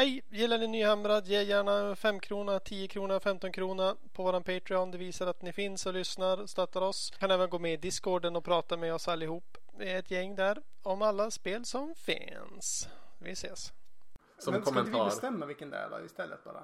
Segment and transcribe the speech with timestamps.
[0.00, 0.22] Hej!
[0.30, 1.26] Gillar ni Nyhamrad?
[1.26, 4.90] Ge gärna 5 krona, 10 krona, 15 krona på våran Patreon.
[4.90, 7.10] Det visar att ni finns och lyssnar och stöttar oss.
[7.18, 9.58] Kan även gå med i Discorden och prata med oss allihop.
[9.78, 12.88] Vi är ett gäng där om alla spel som finns.
[13.18, 13.72] Vi ses!
[14.38, 15.04] Som Men ska inte vi kommentar.
[15.04, 16.62] bestämma vilken det är då istället bara?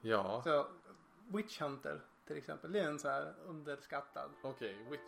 [0.00, 0.66] Ja, Så,
[1.28, 2.72] Witch Hunter till exempel.
[2.72, 4.30] Det är en så här underskattad.
[4.42, 4.76] okej.
[4.86, 4.98] Okay.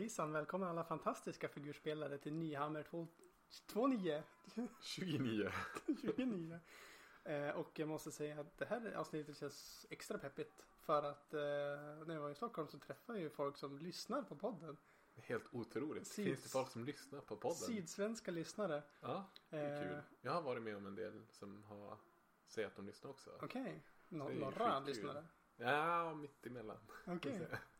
[0.00, 3.08] Hejsan, välkomna alla fantastiska figurspelare till Nyhammer 2
[3.48, 4.22] 29.
[4.80, 5.50] 29.
[6.00, 6.60] 29.
[7.24, 10.66] Eh, och jag måste säga att det här avsnittet känns extra peppigt.
[10.80, 11.40] För att eh,
[12.06, 14.76] när jag var i Stockholm så träffade jag ju folk som lyssnar på podden.
[15.16, 16.06] Helt otroligt.
[16.06, 17.56] Syd- Finns det folk som lyssnar på podden?
[17.56, 18.82] Sydsvenska lyssnare.
[19.00, 19.88] Ja, det är Eh.
[19.88, 20.00] kul.
[20.20, 21.98] Jag har varit med om en del som har
[22.46, 23.30] säger att de lyssnar också.
[23.42, 23.82] Okej.
[24.08, 25.24] Nå- Det är några lyssnare.
[25.56, 26.76] Ja, mitt emellan.
[27.06, 27.48] Okej.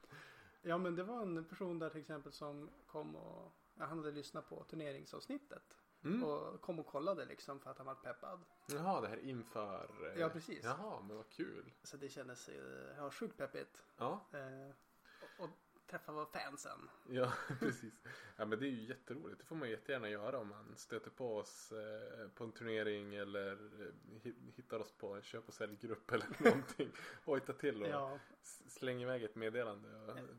[0.62, 4.10] Ja men det var en person där till exempel som kom och ja, han hade
[4.10, 5.76] lyssnat på turneringsavsnittet.
[6.04, 6.24] Mm.
[6.24, 8.40] Och kom och kollade liksom för att han var peppad.
[8.66, 9.90] Jaha, det här inför.
[10.14, 10.64] eh, Ja, precis.
[10.64, 11.72] Jaha, men vad kul.
[11.82, 13.82] Så det kändes eh, ja, sjukt peppigt.
[13.96, 14.74] Ja, Eh,
[15.90, 16.88] träffa fansen.
[17.08, 18.02] ja precis.
[18.36, 19.38] Ja, men det är ju jätteroligt.
[19.38, 23.52] Det får man jättegärna göra om man stöter på oss eh, på en turnering eller
[23.52, 23.92] eh,
[24.22, 26.90] hi- hittar oss på en köp och säljgrupp eller någonting.
[27.24, 28.18] Hojta till och Ja,
[28.68, 29.88] släng iväg ett meddelande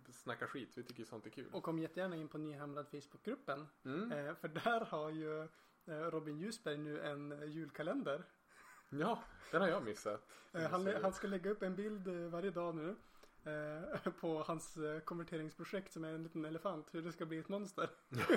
[0.08, 0.78] och snacka skit.
[0.78, 1.50] Vi tycker sånt är kul.
[1.54, 3.68] och kom jättegärna in på Nyhamrad Facebookgruppen.
[3.86, 4.12] Mm.
[4.12, 5.48] Eh, för där har ju
[5.86, 8.24] Robin Ljusberg nu en julkalender.
[8.90, 10.28] Ja, den har jag missat.
[10.72, 12.96] Han, han ska lägga upp en bild varje dag nu.
[13.44, 16.94] Eh, på hans eh, konverteringsprojekt som är en liten elefant.
[16.94, 17.90] Hur det ska bli ett monster.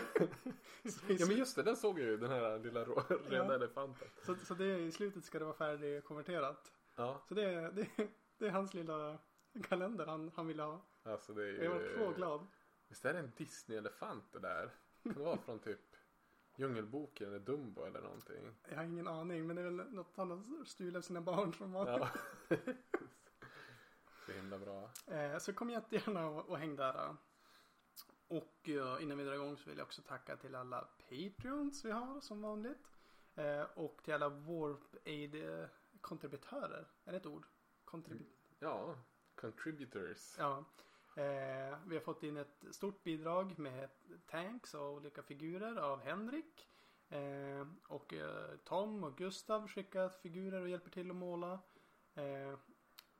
[1.09, 2.17] Ja men just det, den såg jag ju.
[2.17, 3.55] Den här lilla röda Ja.
[3.55, 4.09] elefanten.
[4.27, 6.73] så, så det, i slutet ska det vara färdigkonverterat.
[6.97, 7.89] Ja, Så det, är- det,
[8.39, 9.19] det är hans lilla
[9.63, 10.81] kalender han, han ville ha.
[11.03, 11.65] alltså det är ju...
[11.65, 12.47] Jag var så glad.
[12.89, 14.71] Visst är det en Disney-elefant det där?
[15.03, 15.81] Kan det vara från typ
[16.57, 18.51] Djungelboken eller Dumbo eller någonting?
[18.71, 21.53] Jag har ingen aning men det är väl något han har stulit av sina barn
[21.55, 21.89] som var.
[21.89, 22.09] Ja.
[24.27, 24.91] Så himla bra.
[25.07, 26.95] Eh, så kom jättegärna och, häng där.
[26.95, 27.15] eh.
[28.29, 31.91] Och eh, innan vi drar igång så vill jag också tacka till alla Patreons vi
[31.91, 32.87] har som vanligt.
[33.75, 35.35] Och till alla Warp Aid
[36.01, 36.87] kontributörer.
[37.05, 37.47] Är det ett ord?
[37.85, 38.27] Kontribut
[38.59, 38.95] Ja,
[39.35, 40.35] contributors.
[40.39, 40.65] Ja.
[41.87, 43.89] Vi har fått in ett stort bidrag med
[44.27, 46.69] tanks och olika figurer av Henrik.
[47.89, 48.15] Och
[48.65, 51.59] Tom och Gustav skickat figurer och hjälper till att måla.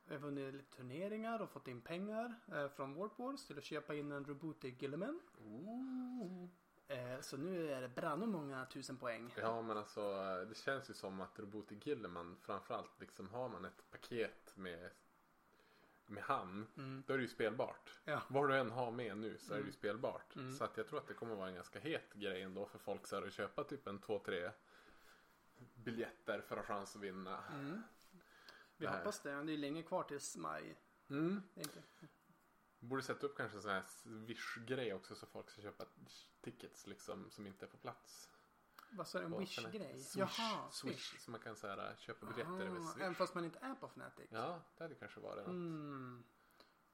[0.07, 3.57] Eh, vi har vunnit lite turneringar och fått in pengar eh, från Warp Wars till
[3.57, 5.19] att köpa in en Robotic Gilliman.
[5.45, 6.47] Ooh.
[6.87, 9.33] Eh, så nu är det brand många tusen poäng.
[9.37, 10.01] Ja men alltså
[10.49, 14.89] det känns ju som att Roboti Gilliman framförallt liksom har man ett paket med
[16.07, 17.03] med han, Mm.
[17.07, 17.99] då är det ju spelbart.
[18.03, 18.21] Ja.
[18.29, 19.73] Vad du än har med nu så är det ju Mm.
[19.73, 20.35] spelbart.
[20.35, 20.51] Mm.
[20.53, 23.07] Så att jag tror att det kommer vara en ganska het grej ändå för folk
[23.07, 24.51] så här att köpa typ en två, tre
[25.75, 27.43] biljetter för att ha chans att vinna.
[27.53, 27.81] Mm.
[28.77, 28.97] Vi Det här.
[28.97, 29.43] hoppas det.
[29.43, 30.75] Det är länge kvar tills maj.
[31.09, 31.41] Mm.
[32.79, 35.85] Borde sätta upp kanske en sån här Wish-grej också så folk ska köpa
[36.41, 38.29] tickets liksom som inte är på plats.
[38.91, 39.25] Vad sa du?
[39.25, 40.05] En Wish-grej?
[40.15, 41.19] Jaha, Swish.
[41.19, 43.01] Så man kan så här, köpa biljetter över Ah, Swish.
[43.01, 44.27] Även fast man inte är på Fnatic?
[44.31, 45.47] Ja, det hade kanske varit något.
[45.47, 46.23] Mm.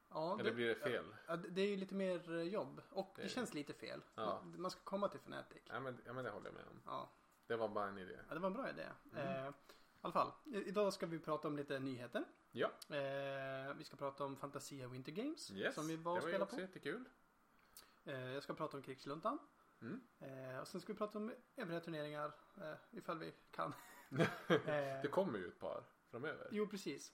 [0.10, 1.16] Ja, Eller blir det fel?
[1.28, 4.02] Ja, det det är ju lite mer eh, jobb och det, Det- känns lite fel.
[4.16, 4.42] Ja.
[4.44, 5.62] Man, man ska komma till Fnatic.
[5.66, 6.82] Ja men, ja men det håller jag med om.
[6.86, 7.12] Ja,
[7.48, 8.20] Det var bara en idé.
[8.28, 8.88] ja det var en bra idé.
[9.14, 9.46] Mm.
[9.46, 9.54] Eh,
[10.02, 12.24] I alla fall, idag ska vi prata om lite nyheter.
[12.52, 15.76] Ja, Eh, vi ska prata om Fantasia Winter Games yes.
[15.76, 16.62] som vi var och det var ju spelade också på.
[16.62, 17.10] jättekul.
[18.04, 19.40] Eh, jag ska prata om Krigsluntan.
[19.82, 20.02] Mm.
[20.20, 22.32] Eh, och sen ska vi prata om övriga turneringar
[22.62, 23.74] eh, ifall vi kan.
[24.50, 26.48] Eh, Det kommer ju ett par framöver.
[26.52, 27.14] jo, precis.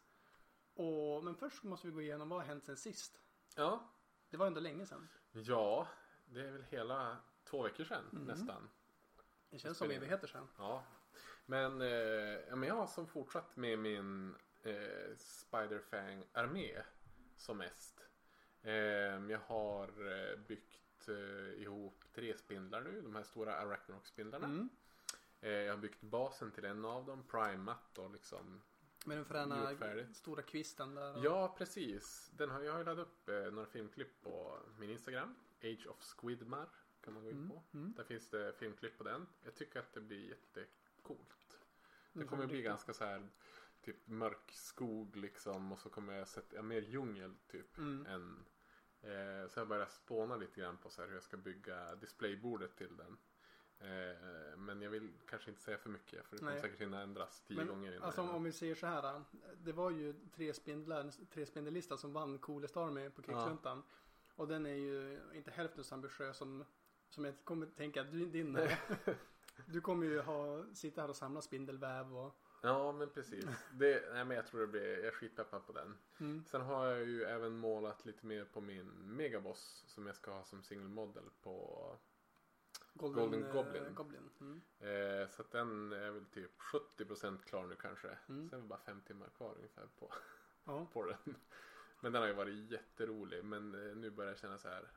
[0.74, 3.20] Och, men först måste vi gå igenom vad har hänt sen sist.
[3.56, 3.90] Ja.
[4.30, 5.08] Det var ändå länge sedan.
[5.32, 5.88] Ja,
[6.26, 8.24] det är väl hela två veckor sedan Mm.
[8.24, 8.70] nästan.
[9.50, 10.48] Det känns som evigheter sedan.
[10.58, 10.84] Ja.
[11.50, 16.82] Men, eh, men jag har som fortsatt med min eh, Spiderfang-armé
[17.38, 18.02] som mest.
[18.64, 24.46] Ehm, jag har eh, byggt eh, ihop tre spindlar nu, de här stora Arachnarok-spindlarna.
[24.46, 24.70] Mm.
[25.42, 28.62] Eh, jag har byggt basen till en av dem, primat och liksom
[29.06, 29.76] Med den fräna
[30.14, 31.18] stora kvisten där.
[31.18, 32.32] och- Ja, precis.
[32.38, 35.36] Den har, jag har ju laddat upp eh, några filmklipp på min Instagram.
[35.64, 36.68] Age of Squidmar
[37.02, 37.64] kan man gå in Mm, på.
[37.74, 37.94] mm.
[37.98, 39.28] Där finns det filmklipp på den.
[39.44, 40.36] Jag tycker att det blir
[41.14, 41.60] jättecoolt.
[42.14, 42.66] Det Mm, kommer bli riktigt.
[42.70, 43.28] ganska så här
[43.82, 48.06] typ mörk skog liksom och så kommer jag sätta ja, mer djungel typ Mm.
[48.06, 48.46] än
[49.02, 52.76] eh, så jag börjar spåna lite grann på så här hur jag ska bygga displaybordet
[52.76, 53.18] till den.
[53.80, 56.62] Eh, men jag vill kanske inte säga för mycket för det kommer Nej.
[56.62, 58.04] säkert hinna ändras tio Men, gånger innan.
[58.04, 59.24] Alltså om, om vi säger så här.
[59.58, 63.84] Det var ju tre spindlar, tre spindellista som vann Coolest Army på Krigsluntan.
[64.36, 66.66] Och den är ju inte hälften så ambitiös som,
[67.10, 68.80] som jag kommer tänka att din är.
[69.66, 73.46] Du kommer ju ha, sitta här och samla spindelväv och Ja men precis.
[73.74, 75.98] Det, nej, men jag tror det blir, jag är skitpeppad på den.
[76.20, 80.32] mm, Sen har jag ju även målat lite mer på min megaboss som jag ska
[80.32, 81.98] ha som single model på.
[82.94, 83.96] Golden, Golden eh, Goblin.
[83.96, 84.30] Goblin.
[84.40, 84.62] Mm.
[84.80, 86.52] Eh, så att den är väl typ
[86.98, 88.18] 70% klar nu kanske.
[88.30, 88.50] Mm.
[88.50, 90.14] Sen är det bara fem timmar kvar ungefär på,
[90.64, 90.88] Ja.
[90.94, 91.36] på den.
[92.00, 93.46] Men den har ju varit jätterolig.
[93.46, 94.92] Men eh, nu börjar jag känna så här.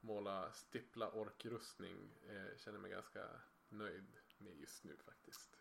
[0.00, 2.14] Måla stippla orkrustning.
[2.28, 3.28] Eh, känner mig ganska
[3.70, 5.56] nöjd med just nu faktiskt.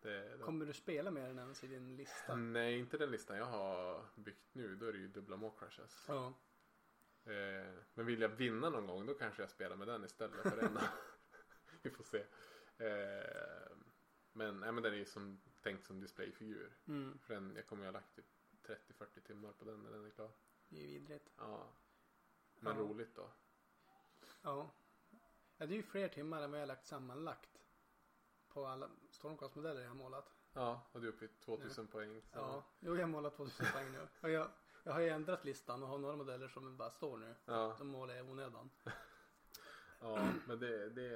[0.00, 2.34] Det, det, Kommer du spela med den ens i din lista?
[2.36, 4.76] Nej, inte den listan jag har byggt nu.
[4.76, 6.04] Då är det ju dubbla more crushes.
[6.08, 6.34] Ja.
[7.24, 10.56] Eh, men vill jag vinna någon gång då kanske jag spelar med den istället för
[10.56, 10.82] denna.
[11.82, 12.18] Vi får se.
[12.84, 13.76] Eh,
[14.32, 16.76] men, nej, men den är ju som, tänkt som displayfigur.
[16.86, 17.18] Mm.
[17.18, 18.26] För den, jag kommer ju ha lagt typ
[18.62, 20.30] 30-40 timmar på den när den är klar.
[20.68, 21.30] Det är ju vidrigt.
[21.36, 21.72] Ja.
[22.54, 22.82] Men Ja.
[22.82, 23.30] roligt då.
[24.42, 24.70] Ja.
[25.58, 25.66] Ja.
[25.66, 27.60] Det är ju fler timmar än vad jag har lagt sammanlagt.
[28.48, 30.34] På alla Stormcast-modeller jag har målat.
[30.52, 32.22] Ja, och du är uppe i 2000 poäng.
[32.22, 32.38] Så.
[32.38, 34.08] Ja, jo jag har målat 2000 poäng nu.
[34.20, 34.50] Och jag,
[34.84, 37.34] jag har ju ändrat listan och har några modeller som bara står nu.
[37.44, 38.70] Ja, De målar jag i onödan.
[40.00, 41.08] ja, men det, det,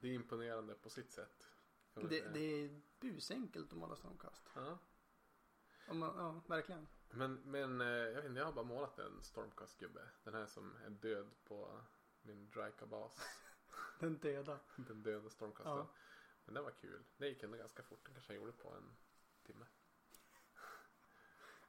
[0.00, 1.48] det är imponerande på sitt sätt.
[1.94, 4.50] Det, det är busenkelt att måla Stormcast.
[4.54, 4.78] Ja.
[5.88, 6.88] Om man, ja, verkligen.
[7.10, 10.08] Men, men eh, jag vet inte, jag har bara målat en Stormcast-gubbe.
[10.24, 11.80] Den här som är död på
[12.22, 13.18] min Dryka-bas.
[13.98, 14.58] Den döda.
[14.76, 15.76] Den döda Stormcasten.
[15.76, 15.86] Ja.
[16.44, 17.04] Men den var kul.
[17.16, 18.04] Det gick ändå ganska fort.
[18.04, 18.96] Den kanske jag gjorde på en
[19.42, 19.66] timme.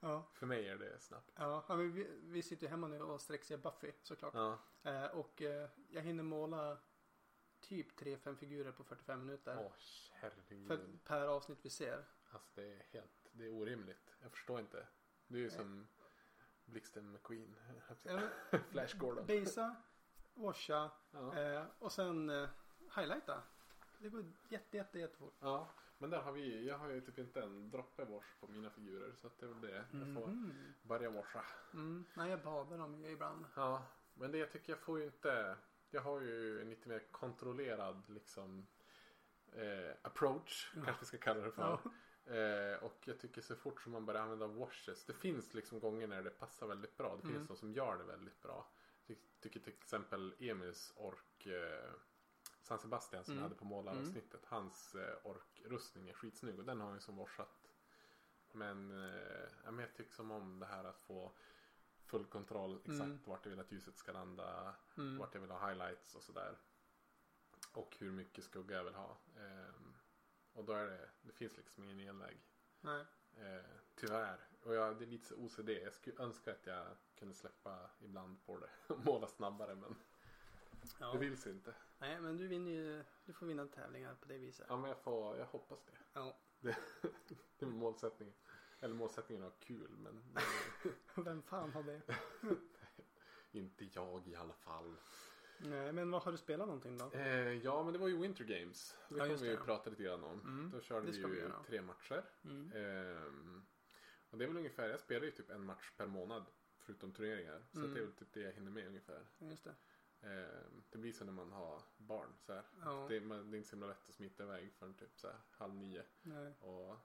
[0.00, 1.30] Ja, För mig är det snabbt.
[1.34, 1.64] ja.
[1.68, 4.34] men vi, vi sitter ju hemma nu och sträckser Buffy såklart.
[4.34, 4.58] Ja.
[4.82, 6.78] Eh, och eh, jag hinner måla
[7.60, 9.56] typ 3-5 figurer på 45 minuter.
[9.60, 9.72] Åh
[10.22, 10.68] herregud.
[10.68, 12.04] För, per avsnitt vi ser.
[12.30, 14.14] Alltså det är helt, det är orimligt.
[14.22, 14.86] Jag förstår inte.
[15.26, 15.88] Du är ju som
[16.64, 17.56] Blixten McQueen.
[18.70, 19.26] Flash Gordon.
[19.26, 19.76] Basa,
[20.34, 21.38] washa Ja.
[21.38, 22.48] eh, och sen eh,
[22.96, 23.42] highlighta.
[23.98, 25.34] Det går jätte, jätte, jättefort.
[25.40, 25.68] ja.
[25.98, 29.12] Men där har vi, jag har ju typ inte en droppe wash på mina figurer.
[29.20, 29.74] Så att det är väl det.
[29.92, 30.54] Jag får Mhm.
[30.82, 31.44] börja washa.
[31.74, 32.04] Mm.
[32.14, 33.44] Nej, jag badar dem ju ibland.
[33.54, 33.82] Ja,
[34.14, 35.56] men det jag tycker jag får ju inte.
[35.90, 38.66] Jag har ju en lite mer kontrollerad liksom
[39.52, 40.72] eh, approach.
[40.76, 40.82] Ja.
[40.84, 41.62] Kanske vi ska kalla det för.
[41.62, 42.34] Ja.
[42.34, 45.04] Eh, och jag tycker så fort som man börjar använda washes.
[45.04, 47.16] Det finns liksom gånger när det passar väldigt bra.
[47.16, 47.34] Det Mm.
[47.34, 48.66] finns de som gör det väldigt bra.
[49.40, 51.92] Tycker till exempel Emils ork eh,
[52.62, 53.42] San Sebastian som Mm.
[53.42, 54.44] jag hade på målaravsnittet.
[54.46, 57.68] Hans eh, orkrustning är skitsnygg och den har jag ju som washat.
[58.52, 59.48] Men, eh,
[59.80, 61.32] jag tycker som om det här att få
[62.06, 63.20] full kontroll exakt Mm.
[63.24, 64.74] vart jag vill att ljuset ska landa.
[64.96, 65.18] Mm.
[65.18, 66.58] Vart jag vill ha highlights och sådär.
[67.72, 69.16] Och hur mycket skugga jag vill ha.
[69.36, 69.94] Ehm,
[70.52, 72.36] och då är det, det finns liksom ingen genväg.
[72.80, 73.04] Nej.
[73.36, 73.64] Eh,
[74.06, 74.38] tyvärr.
[74.62, 75.68] Och jag, det är lite så OCD.
[75.68, 76.86] Jag skulle önska att jag
[77.18, 78.68] kunde släppa ibland på det.
[78.94, 79.94] Och måla snabbare men
[81.00, 81.12] Ja.
[81.12, 81.74] det vill sig inte.
[81.98, 83.04] Nej, men du vinner ju.
[83.24, 84.66] Du får vinna tävlingar på det viset.
[84.68, 85.92] Ja men jag, får, jag hoppas det.
[86.12, 86.38] Ja.
[87.58, 88.34] Det är målsättningen.
[88.80, 90.38] Eller målsättningen att ha kul men
[91.24, 92.00] Vem fan har det?
[93.52, 94.96] inte jag i alla fall.
[95.58, 97.10] Nej, men vad har du spelat någonting då?
[97.12, 98.98] Eh, ja men det var ju Winter Games.
[99.08, 99.62] Det Ja, kommer vi ju det.
[99.64, 100.40] prata lite grann om.
[100.40, 101.62] Mm, Då körde det vi vi ju göra.
[101.66, 102.24] tre matcher.
[102.44, 102.72] Mm.
[102.74, 103.62] Ehm,
[104.32, 106.44] och det är väl ungefär, jag spelar ju typ en match per månad.
[106.78, 107.62] Förutom turneringar.
[107.72, 107.94] Så Mm.
[107.94, 109.26] det är väl typ det jag hinner med ungefär.
[109.38, 109.74] Just det.
[110.20, 112.34] Ehm, det blir så när man har barn.
[112.38, 112.62] Så.
[112.80, 113.06] Ja.
[113.08, 115.26] Det, är, man, det är inte så himla lätt att smita iväg förrän typ så
[115.28, 116.04] här, halv nio.
[116.22, 116.54] Nej.
[116.60, 116.96] Och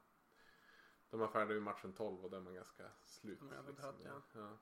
[1.10, 3.40] de är färdiga vid matchen 12 och då är man ganska slut.
[3.52, 4.22] Jävligt trött, ja.
[4.34, 4.58] ja.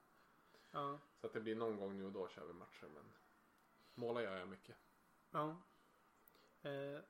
[0.72, 1.00] Ja.
[1.22, 2.88] Så att det blir någon gång nu och då kör vi matcher.
[2.88, 3.12] Men
[3.94, 4.76] måla gör jag mycket.
[5.32, 5.62] Ja.
[6.62, 7.02] Eh,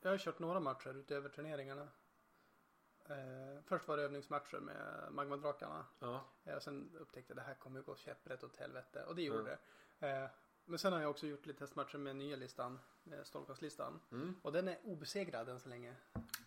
[0.00, 1.88] jag har kört några matcher utöver turneringarna.
[3.12, 5.86] Eh, först var det övningsmatcher med Magmadrakarna.
[5.98, 6.24] Ja.
[6.44, 9.04] Eh, sen upptäckte jag att det här kommer gå käpprätt åt helvete.
[9.04, 9.56] Och det gjorde Ja.
[9.98, 10.22] det.
[10.22, 10.28] Eh,
[10.64, 12.78] men sen har jag också gjort lite testmatcher med nya listan.
[13.24, 14.00] Stormcast-listan.
[14.12, 14.34] Mm.
[14.42, 15.94] Och den är obesegrad än så länge.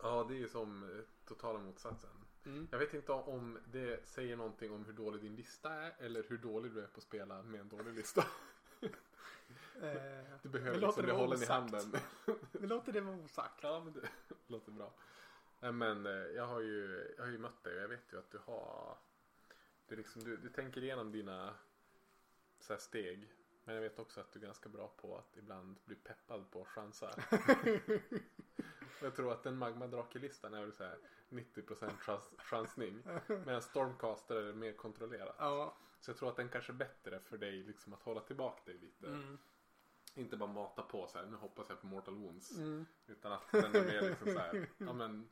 [0.02, 2.10] Ja, det är ju som eh, totala motsatsen.
[2.46, 2.68] Mm.
[2.72, 6.38] Jag vet inte om det säger någonting om hur dålig din lista är eller hur
[6.38, 8.26] dålig du är på att spela med en dålig lista.
[9.82, 11.96] Eh, Du behöver liksom det bli vara hållen i handen.
[12.52, 13.60] vi låter det vara osagt.
[13.64, 14.08] Ja, men det
[14.48, 14.94] låter bra.
[15.60, 18.20] Nej, men eh, jag har ju, jag har ju mött dig och jag vet ju
[18.20, 18.98] att du har
[19.88, 21.54] är liksom, du, du tänker igenom dina
[22.60, 23.32] så steg.
[23.64, 26.66] Men jag vet också att du är ganska bra på att ibland bli peppad på
[26.66, 27.14] chansar.
[29.02, 30.98] Jag tror att den magmadrakelistan är väl så här
[31.30, 33.04] 90% chans, chansning.
[33.28, 35.36] Medan Stormcaster är mer kontrollerat.
[35.40, 35.78] Ja.
[36.00, 38.78] Så jag tror att den kanske är bättre för dig liksom att hålla tillbaka dig
[38.78, 39.08] lite.
[39.08, 39.38] Mm.
[40.14, 42.58] Inte bara mata på så här, nu hoppas jag på Mortal Wounds.
[42.58, 42.86] Mm.
[43.08, 45.30] Utan att den är mer liksom så här, ja men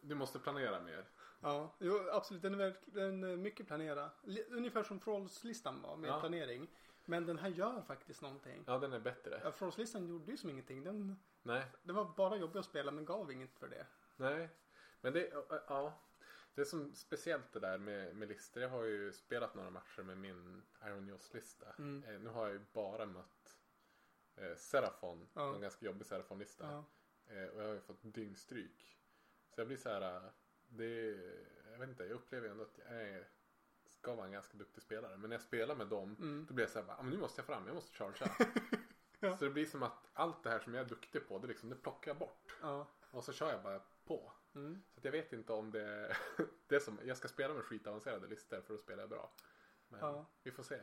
[0.00, 1.04] du måste planera mer.
[1.40, 2.42] Ja, jo, absolut.
[2.42, 4.10] Den är, verk- den är mycket planerad.
[4.22, 6.20] Li- Ungefär som Frolls-listan var med Ja.
[6.20, 6.68] planering.
[7.04, 8.64] Men den här gör faktiskt någonting.
[8.66, 9.40] Ja den är bättre.
[9.44, 10.84] Ja, Frolls-listan gjorde ju som ingenting.
[10.84, 13.86] Den, Nej, den var bara jobbig att spela men gav inget för det.
[14.16, 14.48] nej.
[15.00, 15.32] Men det,
[15.68, 15.98] ja.
[16.54, 18.62] Det är som speciellt det där med, med listor.
[18.62, 21.66] Jag har ju spelat några matcher med min Iron Joss-lista.
[21.78, 22.04] Mm.
[22.14, 23.58] Eh, nu har jag ju bara mött
[24.36, 25.28] eh, Serafon.
[25.34, 25.54] Ja.
[25.54, 26.64] En ganska jobbig Serafon-lista.
[26.70, 26.84] Ja.
[27.34, 28.98] Eh, och jag har ju fått dyngstryk.
[29.56, 30.16] Så jag blir så här.
[30.16, 30.30] eh,
[30.68, 31.10] Det,
[31.72, 33.28] jag vet inte, jag upplever ändå att jag är,
[33.84, 35.16] ska vara en ganska duktig spelare.
[35.16, 36.46] Men när jag spelar med dem Mm.
[36.48, 38.28] Då blir jag så här, bara, "Ah, men nu måste jag fram, jag måste chargea.
[39.20, 39.36] Ja.
[39.36, 41.68] Så det blir som att allt det här som jag är duktig på, det, liksom,
[41.68, 42.56] det plockar jag bort.
[42.62, 42.86] Ja.
[43.10, 44.32] Och så kör jag bara på.
[44.54, 44.82] Mm.
[44.94, 46.16] Så att jag vet inte om det,
[46.66, 49.32] det är som, jag ska spela med skitavancerade listor för spelar jag bra.
[49.88, 50.26] Men Ja.
[50.42, 50.82] vi får se.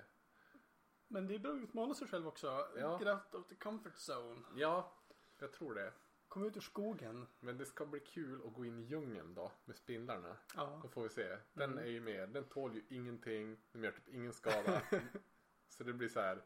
[1.08, 2.48] Men det är bra att utmana sig själv också.
[2.78, 3.00] Ja.
[3.00, 4.42] Get out of the comfort zone.
[4.56, 4.94] Ja,
[5.40, 5.94] jag tror det.
[6.34, 7.28] Kom ut ur skogen.
[7.40, 10.38] Men det ska bli kul att gå in i djungeln då med spindlarna.
[10.56, 10.80] Ja.
[10.84, 11.38] Då får vi se.
[11.54, 11.84] Den Mm.
[11.84, 12.30] är ju med.
[12.30, 13.58] Den tål ju ingenting.
[13.72, 14.82] Den gör typ ingen skada.
[15.70, 16.42] så det blir så här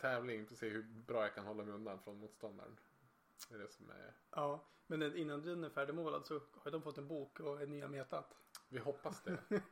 [0.00, 2.76] tävling för att se hur bra jag kan hålla mig undan från motståndaren.
[3.48, 4.14] Det är det som är.
[4.30, 4.64] Ja.
[4.86, 8.36] Men innan den är färdigmålad så har de fått en bok och en nya metat.
[8.68, 9.38] Vi hoppas det.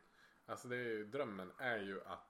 [0.45, 2.28] alltså det är ju, drömmen är ju att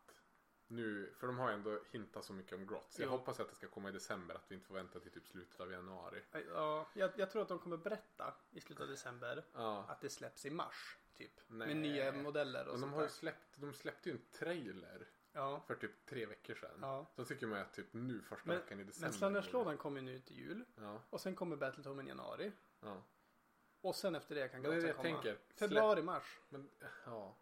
[0.70, 3.00] nu, för de har ju ändå hintat så mycket om Grotts.
[3.00, 3.12] Jag Jo.
[3.12, 5.60] hoppas att det ska komma i december, att vi inte får vänta till typ slutet
[5.60, 6.22] av januari.
[6.54, 9.86] Ja, jag, jag tror att de kommer berätta i slutet av december Ja.
[9.88, 10.98] att det släpps i mars.
[11.14, 11.32] Typ.
[11.48, 11.68] Nej.
[11.68, 15.62] Med nya modeller och Och de har ju släppt, de släppte ju en trailer Ja.
[15.68, 16.78] för typ tre veckor sedan.
[16.82, 17.06] Ja.
[17.16, 19.08] Då tycker man att typ nu första Men- veckan i december.
[19.10, 20.66] Men Slenderslådan kommer ju nu till jul.
[20.76, 22.52] Ja, Och sen kommer Battletomen i januari.
[22.82, 23.04] ja.
[23.82, 25.04] Och sen efter det kan Men jag komma.
[25.04, 25.38] tänker.
[25.56, 26.40] Februari, mars.
[26.50, 26.70] Men
[27.06, 27.36] ja,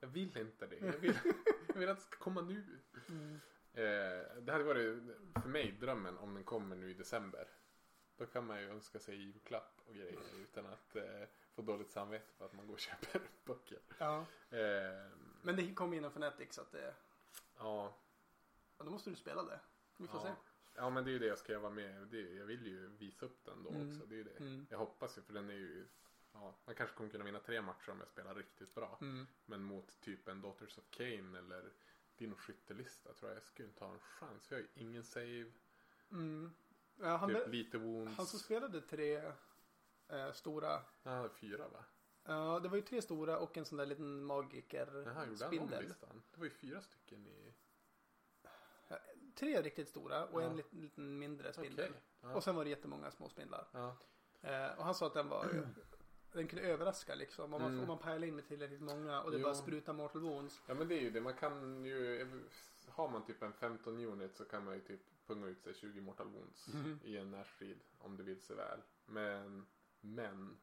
[0.00, 0.76] jag vill inte det.
[0.78, 1.18] Jag vill,
[1.68, 2.64] jag vill att det ska komma nu.
[3.72, 5.02] Eh, det hade varit
[5.42, 7.48] för mig drömmen om den kommer nu i december.
[8.16, 11.22] Då kan man ju önska sig julklapp och grejer utan att eh,
[11.54, 13.78] få dåligt samvete för att man går och köper böcker.
[13.98, 14.26] Ja.
[14.50, 15.10] Eh,
[15.42, 16.94] Men det kommer innan Fnatic så att det...
[17.58, 17.96] ja,
[18.78, 19.60] Ja, då måste du spela det.
[19.96, 20.26] Vi får ja.
[20.26, 20.32] se.
[20.74, 22.06] ja, men det är ju det jag ska vara med.
[22.08, 23.88] Det, jag vill ju visa upp den då Mm.
[23.88, 24.06] också.
[24.06, 24.36] Det är ju det.
[24.40, 24.66] Mm.
[24.70, 25.86] Jag hoppas ju för den är ju
[26.40, 28.98] Ja, man kanske kommer kunna vinna tre matcher om jag spelar riktigt bra.
[29.00, 29.26] Mm.
[29.46, 31.72] Men mot typ en Daughters of Cain eller
[32.16, 34.52] Dino skyttelista tror jag jag skulle inte ha en chans.
[34.52, 35.52] Vi har ju ingen save,
[36.10, 36.52] Mm.
[37.00, 38.16] Ja, han, typ lite wounds.
[38.16, 39.32] han som spelade tre
[40.08, 40.82] eh, stora.
[41.02, 41.84] Ja, fyra va?
[42.24, 45.36] Ja, det var ju tre stora och en sån där liten magiker Jaha, gjorde han
[45.36, 45.84] spindel.
[45.88, 46.22] listan?
[46.32, 47.54] Det var ju fyra stycken i...
[49.34, 50.46] Tre riktigt stora och Ja.
[50.46, 51.92] en liten, liten mindre spindel.
[52.20, 52.34] Ja.
[52.34, 53.68] Och sen var det jättemånga små spindlar.
[53.72, 53.96] ja.
[54.40, 55.44] Eh, och han sa att den var
[56.36, 57.44] den kunde överraska liksom.
[57.54, 57.80] Om man, Mm.
[57.80, 59.42] om man pärlade in med tillräckligt många och det Jo.
[59.42, 60.62] bara sprutar mortal wounds.
[60.66, 61.20] ja, men det är ju det.
[61.20, 62.26] Man kan ju...
[62.88, 66.00] Har man typ en 15 unit så kan man ju typ punga ut sig 20
[66.00, 67.00] mortal wounds Mhm.
[67.04, 68.80] i en närstrid om det vill sig väl.
[69.06, 69.66] Men,
[70.00, 70.56] men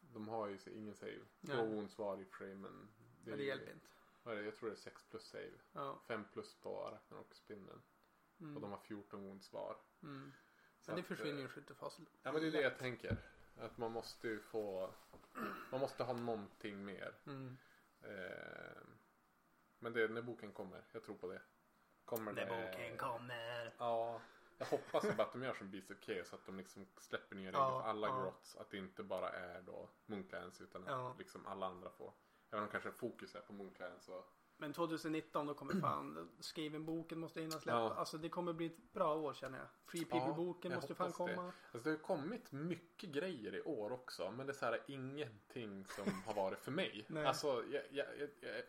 [0.00, 1.18] de har ju ingen save.
[1.46, 1.66] Två Nej.
[1.66, 2.88] wounds var i och för sig men
[3.24, 3.86] Men det hjälper inte.
[4.22, 4.44] Vad är det?
[4.44, 5.50] Jag tror det är 6 plus save.
[5.72, 6.02] Ja.
[6.06, 7.80] 5 plus på Ragnarok-spindeln.
[8.40, 8.54] Mm.
[8.56, 9.76] Och de har 14 wounds var.
[10.02, 10.32] Mm.
[10.86, 12.00] Men det försvinner ju eh, i skyttefas.
[12.22, 13.16] Ja men det är det jag tänker.
[13.60, 14.94] Att man måste ju få...
[15.70, 17.14] Man måste ha någonting mer.
[17.26, 17.58] Mm.
[18.00, 18.82] Eh,
[19.78, 20.84] men det är när boken kommer.
[20.92, 21.42] Jag tror på det.
[22.04, 22.70] Kommer När det...
[22.72, 23.74] boken kommer.
[23.78, 24.20] Ja.
[24.58, 26.32] Jag hoppas bara att de gör som Beast of Chaos.
[26.32, 28.22] Att de liksom släpper nya regler Ja, för alla ja.
[28.22, 28.56] grots.
[28.56, 31.14] Att det inte bara är då Moonlands utan att Ja.
[31.18, 32.12] liksom alla andra får.
[32.50, 37.40] Även om kanske fokus är på Moonlands och Men 2019 då kommer fan skriven-boken måste
[37.40, 37.78] hinna släppa.
[37.78, 37.94] Ja.
[37.94, 39.68] Alltså det kommer bli ett bra år känner jag.
[39.86, 41.34] Free Ja, People-boken jag måste fan hoppas det.
[41.34, 41.52] komma.
[41.72, 44.30] Alltså det har kommit mycket grejer i år också.
[44.30, 47.04] Men det är så här ingenting som har varit för mig.
[47.08, 47.26] Nej.
[47.26, 48.62] Alltså jag, jag, jag, jag,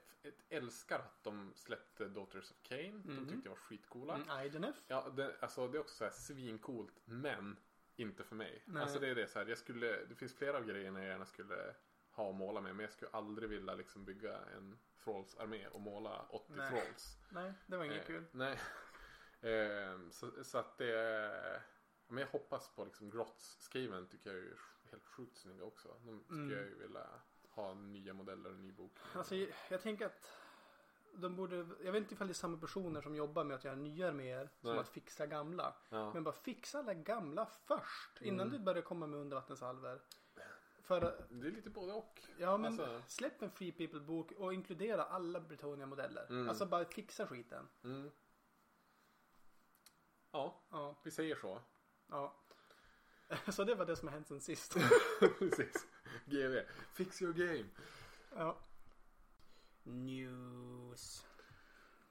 [0.50, 2.96] älskar att de släppte Daughters of Cain.
[2.96, 3.16] Mhm.
[3.16, 4.16] De tyckte jag var skitcoola.
[4.16, 4.76] Mm, Idenef.
[4.88, 6.94] Ja, det, alltså det är också så här svincoolt.
[7.06, 7.58] Men
[7.96, 8.64] inte för mig.
[8.66, 8.84] Nej.
[8.84, 9.46] Alltså det är det så här.
[9.46, 11.76] Jag skulle, det finns flera av grejerna jag gärna skulle
[12.20, 12.76] ha och måla med.
[12.76, 16.70] Men jag skulle aldrig vilja liksom bygga en Thralls armé och måla 80 Nej.
[16.70, 17.18] Thralls.
[17.30, 18.26] Nej, det var inget Eh, kul.
[18.32, 18.60] Nej.
[19.42, 21.62] Ehm, så, så att det.
[22.08, 24.54] Men jag hoppas på liksom Grotts skriven tycker jag är
[24.92, 25.88] helt sjukt snygga också.
[26.06, 26.58] De skulle Mm.
[26.58, 27.08] jag ju vilja
[27.50, 28.92] ha nya modeller och ny bok.
[29.16, 30.32] Alltså jag, jag tänker att
[31.14, 33.76] de borde, jag vet inte ifall det är samma personer som jobbar med att göra
[33.76, 34.80] nya arméer som Nej.
[34.80, 35.76] att fixa gamla.
[35.90, 36.14] Ja.
[36.14, 38.60] Men bara fixa alla gamla först innan Mm.
[38.60, 40.02] du börjar komma med undervattensalver.
[40.90, 42.22] För Det är lite både och.
[42.38, 46.26] Ja men Alltså- släpp en Free People bok och inkludera alla Bretonia-modeller.
[46.30, 46.50] Mm.
[46.50, 47.68] Alltså bara fixa skiten.
[47.84, 48.12] Mm.
[50.32, 51.62] Ja, Ja, vi säger så.
[52.08, 52.36] ja.
[53.52, 54.76] Så det var det som har hänt sen sist.
[55.40, 55.88] Precis.
[56.26, 56.60] GV.
[56.94, 57.66] Fix your game.
[58.36, 58.58] ja.
[59.84, 61.28] News.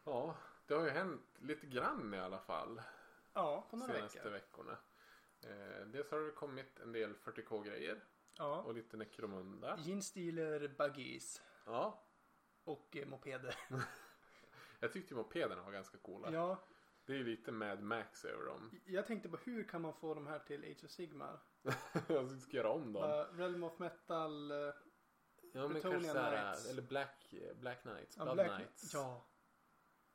[0.04, 2.82] Ja, det har ju hänt lite grann i alla fall.
[3.32, 4.30] Ja, på några senaste veckor.
[4.30, 4.76] veckorna.
[5.40, 8.00] Eh, dels har det kommit en del 40k-grejer
[8.38, 8.62] Ja.
[8.62, 9.78] och lite Necromunda.
[9.84, 12.04] Jeansdealer, buggies Ja,
[12.64, 13.54] och eh, mopeder.
[14.80, 16.32] jag tyckte mopederna var ganska coola.
[16.32, 16.58] Ja,
[17.04, 18.80] Det är ju lite Mad Max över dem.
[18.84, 21.40] jag tänkte på hur kan man få de här till Age of Sigmar?
[22.32, 22.92] vi ska göra om dem.
[22.92, 24.50] Bara Realm of Metal.
[24.50, 24.56] eh,
[25.52, 26.70] ja, men kanske såhär, Knights.
[26.70, 28.94] eller Black, Black Knights, ja, Blood Black- Knights.
[28.94, 29.24] Ja,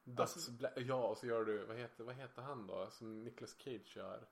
[0.04, 2.90] Döds, alltså- Bla- ja, och så gör du, vad heter, vad heter han då?
[2.90, 4.28] Som Nicolas Cage kör.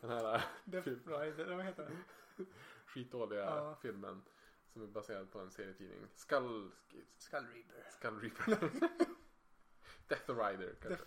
[0.00, 1.06] Den här Death Typ.
[1.08, 1.96] Rider, vad heter den?
[2.94, 3.76] Skitdåliga Ja.
[3.82, 4.22] filmen.
[4.72, 6.06] Som är baserad på en serietidning.
[6.14, 6.70] Skull,
[7.18, 7.90] Skull Reaper.
[7.90, 8.70] Skull Reaper.
[10.08, 11.04] Death Rider kanske.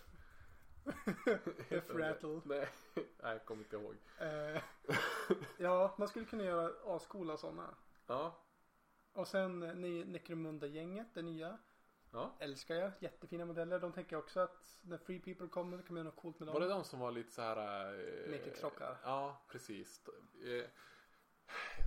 [1.70, 2.42] Death Rattle.
[2.46, 2.68] Nej,
[3.22, 3.96] jag kommer inte ihåg.
[4.20, 4.62] Eh,
[5.58, 7.76] ja, man skulle kunna göra ascoola sådana.
[8.08, 8.44] Ja,
[9.14, 11.58] Och sen eh, ni- Necromunda-gänget, det nya.
[12.12, 12.36] ja.
[12.40, 12.92] Älskar jag.
[13.00, 13.80] Jättefina modeller.
[13.80, 16.54] De tänker också att när Free People kommer kan man göra något coolt med dem.
[16.54, 17.58] Var det de som var lite så här...
[17.94, 18.98] Eh, Matrix-rockar?
[19.04, 20.02] Ja, precis.
[20.46, 20.66] Eh,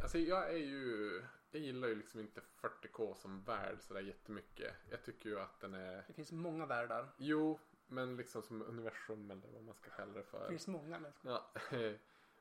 [0.02, 1.22] alltså jag är ju...
[1.50, 4.74] Jag gillar ju liksom inte 40K som värld sådär jättemycket.
[4.90, 6.04] Jag tycker ju att den är...
[6.06, 7.08] Det finns många världar.
[7.16, 10.48] Jo, men liksom som universum eller vad man ska kalla det Det för.
[10.48, 10.98] finns många.
[10.98, 11.12] Men...
[11.22, 11.50] Ja,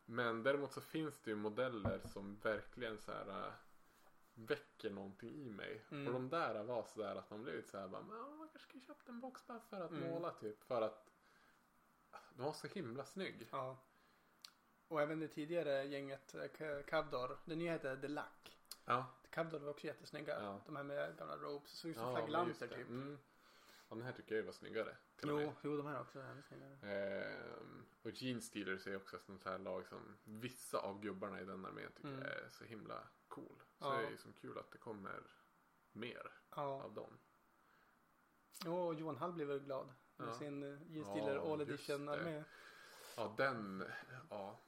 [0.05, 3.53] men däremot så finns det ju modeller som verkligen så här äh,
[4.33, 5.83] väcker någonting i mig.
[5.91, 6.07] Mm.
[6.07, 8.59] Och de där var så där att man blev lite så här bara, man kanske
[8.69, 10.09] skulle köpt en box bara för att Mm.
[10.09, 10.63] måla typ.
[10.63, 11.11] För att
[12.35, 13.47] de var så himla snygg.
[13.51, 13.77] Ja.
[14.87, 17.37] Och även det tidigare gänget, eh, Kavdor.
[17.45, 18.57] Det nya heter The Luck.
[18.85, 20.41] Ja, Kavdor var också jättesnygga.
[20.43, 20.61] Ja.
[20.65, 21.71] De här med gamla ropes.
[21.71, 22.89] Såg ut som ja flaglanter typ.
[22.89, 23.17] Mm.
[23.89, 24.95] Ja, den här tycker jag var snyggare.
[25.15, 26.77] Till Jo, jo, de här också är snyggare.
[26.81, 31.45] Ehm, och Gene Stealers är också ett sånt här lag som vissa av gubbarna i
[31.45, 32.21] den armén tycker Mm.
[32.23, 33.63] är så himla cool.
[33.79, 33.91] Så Ja.
[33.93, 35.23] det är ju som kul att det kommer
[35.91, 36.83] mer Ja.
[36.83, 37.17] av dem.
[38.65, 39.93] Jo, och Johan Hall blev väl glad.
[40.17, 40.33] Med Ja.
[40.33, 42.11] sin uh, Jeansdealer Ja, All just Edition det.
[42.13, 42.43] armé.
[43.17, 43.83] Ja, den.
[44.29, 44.59] Ja.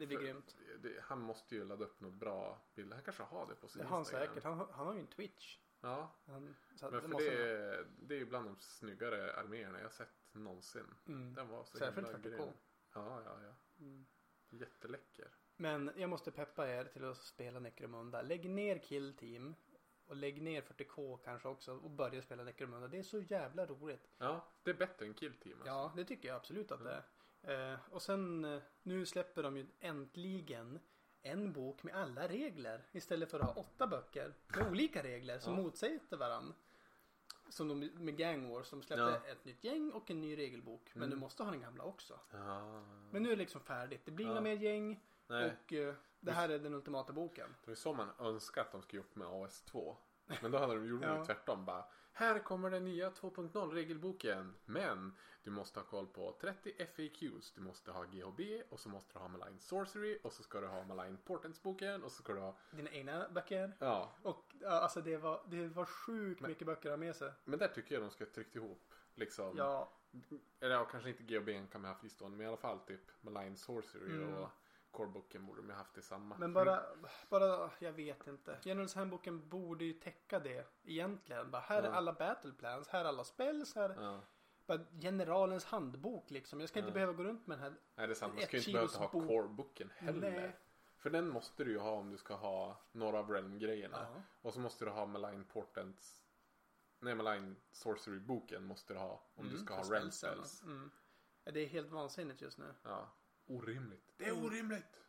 [0.00, 0.56] Det blir grymt.
[0.80, 2.94] det, han måste ju ladda upp något bra bilder.
[2.94, 4.28] Han kanske har det på sin Det har han Instagram.
[4.28, 4.44] säkert.
[4.44, 5.58] Han, har- han har ju en Twitch.
[5.80, 6.42] Ja, Han,
[6.80, 10.08] men det för måste det, är, det är ju bland de snyggare arméerna jag sett
[10.32, 10.94] någonsin.
[11.06, 11.34] Mm.
[11.34, 12.22] Den var så Särskilt himla 40K.
[12.36, 12.52] grym.
[12.94, 13.54] Ja, ja, ja.
[13.84, 14.06] Mm.
[14.50, 15.28] Jätteläcker.
[15.56, 18.22] Men jag måste peppa er till att spela Necromunda.
[18.22, 19.54] Lägg ner Kill Team.
[20.06, 22.88] Och lägg ner 40K kanske också och börja spela Necromunda.
[22.88, 24.08] Det är så jävla roligt.
[24.18, 25.68] Ja, det är bättre än Kill Team alltså.
[25.68, 26.92] Ja, det tycker jag absolut att Mm.
[26.92, 27.04] det är.
[27.42, 30.80] Eh, och sen eh, nu släpper de ju äntligen
[31.22, 35.54] en bok med alla regler istället för att ha åtta böcker med olika regler som
[35.56, 35.62] Ja.
[35.62, 36.54] motsäger varandra.
[37.48, 39.30] Som de med Gang Wars, de släppte Ja.
[39.32, 40.90] ett nytt gäng och en ny regelbok.
[40.94, 41.10] Men Mm.
[41.10, 42.20] du måste ha den gamla också.
[42.30, 42.82] Ja.
[43.10, 44.00] Men nu är det liksom färdigt.
[44.04, 47.54] Det blir inga mer gäng Nej, och eh, det här är den ultimata boken.
[47.64, 49.96] det var så man önskar att de skulle gjort med AS2.
[50.42, 51.12] Men då hade de gjort Ja.
[51.18, 51.84] det tvärtom bara.
[52.12, 54.54] Här kommer den nya 2.0 regelboken.
[54.64, 57.52] Men du måste ha koll på 30 FAQs.
[57.52, 60.66] Du måste ha GHB och så måste du ha Malign Sorcery och så ska du
[60.66, 62.56] ha Malign Portents-boken och så ska du ha...
[62.70, 63.72] Dina egna böcker.
[63.78, 67.16] Ja, Och ja, alltså det var, det var sjukt Men- mycket böcker att ha med
[67.16, 67.32] sig.
[67.44, 68.94] men där tycker jag de ska tryckt ihop.
[69.14, 69.56] Liksom.
[69.56, 69.92] Ja,
[70.60, 73.56] Eller ja, kanske inte GHB kan man ha fristående men i alla fall typ Malign
[73.56, 74.34] Sorcery Mm.
[74.34, 74.48] och
[74.92, 76.36] Coreboken borde de ha haft i samma.
[76.38, 76.82] Men bara,
[77.28, 78.58] bara, jag vet inte.
[78.62, 81.50] Generals handboken borde ju täcka det egentligen.
[81.50, 81.92] Bara, här är Ja.
[81.94, 84.20] alla battle plans, här är alla spells, här Ja.
[84.66, 86.60] bara generalens handbok liksom.
[86.60, 86.94] Jag ska inte Ja.
[86.94, 87.74] behöva gå runt med den här.
[87.94, 89.22] Nej det är sant, man ska ju inte behöva ha bok.
[89.28, 90.30] core-boken heller.
[90.30, 90.56] Nej.
[90.96, 93.98] För den måste du ju ha om du ska ha några av Realm-grejerna.
[94.14, 94.22] Ja.
[94.42, 96.18] Och så måste du ha Malign Portents
[97.04, 100.62] Nej, Malign Sorcery-boken måste du ha om du Mm, ska för ha Realm spells.
[100.62, 100.90] Mm.
[101.44, 102.74] Det är helt vansinnigt just nu.
[102.82, 103.08] Ja.
[103.56, 104.14] Orimligt.
[104.16, 104.44] Det är Mm.
[104.44, 105.00] orimligt!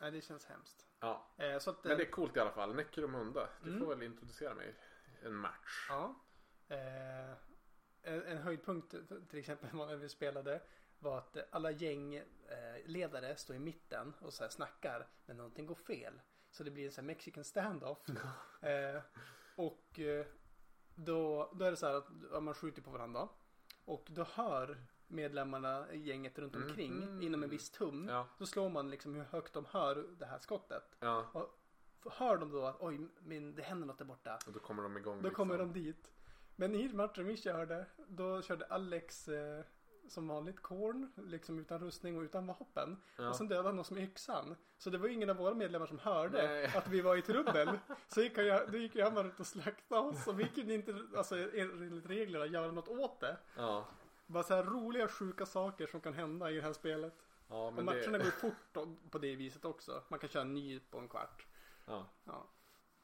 [0.00, 0.86] Nej, det känns hemskt.
[1.00, 2.74] Ja, Eh, så att, men eh, det är coolt i alla fall.
[2.74, 3.48] Necromunda.
[3.62, 3.80] Du Mm.
[3.80, 4.74] får väl introducera mig
[5.22, 5.86] en match.
[5.88, 6.14] Ja.
[6.68, 7.30] Eh,
[8.02, 8.94] en, en höjdpunkt
[9.30, 10.62] till exempel när vi spelade
[10.98, 16.20] var att alla gängledare står i mitten och så här snackar men någonting går fel.
[16.50, 17.98] Så det blir en sån här mexican standoff.
[18.62, 19.02] eh,
[19.56, 20.26] och eh,
[20.94, 21.94] då, då är det så här
[22.36, 23.28] att man skjuter på varandra.
[23.84, 27.22] Och då hör medlemmarna i gänget runt omkring Mhm.
[27.22, 28.08] inom en viss tum.
[28.08, 30.96] Ja, Så slår man liksom hur högt de hör det här skottet.
[31.00, 31.24] ja.
[32.10, 34.38] hör de då att oj, min, det händer något där borta.
[34.46, 35.22] Och då kommer de igång.
[35.22, 35.72] Då kommer liksom.
[35.72, 36.10] de dit.
[36.56, 39.64] Men i matchen vi körde, då körde Alex eh,
[40.08, 42.96] som vanligt korn, liksom utan rustning och utan vapen.
[43.16, 43.28] Ja.
[43.28, 44.56] Och sen dödade han oss med yxan.
[44.78, 46.66] Så det var ingen av våra medlemmar som hörde Nej.
[46.76, 47.78] att vi var i trubbel.
[48.08, 51.02] Så gick jag, då gick jag bara ut och slaktade oss och vi kunde inte,
[51.16, 53.36] alltså enligt reglerna, göra något åt det.
[53.56, 53.88] Ja.
[54.28, 57.14] Bara så här roliga, sjuka saker som kan hända i det här spelet.
[57.48, 58.24] Ja, Och men matcherna det...
[58.24, 58.72] går fort
[59.10, 60.02] på det viset också.
[60.08, 61.46] Man kan köra ny på en kvart.
[61.86, 62.06] Ja.
[62.24, 62.48] Ja.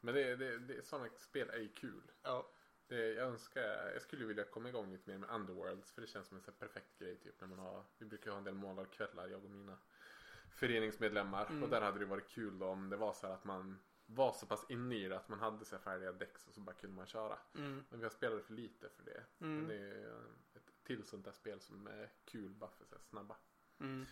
[0.00, 2.02] Men det, det, det, sådana spel är ju kul.
[2.22, 2.50] Ja.
[2.86, 6.26] Det, jag önskar, jag skulle vilja komma igång lite mer med Underworlds för det känns
[6.26, 9.28] som en så perfekt grej typ när man har, vi brukar ha en del målarkvällar
[9.28, 9.78] jag och mina
[10.50, 11.62] föreningsmedlemmar Mm.
[11.62, 14.32] och där hade det varit kul då om det var så här att man var
[14.32, 16.74] så pass inne i det att man hade så här färdiga däck och så bara
[16.74, 17.38] kunde man köra.
[17.54, 17.84] Mm.
[17.90, 19.22] Men vi har spelat för lite för det.
[19.40, 19.56] Mm.
[19.58, 20.20] Men det är
[20.84, 23.36] till sånt där spel som är kul bara för så här snabba.
[23.80, 24.06] Mm.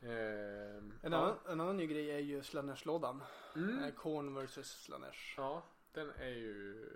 [0.00, 1.18] Ehm, En, ja.
[1.18, 3.22] annan, en annan ny grej är ju Slanesh-lådan.
[3.56, 3.84] Mm.
[3.84, 5.34] Eh, Korn vs Slanesh.
[5.36, 6.88] Ja, den är ju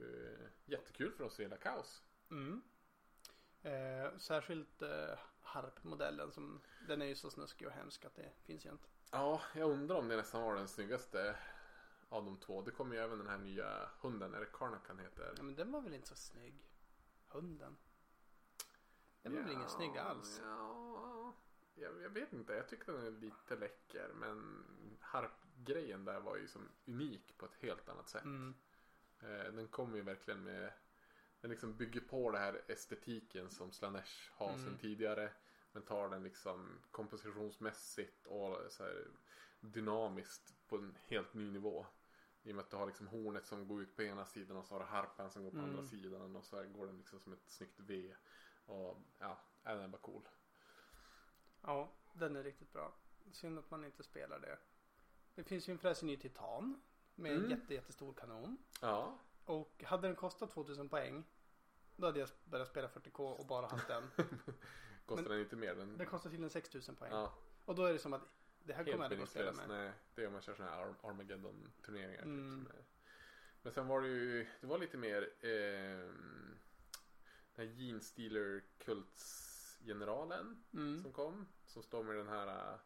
[0.65, 2.03] jättekul för oss som gillar kaos.
[2.31, 2.63] Mm.
[3.63, 8.67] Eh, särskilt eh, harpmodellen som den är ju så snuskig och hemsk att det finns
[8.67, 8.89] ju inte.
[9.11, 11.37] Ja, jag undrar om det nästan var den snyggaste
[12.09, 12.63] av de två.
[12.63, 15.35] Det kommer ju även den här nya hunden, är det Karnakan heter?
[15.37, 16.69] Ja, men den var väl inte så snygg?
[17.29, 17.77] Hunden.
[19.23, 20.41] Den var väl ingen snygg alls?
[20.45, 21.35] Ja,
[21.75, 22.53] jag, jag vet inte.
[22.53, 24.11] Jag tycker den är lite läcker.
[24.15, 24.65] Men
[25.01, 28.25] harpgrejen där var ju som unik på ett helt annat sätt.
[28.25, 28.55] Mm.
[29.23, 30.73] Eh, den kommer ju verkligen med
[31.41, 34.61] Den liksom bygger på det här estetiken som Slanesh har Mm.
[34.65, 35.33] sedan tidigare.
[35.73, 39.07] Men tar den liksom kompositionsmässigt och så här
[39.61, 41.87] dynamiskt på en helt ny nivå.
[42.43, 44.65] I och med att du har liksom hornet som går ut på ena sidan och
[44.67, 45.71] så har du harpan som går på Mm.
[45.71, 48.15] andra sidan och så går den liksom som ett snyggt V.
[48.71, 50.29] Och ja, den är bara cool.
[51.63, 52.93] Ja, den är riktigt bra.
[53.33, 54.59] Synd att man inte spelar det.
[55.35, 56.81] Det finns ju en förresten ny Titan.
[57.15, 57.51] Med en Mm.
[57.51, 58.57] jätte, jättestor kanon.
[58.81, 61.25] Ja, Och hade den kostat 2000 poäng.
[61.97, 64.11] Då hade jag börjat spela 40k och bara haft den.
[65.07, 65.75] kostar Men- den inte mer.
[65.75, 67.13] Den, Den kostar tydligen 6000 poäng.
[67.13, 68.23] ja, Och då är det som att
[68.63, 69.69] det här kommer jag helt aldrig att spela med.
[69.69, 72.23] Nej, det är om man kör sådana här Ar- Armageddon-turneringar.
[72.23, 72.65] Mm.
[72.65, 72.85] Typ, som är-
[73.63, 76.59] Men sen var det ju, det var lite mer ehm,
[77.61, 81.03] den här Gene Stealer kultsgeneralen Mm.
[81.03, 81.47] som kom.
[81.67, 82.79] Som står med den här äh,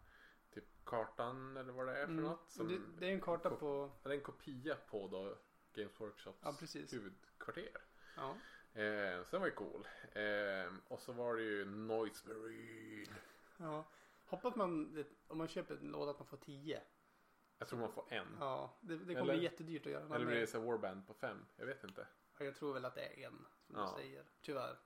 [0.50, 2.24] typ kartan eller vad det är för Mm.
[2.24, 2.50] något.
[2.50, 3.90] Som det, det är en karta på...
[4.02, 5.36] Ja, Det är en kopia på då
[5.74, 6.92] Games Workshops Ja, precis.
[6.92, 7.68] huvudkvarter.
[8.16, 8.36] Ja.
[8.80, 9.86] Eh, sen var det cool.
[10.12, 13.14] Eh, och så var det ju Noise Marine.
[13.56, 13.84] ja.
[14.26, 16.82] Hoppas man, om man köper en låda, att man får 10.
[17.58, 18.26] Jag tror man får en.
[18.40, 20.14] Ja, det, det kommer Eller- bli jättedyrt att göra.
[20.14, 21.46] Eller blir det så Warband på fem?
[21.56, 22.06] Jag vet inte.
[22.38, 23.94] Jag tror väl att det är en, som Ja.
[23.96, 24.24] du säger.
[24.40, 24.76] Tyvärr.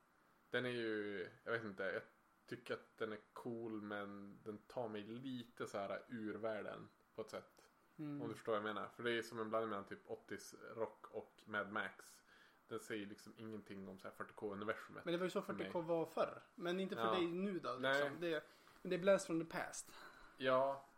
[0.51, 1.83] Den är ju, jag vet inte.
[1.83, 2.03] Jag
[2.47, 7.23] tycker att den är cool men den tar mig lite så här ur världen på
[7.23, 7.65] ett sätt.
[7.99, 8.23] Mm.
[8.23, 8.89] Om du förstår vad jag menar.
[8.89, 12.23] För det är som en blandning mellan typ 80s rock och Mad Max.
[12.69, 15.01] Den säger liksom ingenting om så här 40k-universumet.
[15.05, 16.43] Men det var ju så för 40k var förr.
[16.55, 17.13] Men inte för Ja.
[17.15, 17.77] dig nu då.
[17.81, 18.03] Nej.
[18.03, 18.21] Liksom.
[18.21, 18.45] Det,
[18.83, 19.93] men det är blast from the past.
[20.37, 20.89] Ja.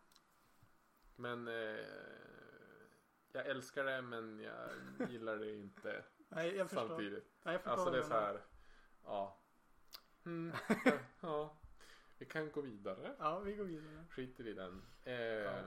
[1.16, 1.84] Men eh,
[3.32, 4.70] jag älskar det men jag
[5.10, 6.88] gillar det inte Nej, jag förstår.
[6.88, 7.24] samtidigt.
[7.42, 8.40] Nej, jag förstår Alltså det är så här.
[9.04, 9.36] Ja.
[10.24, 10.52] Mm,
[11.20, 11.56] ja.
[12.18, 13.14] Vi kan gå vidare.
[13.18, 14.04] Ja, vi går vidare.
[14.10, 14.82] Skiter i den.
[15.04, 15.62] Eh,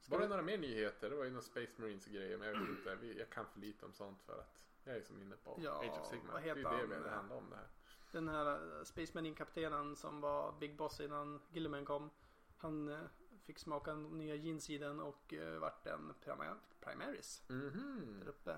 [0.00, 1.10] Ska var det vi- några mer nyheter?
[1.10, 2.94] Det var ju några Space Marines och grejer men jag vet inte.
[2.96, 5.78] Vi- Jag kan för lite om sånt för att jag är som inne på Ja,
[5.78, 6.32] Age of Sigmar.
[6.32, 7.02] vad Det är heter ju det han?
[7.02, 7.66] det handlar om det här.
[8.12, 12.10] Den här uh, Space Marine-kaptenen som var Big Boss innan Gilliman kom.
[12.56, 13.00] Han eh,
[13.44, 18.16] fick smaka den nya jeansidan och uh, vart en prima- Primaris Mhm.
[18.20, 18.56] där uppe.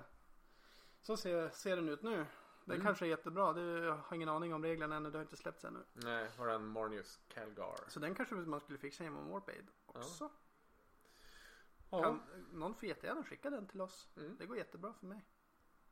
[1.03, 2.25] Så ser, ser den ut nu.
[2.65, 2.85] Det Mm.
[2.85, 3.53] kanske är jättebra.
[3.53, 5.11] Det, jag har ingen aning om reglerna ännu.
[5.11, 5.79] Det har inte släppts ännu.
[5.93, 7.75] Nej, har den Marnius Calgar.
[7.87, 10.29] Så den kanske man skulle fixa genom Warpaid också.
[11.89, 14.09] Ja, Kan, någon får jättegärna skicka den till oss.
[14.17, 14.35] Mm.
[14.37, 15.25] Det går jättebra för mig.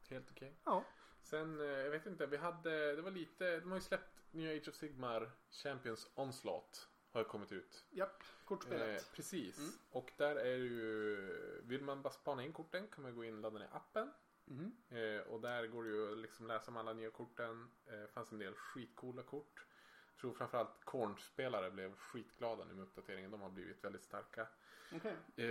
[0.09, 0.55] helt okej.
[0.65, 0.83] Ja.
[1.21, 4.57] Sen, eh, jag vet inte, vi hade, det var lite, de har ju släppt nya
[4.57, 6.87] Age of Sigmar Champions Onslaught.
[7.11, 7.85] Har kommit ut.
[7.89, 9.01] Japp, kortspelet.
[9.01, 9.57] Eh, precis.
[9.57, 9.71] Mm.
[9.91, 13.35] Och där är det ju, vill man bara spana in korten kan man gå in
[13.35, 14.11] och ladda ner appen.
[14.51, 14.71] Mhm.
[14.89, 17.69] Eh, och där går det ju att liksom läsa om alla nya korten.
[17.87, 19.65] Eh, fanns en del skitcoola kort.
[20.11, 23.31] Jag tror framförallt Korn-spelare blev skitglada nu med uppdateringen.
[23.31, 24.47] De har blivit väldigt starka.
[24.95, 25.15] Okej.
[25.35, 25.45] Eh,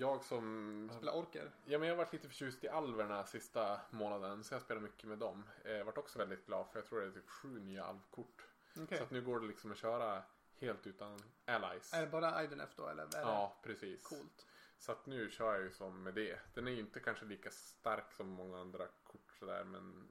[0.00, 0.90] jag som...
[0.96, 1.50] Spela orker.
[1.64, 4.44] Ja men jag har varit lite förtjust i alverna sista månaden.
[4.44, 5.44] Så jag spelar mycket med dem.
[5.64, 8.46] Eh, Jag varit också väldigt glad för jag tror det är typ sju nya alvkort.
[8.82, 8.98] Okej.
[8.98, 10.22] Så att nu går det liksom att köra
[10.60, 11.94] helt utan allies.
[11.94, 13.06] Är det bara IDNF då eller?
[13.06, 14.02] Det Ja, precis.
[14.02, 14.46] Coolt.
[14.82, 16.38] Så att nu kör jag ju som med det.
[16.54, 20.08] Den är ju inte kanske lika stark som många andra kort sådär men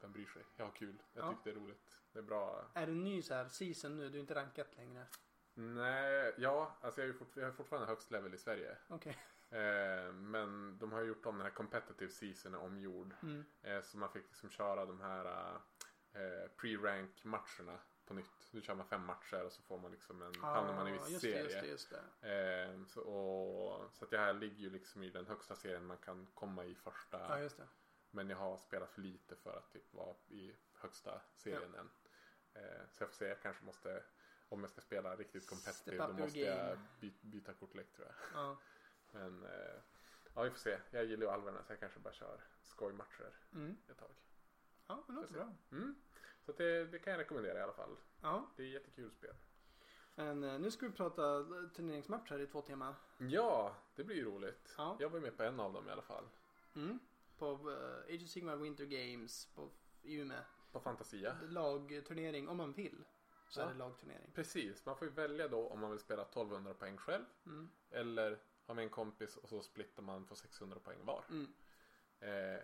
[0.00, 0.42] vem bryr sig?
[0.56, 1.02] Jag har kul.
[1.12, 1.28] Jag Ja.
[1.30, 1.98] tycker det är roligt.
[2.12, 2.64] Det är bra.
[2.74, 4.08] Är det ny så här season nu?
[4.08, 5.06] Du är inte rankat längre?
[5.54, 8.76] Nej, ja, alltså jag är fort, jag är fortfarande högst level i Sverige.
[8.88, 9.18] Okej.
[9.50, 13.14] Eh, men de har gjort om den här competitive seasonen omgjord.
[13.22, 13.44] Mm.
[13.62, 15.54] Eh, så man fick liksom köra de här
[16.12, 18.48] eh, pre-rank matcherna på nytt.
[18.50, 21.02] Nu kör man fem matcher och så får man liksom en, hamnar man i viss
[21.02, 21.42] Ah, just det, serie.
[21.44, 21.90] just det, just
[22.20, 22.72] det.
[22.72, 25.98] Eh, så, och, så att jag här ligger ju liksom i den högsta serien man
[25.98, 27.18] kan komma i första.
[27.20, 27.66] Ja, just det.
[28.10, 31.90] Men jag har spelat för lite för att typ vara i högsta serien än.
[32.54, 34.02] Eh, så jag får se, jag kanske måste,
[34.48, 36.86] om jag ska spela riktigt competitive, då måste jag game.
[37.00, 38.16] by, byta kortlek tror jag.
[38.42, 38.56] Ja.
[39.12, 39.74] Men eh,
[40.34, 40.78] ja, vi får se.
[40.90, 43.76] Jag gillar ju alverna så jag kanske bara kör skojmatcher Mm.
[43.88, 44.10] ett tag.
[44.86, 45.52] Ja, det låter bra.
[45.72, 45.94] Mm.
[46.46, 47.96] Så det, det kan jag rekommendera i alla fall.
[48.22, 49.34] Ja, Det är jättekul spel.
[50.14, 52.94] men eh, nu ska vi prata eh, turneringsmatcher i två timmar.
[53.18, 54.74] Ja, det blir ju roligt.
[54.78, 54.96] Ja.
[55.00, 56.24] Jag var med på en av dem i alla fall.
[56.74, 56.98] Mm.
[57.38, 59.70] På uh, Age of Sigmar Winter Games på
[60.02, 60.38] i Umeå.
[60.72, 61.36] På Fantasia.
[61.42, 63.04] Lagturnering om man vill.
[63.48, 63.64] Så Ja.
[63.64, 64.30] är det lagturnering.
[64.34, 67.24] Precis, man får ju välja då om man vill spela 1200 poäng själv.
[67.46, 67.70] Mm.
[67.90, 71.24] Eller ha med en kompis och så splittar man för 600 poäng var.
[71.30, 71.54] Mm.
[72.20, 72.62] Eh,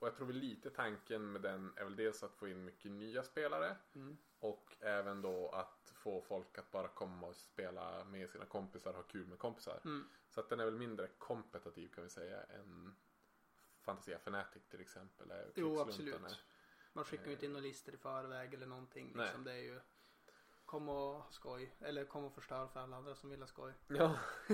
[0.00, 2.90] och jag tror väl lite tanken med den är väl dels att få in mycket
[2.90, 3.76] nya spelare.
[3.94, 4.16] Mm.
[4.38, 9.02] Och även då att få folk att bara komma och spela med sina kompisar ha
[9.02, 9.80] kul med kompisar.
[9.84, 10.08] Mm.
[10.28, 12.96] Så att den är väl mindre kompetitiv kan vi säga än
[13.80, 15.30] Fantasia Fanatic till exempel.
[15.30, 16.42] Är Jo, absolut.
[16.92, 19.12] Man skickar ju inte in några listor i förväg eller någonting.
[19.14, 19.24] Nej.
[19.24, 19.44] Liksom.
[19.44, 19.80] Det är ju
[20.64, 21.74] kom och ha skoj.
[21.80, 23.72] Eller kom och förstör för alla andra som vill ha skoj.
[23.86, 24.18] Ja,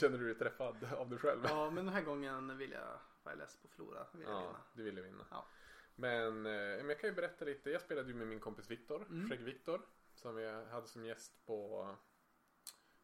[0.00, 1.44] känner du dig träffad av dig själv?
[1.48, 4.06] Ja, men den här gången vill jag vara less på att förlora.
[4.12, 4.60] Vill jag Ja, vinna.
[4.74, 5.26] du ville vinna.
[5.30, 5.46] Ja.
[5.94, 7.70] Men, eh, men jag kan ju berätta lite.
[7.70, 9.28] Jag spelade ju med min kompis Viktor, Mm.
[9.30, 9.82] Skägg Viktor.
[10.14, 11.82] Som jag hade som gäst på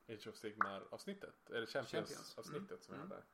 [0.08, 1.50] Age of Sigmar avsnittet.
[1.50, 2.38] Eller Champions, Champions.
[2.38, 3.08] avsnittet som Mm.
[3.08, 3.26] jag hade.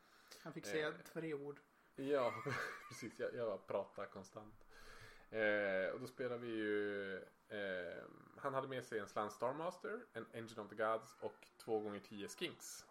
[0.42, 0.94] Han fick säga Eh.
[1.12, 1.60] tre ord.
[1.94, 2.34] Ja,
[2.88, 3.18] precis.
[3.20, 4.54] Jag, jag pratar konstant.
[5.30, 7.16] Eh, och då spelar vi ju
[7.48, 8.04] eh,
[8.36, 12.00] Han hade med sig en Slant Starmaster, en Engine of the Gods och 2 gånger
[12.00, 12.86] 10 Skinks.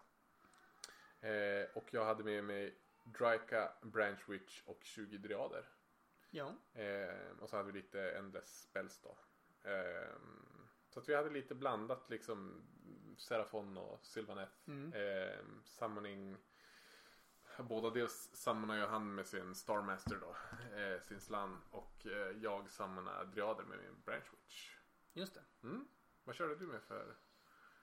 [1.20, 5.68] Eh, och jag hade med mig Dryka, Branch Witch och 20 Driader.
[6.30, 6.54] Ja.
[6.72, 9.18] Eh, och så hade vi lite Endless Spells då.
[9.70, 10.12] Eh,
[10.88, 12.62] så att vi hade lite blandat liksom
[13.18, 14.52] Serafon och Sylvaneth.
[14.66, 14.92] Mm.
[14.92, 16.36] Eh, summoning.
[17.58, 20.36] Båda dels summonar ju han med sin Starmaster då.
[20.76, 21.60] Eh, sin slan.
[21.70, 22.12] Och eh,
[22.42, 24.76] jag summonar Driader med min Branch Witch.
[25.12, 25.42] Just det.
[25.62, 25.88] Mm.
[26.24, 27.16] Vad körde du med för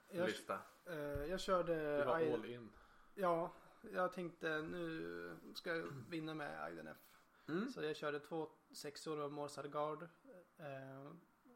[0.08, 0.60] Jag, lista?
[0.86, 1.98] eh, jag körde...
[1.98, 2.72] Du var I- all in.
[3.14, 6.98] Ja, jag tänkte nu ska jag vinna med IDNF.
[7.48, 7.70] Mm.
[7.72, 10.04] Så jag körde två sexor av Morsar Guard.
[10.58, 11.12] Eh,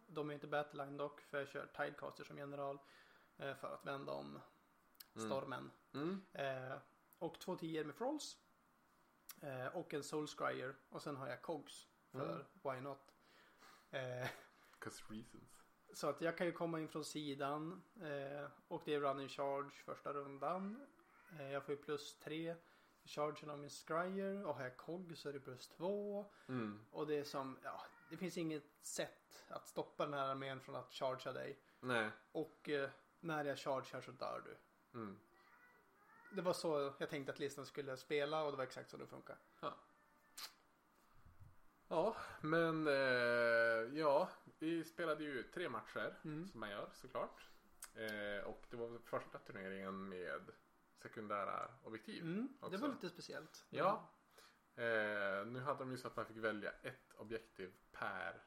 [0.07, 2.79] de är inte Battleline dock för jag kör Tidecaster som general.
[3.37, 4.39] Eh, för att vända om
[5.15, 5.27] Mm.
[5.29, 5.71] stormen.
[5.93, 6.21] Mm.
[6.33, 6.77] Eh,
[7.19, 8.37] och två tior med Frolls.
[9.41, 10.75] Eh, och en Soul Scryer.
[10.89, 11.87] Och sen har jag Cogs.
[12.11, 12.45] För Mm.
[12.63, 13.11] why not.
[14.79, 15.59] Cause reasons.
[15.93, 17.83] så att jag kan ju komma in från sidan.
[18.67, 20.87] Och det är running charge första rundan.
[21.39, 22.55] Eh, jag får ju plus tre.
[23.05, 24.45] Chargen av min Scryer.
[24.45, 26.25] Och har jag Cog så är det plus två.
[26.47, 26.85] Mm.
[26.91, 30.75] Och det är som, ja, det finns inget sätt att stoppa den här armén från
[30.75, 31.59] att chargea dig.
[31.79, 32.09] Nej.
[32.31, 34.57] Och eh, när jag chargear så dör du.
[34.99, 35.19] Mm.
[36.31, 39.07] Det var så jag tänkte att listan skulle spela och det var exakt så det
[39.07, 39.37] funkar.
[41.87, 46.47] Ja, men eh, ja, vi spelade ju tre matcher Mm.
[46.47, 47.47] som man gör såklart.
[47.95, 50.41] Eh, och det var första turneringen med
[51.03, 52.23] sekundära objektiv.
[52.23, 53.65] Mm, det var lite speciellt.
[53.69, 54.09] Ja.
[54.75, 58.43] Eh, nu hade de ju så att man fick välja ett objektiv per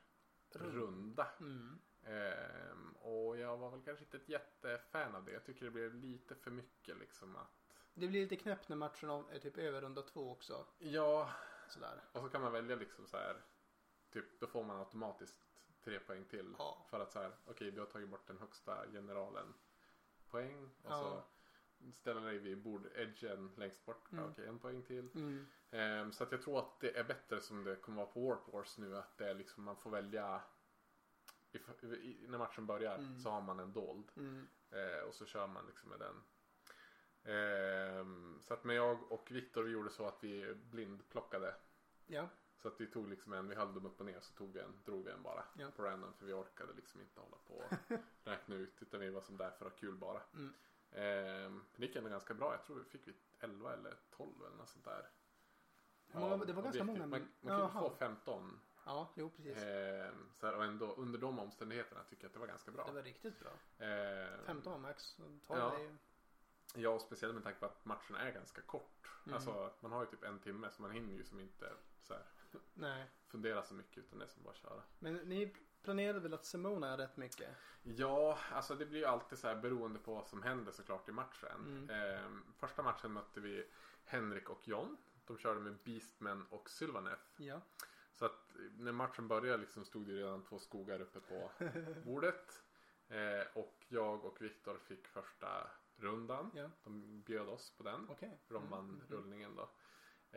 [0.50, 0.74] Rund.
[0.74, 1.28] runda.
[1.40, 1.78] Mm.
[2.02, 5.32] Ehm, och jag var väl kanske inte ett jättefan av det.
[5.32, 9.10] Jag tycker det blev lite för mycket liksom att Det blir lite knäppt när matchen
[9.10, 10.66] är typ över runda två också.
[10.78, 11.30] Ja,
[11.68, 12.00] Sådär.
[12.12, 13.36] och så kan man välja liksom så här.
[14.12, 15.38] Typ, då får man automatiskt
[15.84, 16.54] tre poäng till.
[16.58, 16.86] Ja.
[16.90, 19.54] För att så här, okej du har tagit bort den högsta generalen
[20.30, 20.64] poäng.
[20.82, 20.98] Och Ja.
[20.98, 21.22] så
[21.92, 24.12] ställer dig vid bord-edgen längst bort.
[24.12, 24.24] Mm.
[24.24, 25.08] Okej, en poäng till.
[25.14, 25.46] Mm.
[25.70, 28.52] Ehm, så att jag tror att det är bättre som det kommer vara på Warp
[28.52, 28.96] Wars nu.
[28.96, 30.42] Att det är liksom, man får välja.
[31.52, 33.18] If, i, när matchen börjar Mm.
[33.18, 34.10] så har man en dold.
[34.16, 34.46] Mm.
[34.70, 36.22] Eh, och så kör man liksom med den.
[37.34, 41.54] Ehm, så att men jag och Viktor vi gjorde så att vi blindplockade.
[42.06, 42.28] Ja.
[42.62, 44.60] Så att vi tog liksom en, vi höll dem upp och ner så tog vi
[44.60, 45.70] en, drog vi en bara Ja.
[45.76, 47.72] på random för vi orkade liksom inte hålla på och
[48.24, 50.22] räkna ut utan vi var som där för att ha kul bara.
[50.34, 50.52] Mm.
[50.96, 54.56] Ehm, det gick ändå ganska bra, jag tror vi fick vi 11 eller 12 eller
[54.56, 55.08] något sånt där.
[56.12, 57.80] Många- det var ganska många, Man, man kunde Jaha.
[57.80, 58.60] få 15.
[58.84, 59.58] Ja, jo precis.
[59.62, 62.84] Ehm, så här, och ändå under de omständigheterna tycker jag att det var ganska bra.
[62.86, 63.50] Det var riktigt bra.
[63.86, 65.16] Ehm, 15 var max.
[65.16, 65.74] 12 Ja.
[65.76, 65.96] är ju...
[66.74, 69.08] Ja, och speciellt med tanke på att matchen är ganska kort.
[69.24, 69.34] Mm.
[69.34, 73.06] Alltså man har ju typ en timme så man hinner ju som inte så här,
[73.26, 74.82] fundera så mycket utan det är som bara köra.
[74.98, 77.48] Men ni planerade väl att Simona rätt mycket?
[77.82, 81.12] Ja, alltså det blir ju alltid så här beroende på vad som händer såklart i
[81.12, 81.66] matchen.
[81.66, 81.90] Mm.
[81.90, 83.66] Ehm, första matchen mötte vi
[84.04, 84.96] Henrik och John.
[85.26, 87.22] De körde med Beastman och Sylvaneth.
[87.36, 87.60] Ja.
[88.12, 91.50] Så att när matchen började liksom stod det redan två skogar uppe på
[92.04, 92.62] bordet.
[93.08, 96.50] Eh, och jag och Viktor fick första rundan.
[96.54, 96.70] Ja.
[96.84, 98.06] De bjöd oss på den.
[98.10, 98.38] Okej.
[98.46, 99.68] För de Mm, vann mm, rullningen då.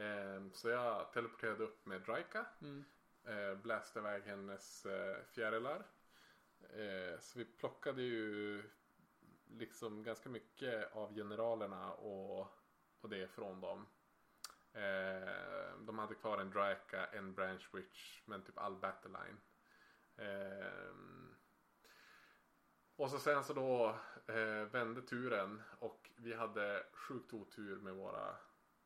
[0.02, 2.46] Eh, så jag teleporterade upp med Draika.
[2.62, 2.86] Mm.
[3.30, 5.86] Eh, bläste iväg hennes eh, fjärilar.
[6.60, 8.64] Eh, så vi plockade ju
[9.48, 12.40] liksom ganska mycket av generalerna och,
[13.02, 13.88] och det från dem.
[14.74, 19.38] Eh, de hade kvar en Draika, en Branch Witch, men typ all Battleline.
[20.16, 20.94] Eh,
[22.96, 23.96] och så sen så då
[24.34, 28.36] eh, vände turen och vi hade sjukt otur med våra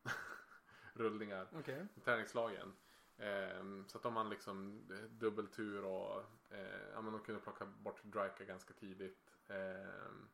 [0.94, 1.88] rullningar Okej.
[2.04, 2.74] tärningslagen.
[3.18, 7.66] Ehm, så att de hade liksom eh, dubbeltur och eh, ja, men de kunde plocka
[7.66, 9.36] bort Draika ganska tidigt.
[9.48, 10.30] Ehm,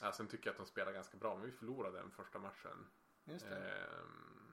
[0.00, 2.86] ja, sen tycker jag att de spelar ganska bra men vi förlorade den första matchen.
[3.24, 3.70] Just det.
[3.70, 4.52] Ehm,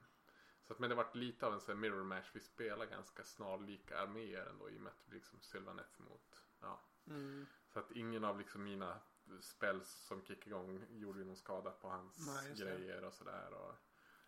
[0.62, 2.30] så att, men det varit lite av en sån mirror match.
[2.32, 6.42] Vi spelar ganska snarlika arméer ändå i och med att det blir liksom Sylvaneth mot
[6.60, 6.80] ja.
[7.06, 7.46] Mm.
[7.68, 9.00] Så att ingen av liksom mina
[9.40, 13.52] spells som kickade igång gjorde ju någon skada på hans Nej, grejer och sådär.
[13.52, 13.74] Och,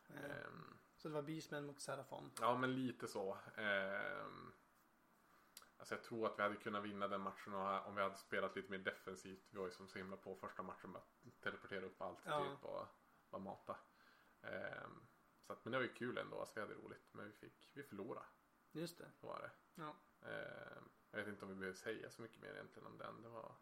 [0.09, 2.31] Eh, ehm, Så det var Beastman mot Serafon.
[2.41, 3.39] Ja men lite så.
[3.57, 4.53] Ehm,
[5.77, 8.71] alltså jag tror att vi hade kunnat vinna den matchen om vi hade spelat lite
[8.71, 9.47] mer defensivt.
[9.51, 12.45] Vi var ju som så himla på första matchen med att teleportera upp allt Ja.
[12.45, 12.87] typ och
[13.31, 13.77] bara mata.
[14.43, 15.07] Ehm,
[15.47, 16.41] så att, men det var ju kul ändå.
[16.41, 17.09] Alltså vi hade roligt.
[17.15, 18.27] Men vi fick, vi förlorade.
[18.73, 19.11] Just det.
[19.15, 19.51] Så var det.
[19.83, 19.97] Ja.
[20.29, 23.23] Ehm, jag vet inte om vi behöver säga så mycket mer egentligen om den.
[23.23, 23.55] Det var...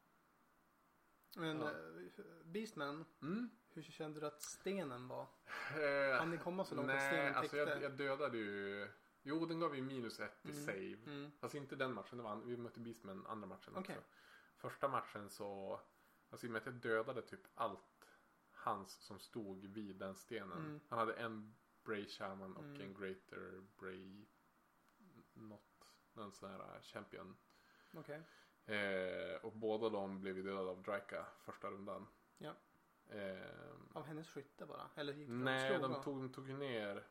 [1.37, 1.71] Men Ja.
[1.71, 3.51] eh, Beastman, Mm.
[3.75, 5.27] Hur kände du att stenen var?
[5.81, 7.71] Eh, Hann ni komma så långt att Nej, stenen alltså täckte?
[7.73, 8.89] jag, jag dödade ju.
[9.23, 10.65] Jo, den gav ju minus ett i Mm.
[10.65, 10.97] save.
[11.17, 11.31] Mm.
[11.41, 13.97] Fast inte den matchen, det var, an- vi mötte Beastman andra matchen Okej.
[13.99, 14.09] också.
[14.57, 15.81] Första matchen så,
[16.31, 18.09] alltså i och med att jag dödade typ allt
[18.53, 20.59] hans som stod vid den stenen.
[20.59, 20.81] Mm.
[20.89, 22.81] Han hade en Bray Shaman och Mm.
[22.81, 24.25] en Greater Bray
[25.35, 27.37] något, någon sån här äh, champion.
[27.95, 28.21] Okej.
[28.67, 32.07] Eh, och båda de blev ju dödade av Draika första rundan.
[32.39, 32.53] Ja.
[33.09, 33.51] Eh,
[33.93, 34.91] Av hennes skytte bara?
[34.95, 37.07] Eller gick de Nej, de tog, de tog ner.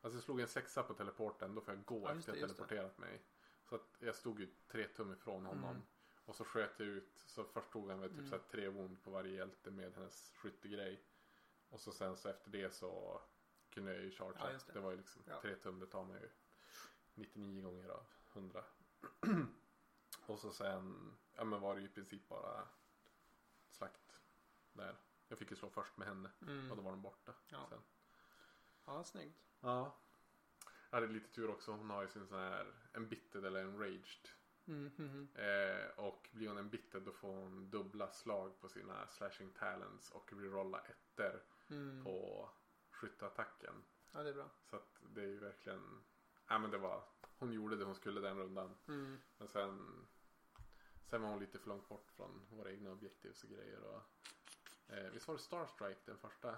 [0.00, 1.54] Alltså jag slog en sexa på teleporten.
[1.54, 2.64] Då får jag gå Ja, efter det, jag just det.
[2.66, 3.22] teleporterat mig.
[3.64, 5.70] Så att jag stod ju tre tum ifrån honom.
[5.70, 5.82] Mm.
[6.24, 7.18] Och så sköt jag ut.
[7.18, 8.30] Så först tog han väl typ Mm.
[8.30, 11.04] så här tre wound på varje hjälte med hennes skyttegrej.
[11.68, 13.20] Och så sen så efter det så
[13.70, 14.52] kunde jag ju chargea.
[14.52, 14.72] Ja, det.
[14.72, 14.80] det.
[14.80, 15.40] var ju liksom Ja.
[15.40, 15.78] tre tum.
[15.78, 16.28] Det tar mig ju
[17.14, 18.64] 99 gånger av 100.
[20.26, 22.68] och så sen ja, men var det ju i princip bara
[23.70, 24.18] slakt
[24.72, 24.96] där.
[25.30, 26.70] Jag fick ju slå först med henne Mm.
[26.70, 27.34] och då var de borta.
[27.48, 27.66] Ja.
[27.68, 27.82] Sen.
[28.84, 29.42] Ja, snyggt.
[29.60, 29.96] Ja.
[30.90, 31.72] Jag hade lite tur också.
[31.72, 34.28] Hon har ju sin sån här en bitted eller en raged.
[34.66, 39.06] Mm, mm, Eh, och blir hon en bitted då får hon dubbla slag på sina
[39.06, 42.04] slashing talents och rerolla ettor mm.
[42.04, 42.48] på
[42.90, 43.74] skytteattacken.
[44.12, 44.50] Ja, det är bra.
[44.70, 46.04] Så att det är ju verkligen,
[46.48, 47.04] ja men det var,
[47.38, 48.74] hon gjorde det hon skulle den rundan.
[48.88, 49.18] Mm.
[49.38, 50.06] Men sen,
[51.06, 53.80] sen var hon lite för långt bort från våra egna objektivs och grejer.
[53.80, 54.02] Och,
[54.90, 56.56] eh, visst var det Starstrike den första?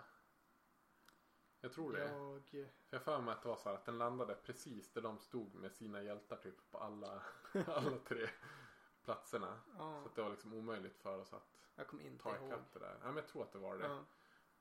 [1.60, 2.04] Jag tror det.
[2.04, 2.42] Jag...
[2.86, 5.18] För jag för mig att det var så här att den landade precis där de
[5.18, 7.22] stod med sina hjältar typ på alla,
[7.66, 8.28] alla tre
[9.04, 9.60] platserna.
[9.78, 12.72] Ja, Så att det var liksom omöjligt för oss att jag kommer inte ta ikapp
[12.72, 12.98] det där.
[13.00, 13.84] Ja men jag tror att det var det.
[13.86, 14.04] Ja.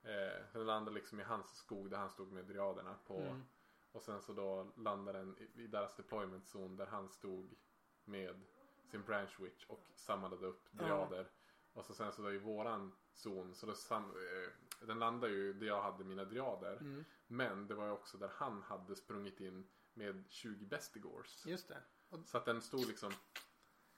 [0.09, 3.17] Eh, den landade liksom i hans skog där han stod med driaderna på.
[3.19, 3.43] Mm.
[3.91, 7.55] Och sen så då landade den i, i deras deployment zone där han stod
[8.03, 8.41] med
[8.85, 10.83] sin branch witch och samlade upp Ja.
[10.83, 11.31] driader.
[11.73, 15.53] Och så sen så då i våran zon så då sam, eh, den landade ju
[15.53, 16.77] där jag hade mina driader.
[16.77, 17.05] Mm.
[17.27, 21.45] Men det var ju också där han hade sprungit in med 20 bestigors.
[21.45, 21.77] Just det.
[22.09, 23.11] Och, Så att den stod liksom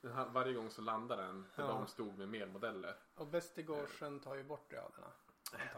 [0.04, 1.68] här- varje gång så landade den där Ja.
[1.68, 2.96] de stod med mer modeller.
[3.16, 4.92] och Vestigorsen tar ju bort jag.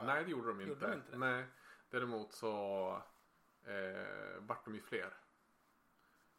[0.06, 0.70] Nej det gjorde de inte.
[0.74, 1.18] Gjorde de inte det?
[1.18, 1.46] Nej.
[1.90, 2.88] Däremot så
[3.64, 5.14] eh, vart de ju fler.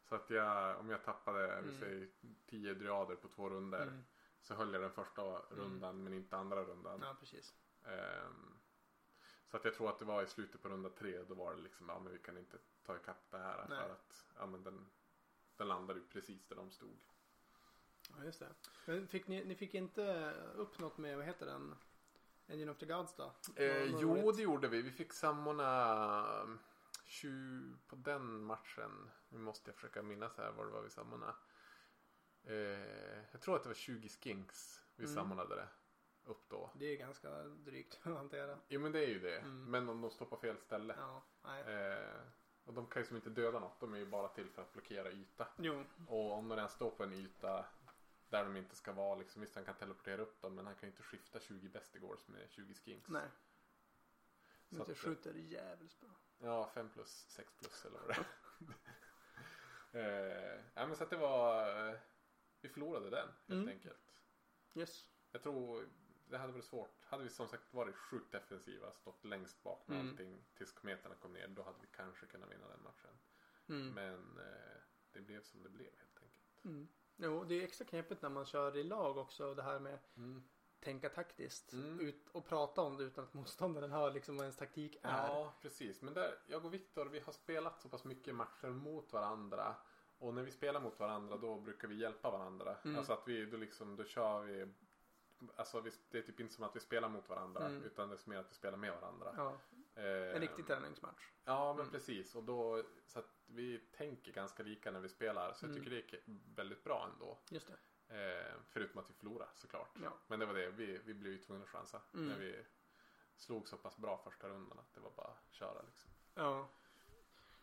[0.03, 1.65] Så att jag, om jag tappade Mm.
[1.69, 2.07] vi säger
[2.49, 4.03] 10 driader på två runder Mm.
[4.47, 6.99] Så höll jag den första rundan men inte andra rundan.
[7.01, 7.53] Ja, precis.
[7.83, 8.59] Ehm,
[9.47, 11.61] så att jag tror att det var i slutet på runda tre då var det
[11.61, 13.77] liksom ja men vi kan inte ta ikapp det här Nej.
[13.77, 14.89] för att ja men den,
[15.57, 16.99] den landade ju precis där de stod.
[18.17, 18.49] Ja, just det.
[18.85, 21.75] Men fick ni, ni fick inte upp något med, vad heter den?
[22.47, 23.33] Engine of the Gods då?
[23.55, 24.37] Eh, jo roligt?
[24.37, 24.81] det gjorde vi.
[24.81, 26.57] Vi fick samordna
[27.03, 29.09] 20 på den matchen.
[29.29, 31.33] Nu måste jag försöka minnas här vad det var vi samordnade.
[32.47, 35.15] Eh, jag tror att det var 20 skinks vi Mm.
[35.15, 35.67] samordnade det
[36.23, 36.71] upp då.
[36.75, 38.57] Det är ganska drygt att hantera.
[38.67, 39.37] Jo men det är ju det.
[39.39, 39.71] Mm.
[39.71, 40.95] Men om de står på fel ställe.
[40.97, 41.23] Ja.
[41.59, 42.19] Eh,
[42.63, 43.79] och de kan ju som inte döda något.
[43.79, 45.47] De är ju bara till för att blockera yta.
[45.57, 47.65] Jo, Och om de redan står på en yta
[48.29, 49.41] där de inte ska vara liksom.
[49.41, 52.49] Visst han kan teleportera upp dem men han kan ju inte skifta 20 bestigors med
[52.49, 53.09] 20 skinks.
[53.09, 53.27] nej.
[54.71, 56.09] Så att- skjuter jävligt bra.
[56.39, 58.25] Ja, 5 plus, 6 plus eller vad det
[59.93, 60.53] är.
[60.55, 61.99] eh, ja, men så att det var...
[62.67, 63.67] Vi förlorade den helt Mm.
[63.67, 64.13] enkelt.
[64.75, 65.09] Yes.
[65.31, 65.89] Jag tror
[66.29, 67.05] det hade varit svårt.
[67.05, 70.09] Hade vi som sagt varit sjukt defensiva, stått längst bak med Mm.
[70.11, 73.19] allting tills kometerna kom ner, då hade vi kanske kunnat vinna den matchen.
[73.67, 73.89] Mm.
[73.93, 74.77] Men eh,
[75.11, 76.65] det blev som det blev helt enkelt.
[76.65, 76.87] Mm.
[77.15, 79.53] Jo, det är extra knepigt när man kör i lag också.
[79.53, 80.43] Det här med Mm.
[80.79, 81.73] tänka taktiskt.
[81.73, 81.99] Mm.
[81.99, 85.27] Ut och prata om det utan att motståndaren hör liksom vad ens taktik är.
[85.27, 86.01] Ja, precis.
[86.01, 89.75] Men där, jag och Viktor, vi har spelat så pass mycket matcher mot varandra.
[90.19, 92.77] Och när vi spelar mot varandra då brukar vi hjälpa varandra.
[92.83, 92.97] Mm.
[92.97, 94.67] Alltså att vi då liksom, då kör vi
[95.55, 97.83] Alltså vi, det är typ inte som att vi spelar mot varandra Mm.
[97.83, 99.33] utan det är mer att vi spelar med varandra.
[99.37, 99.57] Ja,
[99.95, 101.31] Eh, en riktig träningsmatch.
[101.43, 101.91] Ja men Mm.
[101.91, 105.83] precis och då så att vi tänker ganska lika när vi spelar så jag Mm.
[105.83, 106.21] tycker det är
[106.55, 107.37] väldigt bra ändå.
[107.49, 107.67] Just
[108.07, 108.37] det.
[108.47, 109.89] Eh, förutom att vi förlorar såklart.
[110.03, 110.13] Ja.
[110.27, 112.27] Men det var det, vi, vi blev ju tvungna att chansa Mm.
[112.27, 112.65] när vi
[113.35, 116.11] slog så pass bra första rundan att det var bara att köra liksom.
[116.33, 116.69] Ja.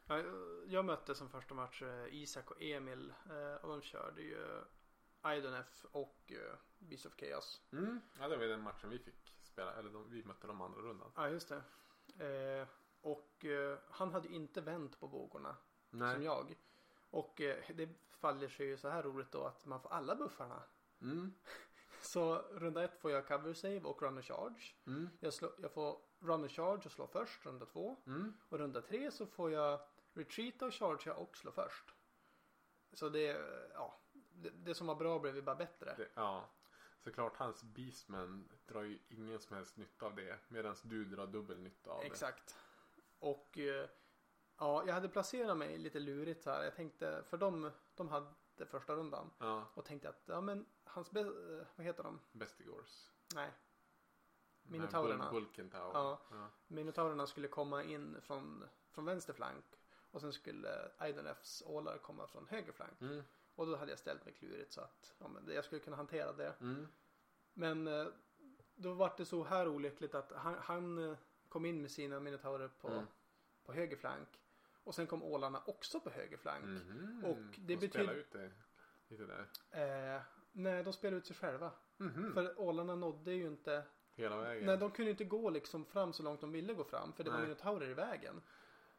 [0.06, 0.22] Ja,
[0.66, 4.62] Jag mötte som första match eh, Isak och Emil eh, och de körde ju
[5.26, 7.62] Idonef och eh, Beast of Chaos.
[7.72, 8.00] Mm.
[8.18, 10.80] Ja det var ju den matchen vi fick spela, eller de, vi mötte dem andra
[10.80, 11.12] rundan.
[11.16, 11.62] Ja, just det.
[12.26, 12.68] Eh,
[13.00, 15.56] och eh, han hade ju inte vänt på vågorna
[15.90, 16.56] som jag.
[17.10, 20.62] Och eh, det faller sig ju så här roligt då att man får alla buffarna.
[21.00, 21.34] Mm.
[22.00, 24.74] Så runda ett får jag cover save och run and charge.
[24.86, 25.08] Mm.
[25.20, 27.96] Jag, slå, jag får run and charge och slå först, runda två.
[28.06, 28.34] Mm.
[28.48, 29.80] Och runda tre så får jag
[30.14, 31.94] retreata och chargea och slå först.
[32.92, 33.40] Så det,
[33.74, 34.00] ja,
[34.32, 35.94] det, det som var bra blev ju bara bättre.
[35.96, 36.48] Det, ja.
[36.98, 40.38] Såklart hans Beastman drar ju ingen som helst nytta av det.
[40.48, 42.56] Medan du drar dubbel nytta av Exakt.
[43.18, 43.88] Och eh,
[44.58, 46.64] ja, jag hade placerat mig lite lurigt här.
[46.64, 49.30] Jag tänkte, för de, de hade första rundan.
[49.38, 49.44] det.
[49.46, 49.70] Ja.
[49.74, 51.26] Och tänkte att, ja men hans, eh,
[51.76, 52.20] vad heter de?
[52.32, 53.10] Bestigors.
[53.34, 53.50] Nej,
[54.62, 55.24] Minotaurerna.
[55.30, 55.90] Bul- Bulkentaur.
[55.94, 56.20] Ja.
[56.30, 56.48] Ja.
[56.66, 59.64] Minotaurerna skulle komma in från, från vänster flank.
[60.14, 63.00] Och sen skulle Idonefs ålar komma från höger flank.
[63.00, 63.22] Mm.
[63.54, 66.32] Och då hade jag ställt mig klurigt så att ja, men jag skulle kunna hantera
[66.32, 66.54] det.
[66.60, 66.86] Mm.
[67.54, 68.06] Men eh,
[68.74, 71.16] då var det så här olyckligt att han, han eh,
[71.48, 73.04] kom in med sina minotaurer på, Mm.
[73.64, 74.28] på höger flank.
[74.84, 76.64] Och sen kom ålarna också på höger flank.
[76.64, 77.24] Mhm.
[77.24, 78.50] Och det De betyder- ut det
[79.08, 80.16] lite där.
[80.16, 81.70] Eh, nej, de spelade ut sig själva.
[81.96, 82.34] Mhm.
[82.34, 83.82] För ålarna nådde ju inte.
[84.14, 84.66] Hela vägen.
[84.66, 87.12] Nej, de kunde inte gå liksom fram så långt de ville gå fram.
[87.12, 87.46] För det var Nej.
[87.46, 88.42] minotaurer i vägen.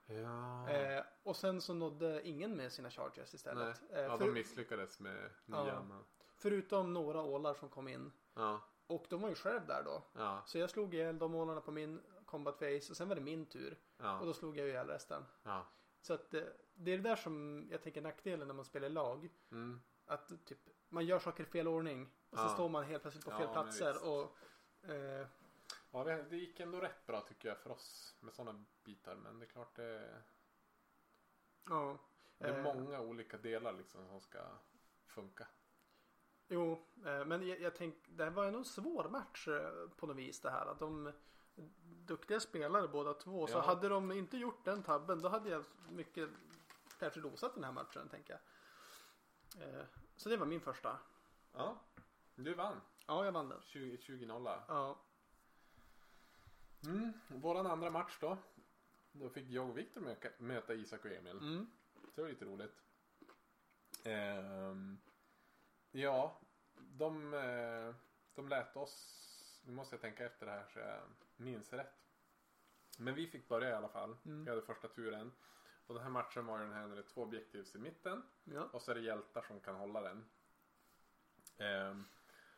[0.07, 0.69] Ja.
[0.69, 3.81] Eh, och sen så nådde ingen med sina chargers istället.
[3.91, 5.63] Eh, ja, för, de misslyckades med Ja.
[5.63, 6.03] nian.
[6.35, 8.11] förutom några ålar som kom in.
[8.33, 8.61] Ja.
[8.87, 10.03] Och de var ju själv där då.
[10.13, 10.41] Ja.
[10.45, 13.45] Så jag slog ihjäl de ålarna på min combat face och sen var det min
[13.45, 13.71] tur.
[13.97, 14.21] Och Ja.
[14.25, 15.25] då slog jag ihjäl resten.
[15.43, 15.65] Ja.
[16.01, 16.41] Så att eh,
[16.73, 19.29] det är det där som jag tänker nackdelen när man spelar lag.
[19.51, 19.81] Mm.
[20.05, 22.09] Att typ man gör saker i fel ordning.
[22.29, 22.49] Och så Ja.
[22.49, 23.95] står man helt plötsligt på Ja, fel platser.
[24.09, 24.37] Och,
[24.89, 25.27] eh,
[25.95, 29.15] Ja, det, det gick ändå rätt bra tycker jag för oss med sådana bitar.
[29.15, 30.21] Men det är klart det,
[31.69, 31.97] ja.
[32.37, 34.39] det är Eh, många olika delar liksom som ska
[35.05, 35.47] funka.
[36.47, 40.07] Jo, eh, men jag, jag tänkte det här var ändå en svår match eh, på
[40.07, 40.65] något vis det här.
[40.65, 41.11] Att de
[41.85, 43.47] duktiga spelare båda två.
[43.47, 43.61] Så Ja.
[43.61, 46.29] hade de inte gjort den tabben då hade jag mycket
[46.99, 48.39] kanske losat den här matchen tänker
[49.57, 49.69] jag.
[49.69, 49.85] Eh,
[50.15, 50.97] så det var min första.
[51.53, 51.79] Ja,
[52.35, 52.81] du vann.
[53.07, 53.61] Ja, jag vann den.
[53.61, 54.63] 20, 20 nolla.
[54.67, 54.99] Ja,
[56.85, 57.13] Mm.
[57.27, 58.37] Våran andra match då.
[59.11, 61.37] Då fick jag och Viktor möta Isak och Emil.
[61.37, 61.67] mm.
[62.15, 62.81] Det var lite roligt.
[64.03, 64.97] Ehm,
[65.91, 66.39] ja,
[66.75, 67.95] de, eh,
[68.35, 70.99] de lät oss, nu måste jag tänka efter det här så jag
[71.35, 72.05] minns rätt.
[72.97, 74.17] Men vi fick börja i alla fall.
[74.25, 74.43] Mm.
[74.43, 75.31] Vi hade första turen.
[75.87, 78.23] Och den här matchen var ju den här när det är två objektivs i mitten.
[78.43, 78.63] ja.
[78.73, 80.25] Och så är det hjältar som kan hålla den.
[81.57, 82.05] Ehm,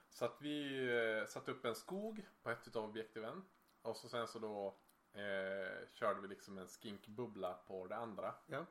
[0.09, 3.45] så att vi eh, satte upp en skog på ett utav objektiven.
[3.87, 4.77] Och så sen så då
[5.13, 8.35] eh, körde vi liksom en skinkbubbla på det andra.
[8.47, 8.65] ja.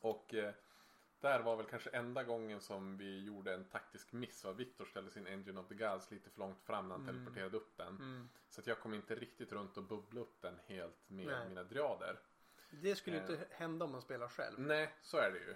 [0.00, 0.54] Och eh,
[1.20, 4.44] där var väl kanske enda gången som vi gjorde en taktisk miss.
[4.44, 7.14] Och Viktor ställde sin Engine of the Gods lite för långt fram när han Mm.
[7.14, 7.88] teleporterade upp den.
[7.96, 8.28] Mm.
[8.48, 11.48] Så att jag kom inte riktigt runt och bubbla upp den helt med Nej.
[11.48, 12.20] mina driader.
[12.70, 13.30] Det skulle ju Eh.
[13.30, 14.60] inte hända om man spelar själv.
[14.60, 15.50] Nej, så är det ju.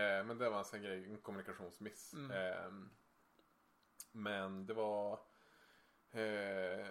[0.00, 2.12] Eh, men det var en sån grej, en kommunikationsmiss.
[2.14, 2.30] Mm.
[2.30, 2.70] Eh,
[4.12, 5.12] men det var...
[6.10, 6.86] Eh,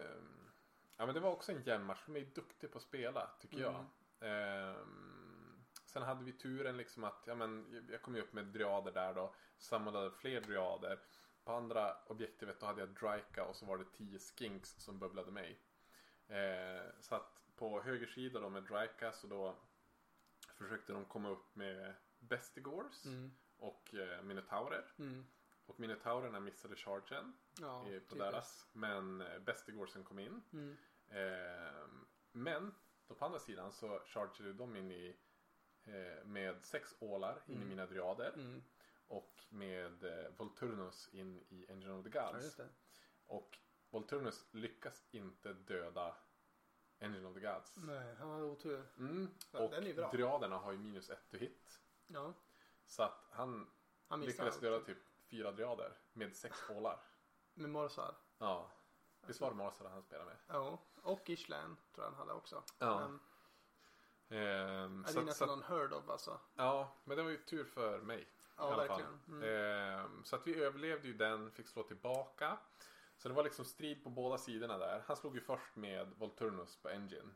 [0.98, 2.04] ja men det var också en jämn match.
[2.06, 3.86] De är duktiga på att spela, tycker jag.
[4.20, 4.70] Mm.
[4.70, 4.76] Eh,
[5.86, 9.14] sen hade vi turen liksom att, ja men jag kom ju upp med driader där
[9.14, 9.36] då.
[9.58, 11.00] Samlade fler driader.
[11.44, 15.32] På andra objektivet då hade jag Dryka och så var det 10 skinks som bubblade
[15.32, 15.60] mig.
[16.28, 19.56] Eh, så att på höger sida då med Dryka så då
[20.54, 23.32] försökte de komma upp med Bestigors Mm.
[23.58, 24.86] och eh, Minotaurer.
[25.00, 25.26] Mm.
[25.66, 28.68] Och Minotaurerna missade chargen Ja, eh, på deras.
[28.72, 30.42] Men eh, Bestigorsen kom in.
[30.54, 30.78] Mm.
[31.10, 32.76] Ehm, men
[33.08, 35.18] då på andra sidan så chargade de in i
[35.84, 37.70] eh, med sex ålar in i Mm.
[37.70, 38.64] mina dryader Mm.
[39.08, 42.56] och med eh, Volturnus in i Engine of the Ja, Gods.
[42.56, 42.70] det.
[43.26, 43.58] och
[43.90, 46.16] Volturnus lyckas inte döda
[47.00, 47.78] Engine of the Gods.
[47.78, 48.86] Nej, han hade otur.
[48.98, 49.28] Mm.
[49.52, 49.72] Ja, Och
[50.12, 51.82] dryaderna har ju minus ett to hit.
[52.08, 52.34] Ja,
[52.86, 53.70] Så att han
[54.08, 54.98] han lyckades döda typ
[55.30, 57.00] fyra dryader med sex ålar.
[57.54, 58.16] Med Morsar.
[58.38, 58.70] Ja.
[59.28, 60.38] Visst var det Marsala han spelade med?
[60.48, 62.64] Ja, och Ishlan tror jag han hade också.
[62.80, 63.00] Ja.
[63.00, 63.20] Men,
[64.34, 66.40] Ehm, ja, det så, är nästan så, någon heard of alltså.
[66.56, 68.28] ja, men det var ju tur för mig.
[68.58, 69.20] Ja, verkligen.
[69.28, 69.44] Mm.
[69.44, 72.58] Ehm, så att vi överlevde ju den, fick slå tillbaka.
[73.18, 75.04] Så det var liksom strid på båda sidorna där.
[75.08, 77.30] Han slog ju först med Volturnus på Engine.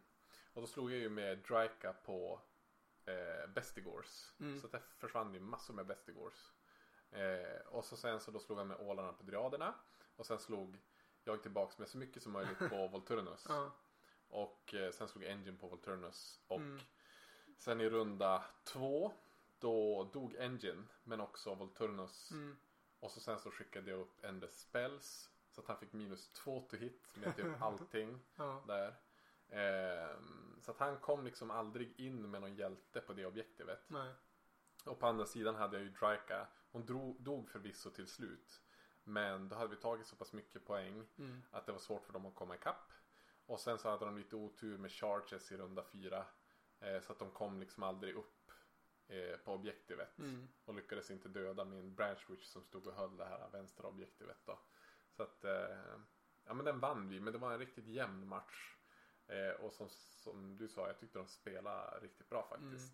[0.53, 2.41] Och då slog jag ju med Dryka på
[3.05, 4.31] eh, Bestigors.
[4.39, 4.61] Mm.
[4.61, 6.51] Så det försvann ju massor med Bestigors.
[7.11, 9.73] Eh, och så sen så då slog han med ålarna på Dryaderna.
[10.17, 10.77] Och sen slog
[11.23, 13.45] jag tillbaks med så mycket som möjligt på Volturnus.
[13.49, 13.71] Ja.
[14.29, 16.39] Och eh, sen slog Engine på Volturnus.
[16.47, 16.79] Och Mm.
[17.57, 19.11] sen i runda två
[19.59, 22.31] då dog Engine men också Volturnus.
[22.31, 22.57] Mm.
[22.99, 25.29] Och så sen så skickade jag upp Endless Spells.
[25.51, 28.63] Så att han fick minus två to hit med typ allting Ja.
[28.67, 28.95] där.
[29.49, 33.83] Ehm, så att han kom liksom aldrig in med någon hjälte på det objektivet.
[33.87, 34.13] Nej.
[34.85, 36.47] Och på andra sidan hade jag ju Dryka.
[36.71, 38.61] Hon drog, dog förvisso till slut.
[39.07, 41.41] Men då hade vi tagit så pass mycket poäng Mm.
[41.51, 42.91] att det var svårt för dem att komma ikapp.
[43.45, 46.25] Och sen så hade de lite otur med charges i runda fyra.
[46.79, 48.51] Eh, så att de kom liksom aldrig upp
[49.07, 50.19] eh, på objektivet.
[50.19, 50.47] Mm.
[50.65, 54.37] Och lyckades inte döda min branch witch som stod och höll det här vänstra objektivet
[54.45, 54.59] då.
[55.11, 55.77] Så att, eh,
[56.45, 57.19] ja men den vann vi.
[57.19, 58.75] Men det var en riktigt jämn match.
[59.27, 62.93] Eh, och som, som du sa, jag tyckte de spelade riktigt bra faktiskt.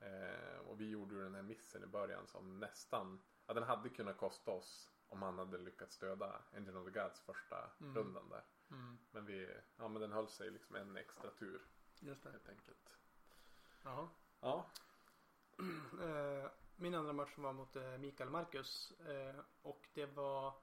[0.00, 3.88] Eh, och vi gjorde ju den här missen i början som nästan, ja den hade
[3.88, 7.94] kunnat kosta oss om han hade lyckats döda Engine of the Gods första Mm.
[7.96, 8.44] rundan där.
[8.70, 8.98] Mm.
[9.10, 11.62] Men vi, ja men den höll sig liksom en extra tur
[12.00, 12.30] Just det.
[12.30, 12.96] helt enkelt.
[13.82, 14.08] Jaha.
[14.40, 14.70] Ja.
[16.02, 18.90] Eh, Min andra match var mot eh, Mikael Marcus.
[19.00, 20.54] eh, Och det var...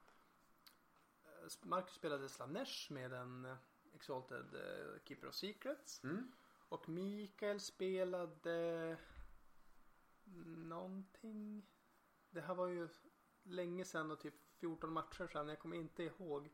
[1.62, 3.56] Marcus spelade Slanesh med en
[3.94, 4.46] Exalted
[5.06, 6.04] Keeper of Secrets.
[6.04, 6.32] Mm.
[6.70, 8.98] Och Mikael spelade
[10.58, 11.66] någonting.
[12.30, 12.90] Det här var ju
[13.44, 15.48] länge sedan och typ 14 matcher sedan.
[15.48, 16.50] Jag kommer inte ihåg.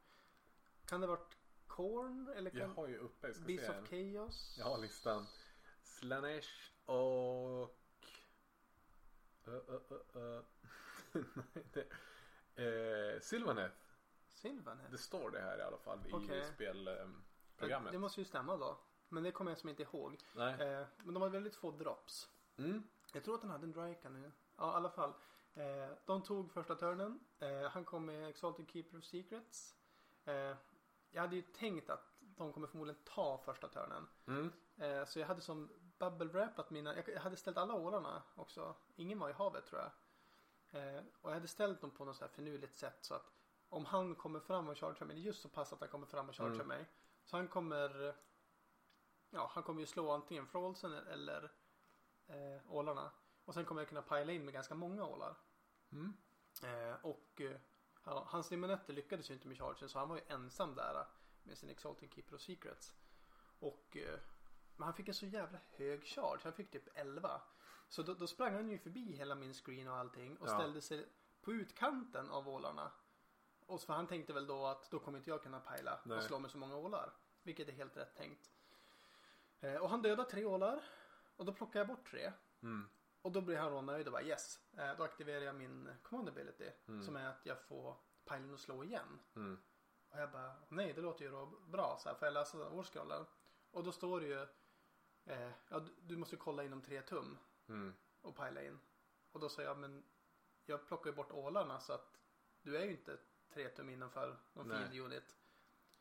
[0.85, 4.55] Kan det varit Korn eller Jag kan har ju uppe, jag ska Beast of Chaos?
[4.57, 5.25] Jag har listan.
[5.83, 7.77] Slanesh och...
[9.45, 9.79] Ö, ö,
[10.13, 10.41] ö.
[11.53, 11.87] Nej, det...
[12.55, 13.75] Eh, Sylvaneth.
[14.27, 14.91] Sylvaneth?
[14.91, 16.45] Det står det här i alla fall i Okej.
[16.53, 17.91] spelprogrammet.
[17.91, 18.77] Det måste ju stämma då.
[19.09, 20.17] Men det kommer jag som inte ihåg.
[20.35, 22.29] Eh, men de har väldigt få drops.
[22.57, 22.83] Mm.
[23.13, 24.31] Jag tror att han hade en Dryka nu.
[24.57, 25.13] Ja, i alla fall.
[25.53, 27.19] Eh, de tog första turnen.
[27.39, 29.75] Eh, han kom med Exalted Keeper of Secrets.
[30.25, 30.55] Eh,
[31.11, 34.07] jag hade ju tänkt att de kommer förmodligen ta första turnen.
[34.27, 34.51] Mm.
[34.77, 36.95] Eh, så jag hade som bubble wrapat mina.
[36.95, 38.75] Jag, hade ställt alla ålarna också.
[38.95, 39.91] Ingen var i havet tror jag.
[40.81, 43.33] Eh, och jag hade ställt dem på något så här finurligt sätt så att
[43.69, 45.15] om han kommer fram och chargear mig.
[45.15, 46.67] Det är just så pass att han kommer fram och chargear Mm.
[46.67, 46.85] mig.
[47.25, 48.15] Så han kommer.
[49.29, 51.51] Ja, han kommer ju slå antingen Frolsen eller
[52.27, 53.11] eh, ålarna.
[53.47, 55.35] Och sen kommer jag kunna pila in med ganska många ålar.
[55.91, 56.13] Mm.
[56.63, 57.57] Eh, och eh,
[58.03, 61.05] ja, hans limonetter lyckades ju inte med chargen så han var ju ensam där eh,
[61.43, 62.93] med sin Exalting Keeper of Secrets.
[63.59, 64.19] Och eh,
[64.75, 66.39] men han fick en så jävla hög charge.
[66.43, 67.41] Han fick typ 11.
[67.89, 70.57] Så då, då sprang han ju förbi hela min screen och allting och Ja.
[70.57, 71.09] ställde sig
[71.41, 72.91] på utkanten av ålarna.
[73.65, 76.17] Och så han tänkte väl då att då kommer inte jag kunna pila Nej.
[76.17, 77.13] och slå med så många ålar.
[77.43, 78.51] Vilket är helt rätt tänkt.
[79.59, 80.83] Eh, och han dödade tre ålar.
[81.35, 82.33] Och då plockade jag bort tre.
[82.61, 82.89] Mm.
[83.21, 84.59] Och då blir han då nöjd och bara yes.
[84.77, 86.71] Eh, då aktiverar jag min command ability.
[86.87, 87.03] Mm.
[87.03, 87.95] Som är att jag får
[88.29, 89.19] pilen att slå igen.
[89.35, 89.59] Mm.
[90.09, 91.97] Och jag bara nej det låter ju då bra.
[91.99, 93.25] Så här, får jag läsa årscrollen?
[93.71, 94.41] Och då står det ju
[95.25, 97.37] eh, ja, du- du måste kolla inom tre tum
[97.67, 97.93] Mm.
[98.21, 98.79] och pila in.
[99.31, 100.03] Och då sa jag men
[100.65, 102.19] jag plockar ju bort ålarna så att
[102.61, 103.17] du är ju inte
[103.53, 104.89] tre tum innanför någon Nej.
[104.89, 105.35] field unit.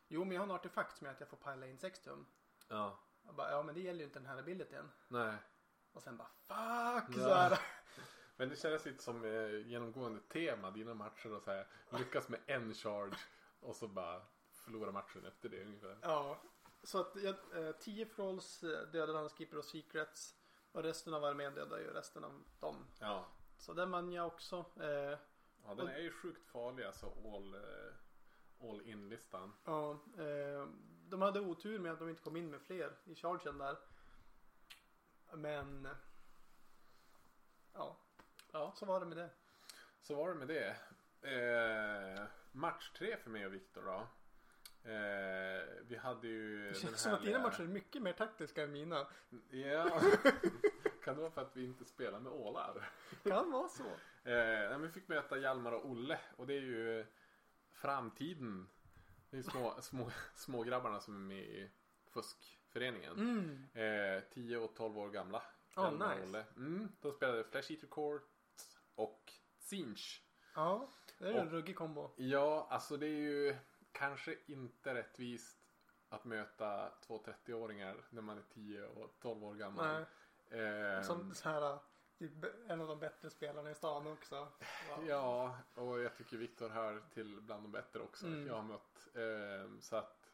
[0.09, 2.27] Jo men jag har en artefakt som gör att jag får pila in sex tum.
[2.69, 2.99] Ja.
[3.23, 4.91] Jag bara, ja men det gäller ju inte den här abilityn.
[5.09, 5.37] Nej.
[5.97, 7.17] Och sen bara fuck!
[7.17, 7.25] Ja.
[7.25, 7.61] Så här.
[8.37, 11.67] Men det känns lite som eh, genomgående tema dina matcher och så här.
[11.91, 13.17] Lyckas med en charge
[13.61, 14.23] och så bara
[14.53, 15.99] förlora matchen efter det ungefär.
[16.03, 16.43] Ja,
[16.83, 20.35] så att eh, 10 Frolls eh, dödade hans Keeper of Secrets.
[20.73, 22.87] Och resten av armén dödade ju resten av dem.
[23.01, 23.27] Ja.
[23.59, 24.65] Så den vann jag också.
[24.81, 25.19] Eh,
[25.69, 29.53] Ja den är ju sjukt farlig alltså all, eh, all in listan.
[29.65, 30.69] ja, eh,
[31.09, 33.77] de hade otur med att de inte kom in med fler i chargen där.
[35.33, 35.89] Men
[37.75, 37.97] ja,
[38.53, 38.73] Ja.
[38.77, 39.31] så var det med det.
[40.01, 40.77] Så var det med det.
[41.23, 44.07] Eh, match tre för mig och Viktor då.
[44.91, 48.63] Eh, vi hade ju Det känns som att dina härliga- matcher är mycket mer taktiska
[48.63, 49.07] än mina.
[49.51, 50.01] Ja.
[51.05, 52.91] kan det vara för att vi inte spelar med ålar?
[53.25, 53.85] Kan vara så.
[54.31, 57.07] Eh, vi fick möta Hjalmar och Olle och det är ju
[57.73, 58.69] framtiden.
[59.31, 61.71] Det är små, små, små grabbarna som är med i
[62.81, 63.13] fuskföreningen.
[63.75, 64.17] Mm.
[64.17, 65.43] Eh, 10 och 12 år gamla.
[65.77, 66.45] Oh, och nice.
[66.57, 68.25] Mm, de spelade Flash Eater Courts
[68.95, 70.23] och Zinch.
[70.55, 72.11] Ja, det är ju en Och- ruggig kombo.
[72.17, 73.57] Ja, alltså det är ju
[73.93, 75.59] kanske inte rättvist
[76.09, 80.05] att möta två 30-åringar när man är 10 och 12 år gammal.
[80.51, 81.79] Eh, som så här,
[82.19, 82.33] typ
[82.69, 84.49] en av de bättre spelarna i stan också.
[84.89, 85.07] Wow.
[85.09, 88.47] Ja, och jag tycker Viktor hör till bland de bättre också Mm.
[88.47, 89.09] jag har mött.
[89.15, 90.26] Eh, så att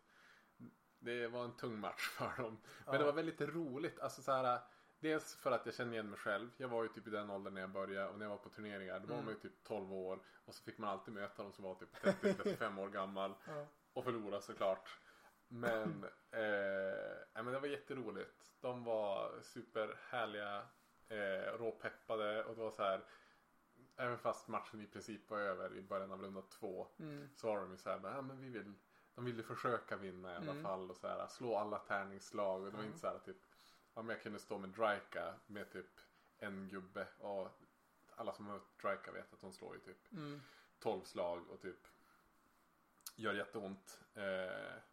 [1.04, 2.58] det var en tung match för dem.
[2.86, 2.98] Men Ja.
[2.98, 4.00] det var väldigt roligt.
[4.00, 4.60] Alltså så här,
[5.00, 6.50] dels för att jag känner igen mig själv.
[6.56, 8.48] Jag var ju typ i den åldern när jag började och när jag var på
[8.48, 9.24] turneringar då var Mm.
[9.24, 11.94] man ju typ 12 år och så fick man alltid möta de som var typ
[11.96, 13.66] 30-35 år gammal Ja.
[13.92, 14.98] och förlora såklart.
[15.48, 16.40] Men, eh,
[17.32, 18.52] ja, men det var jätteroligt.
[18.60, 20.62] De var superhärliga,
[21.08, 23.04] eh, råpeppade och det var så här.
[23.96, 27.28] Även fast matchen i princip var över i början av runda två Mm.
[27.36, 28.72] så var de ju så här, ja, men vi vill,
[29.14, 30.62] de ville försöka vinna i alla Mm.
[30.62, 32.86] fall och så här, slå alla tärningsslag och det var Mm.
[32.86, 33.36] inte så här typ,
[33.94, 36.00] om jag kunde stå med Drika med typ
[36.38, 37.48] en gubbe och
[38.16, 40.40] alla som har mött Drika vet att de slår ju typ Mm.
[40.78, 41.86] 12 slag och typ
[43.16, 44.00] gör jätteont.
[44.14, 44.22] Eh,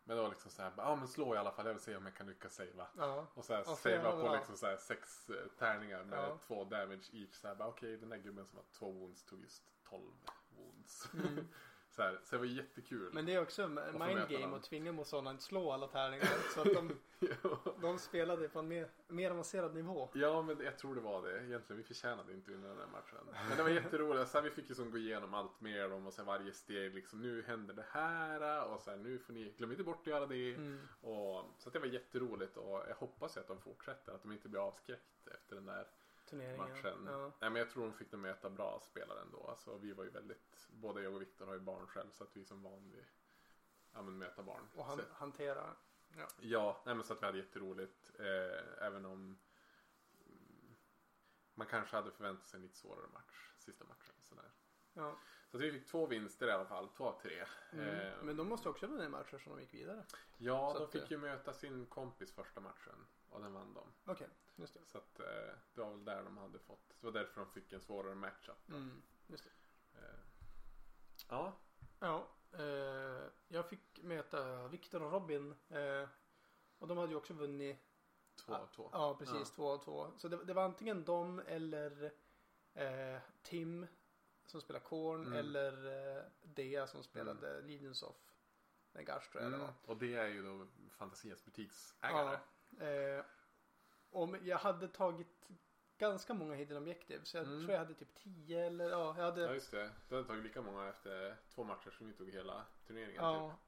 [0.04, 1.96] men det var liksom så här, ja men slå i alla fall, jag vill se
[1.96, 2.88] om jag kan lyckas savea.
[2.98, 3.28] Ja.
[3.34, 6.38] Och så här Ja, savea på liksom så här sex eh, tärningar med Ja.
[6.48, 7.34] två damage each.
[7.34, 10.04] Så här, okej den där gubben som har två wounds tog just 12
[10.50, 11.10] wounds.
[11.14, 11.48] Mm.
[12.00, 13.10] så, här, så det var jättekul.
[13.14, 14.54] Men det är också få mind möta game dem.
[14.54, 16.26] att tvinga motståndaren att slå alla tärningar.
[16.54, 17.60] Så att de, ja.
[17.82, 20.10] de spelade på en mer, mer avancerad nivå.
[20.14, 21.46] Ja men jag tror det var det.
[21.46, 23.18] Egentligen vi förtjänade inte vinna den här matchen.
[23.48, 24.30] Men det var jätteroligt.
[24.30, 26.96] Så här, vi fick ju som gå igenom allt mer om och här, varje steg
[26.96, 27.22] liksom.
[27.22, 30.26] Nu händer det här och så här, nu får ni glöm inte bort att göra
[30.26, 30.54] det.
[30.54, 30.80] Mm.
[31.02, 34.12] Och, så det var jätteroligt och jag hoppas att de fortsätter.
[34.12, 35.88] Att de inte blir avskräckt efter den där
[36.30, 36.58] Turneringen.
[36.58, 37.06] matchen.
[37.08, 37.32] Ja.
[37.40, 39.48] Nej men jag tror de fick dem möta bra spelare ändå.
[39.48, 42.36] Alltså vi var ju väldigt, både jag och Viktor har ju barn själv så att
[42.36, 43.06] vi är som van vid
[43.94, 44.68] ja, men möta barn.
[44.76, 45.76] Och han, Så- hantera.
[46.40, 48.12] Ja, nej men så att vi hade jätteroligt.
[48.20, 49.40] Eh, även om
[50.26, 50.76] mm,
[51.54, 54.16] man kanske hade förväntat sig en lite svårare match, sista matchen.
[54.24, 54.52] Sådär.
[54.94, 55.20] Ja.
[55.52, 57.46] Så att vi fick två vinster i alla fall, två av tre.
[57.72, 57.88] Mm.
[57.90, 60.06] Eh, Men de måste också vinna matcher som de gick vidare.
[60.38, 63.94] ja, så de fick eh, ju möta sin kompis första matchen och den vann de.
[64.06, 64.86] Okej, just det.
[64.86, 65.26] Så att eh,
[65.74, 68.70] det var väl där de hade fått, det var därför de fick en svårare matchup.
[68.70, 69.02] Mm.
[69.28, 69.50] Just det.
[70.00, 70.20] Eh,
[71.30, 71.54] ja,
[72.00, 75.56] Ja, eh, jag fick möta Viktor och Robin.
[75.70, 76.10] Eh,
[76.80, 77.78] och de hade ju också vunnit.
[78.46, 78.90] två av två.
[78.94, 79.52] Ja, precis.
[79.52, 80.12] Två av två.
[80.18, 82.12] Så det, det var antingen de eller
[82.74, 83.88] eh, Tim
[84.46, 85.34] som spelar Korn Mm.
[85.40, 85.86] eller
[86.18, 88.16] eh, Dea som spelade Legions of
[88.92, 89.68] Nagash tror jag det Mm.
[89.68, 89.74] var.
[89.86, 92.32] Och det är ju då Fantasias butiksägare.
[92.32, 92.40] Ja,
[92.80, 93.26] eh,
[94.12, 95.48] om jag hade tagit
[95.98, 97.60] ganska många hidden objektiv så jag Mm.
[97.60, 99.92] tror jag hade typ 10 eller ja, jag hade Ja just det.
[100.10, 103.24] Du hade tagit lika många efter två matcher som vi tog hela turneringen.
[103.24, 103.50] Ja.
[103.52, 103.60] Typ.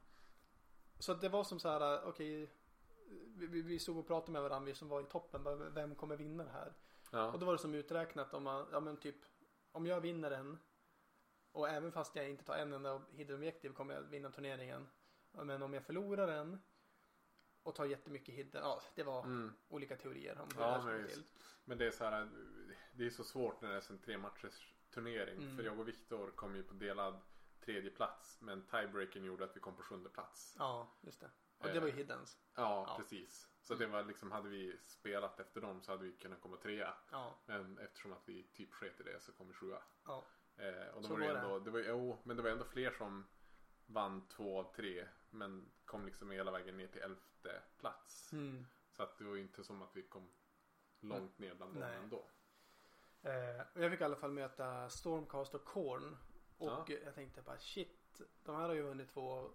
[1.03, 2.49] Så det var som så här, okej.
[3.35, 5.43] vi, vi- vi stod och pratade med varandra, vi som var i toppen.
[5.43, 6.73] bara, Vem kommer vinna det här?
[7.11, 7.31] Ja.
[7.31, 9.15] Och då var det som uträknat om man, ja men typ.
[9.71, 10.57] Om jag vinner en.
[11.51, 14.87] Och även fast jag inte tar en enda hidden objektiv kommer jag vinna turneringen.
[15.31, 16.61] Men om jag förlorar en.
[17.63, 18.61] Och tar jättemycket hidden.
[18.63, 19.53] Ja, det var Mm.
[19.69, 21.23] olika teorier om hur Ja, det skulle till.
[21.65, 22.29] Men det är så här,
[22.91, 25.41] det är så svårt när det är en tre matchers turnering.
[25.43, 25.57] Mm.
[25.57, 27.19] För jag och Viktor kom ju på delad
[27.59, 28.37] tredje plats.
[28.41, 30.55] Men tiebreaken gjorde att vi kom på sjunde plats.
[30.59, 31.29] Ja, just det.
[31.57, 31.97] Och det var ju Eh.
[31.97, 32.37] hiddens.
[32.55, 32.97] Ja, Ja.
[32.97, 33.47] precis.
[33.61, 36.93] Så det var liksom, hade vi spelat efter dem så hade vi kunnat komma trea.
[37.11, 39.81] Ja, Men eftersom att vi typ sket i det så kom vi sjua.
[40.05, 40.25] ja.
[40.57, 41.39] Eh, och då Så var det, var det.
[41.39, 43.27] ändå, det var, jo, men det var ändå fler som
[43.93, 45.07] vann två av tre.
[45.29, 48.33] Men kom liksom hela vägen ner till elfte plats.
[48.33, 48.65] Mm.
[48.91, 50.29] Så att det var ju inte som att vi kom
[50.99, 52.25] långt ner bland dem ändå.
[53.21, 56.17] Eh, jag fick i alla fall möta Stormcast och Korn.
[56.57, 56.95] Och Ja.
[57.05, 59.49] jag tänkte bara shit, de här har ju vunnit två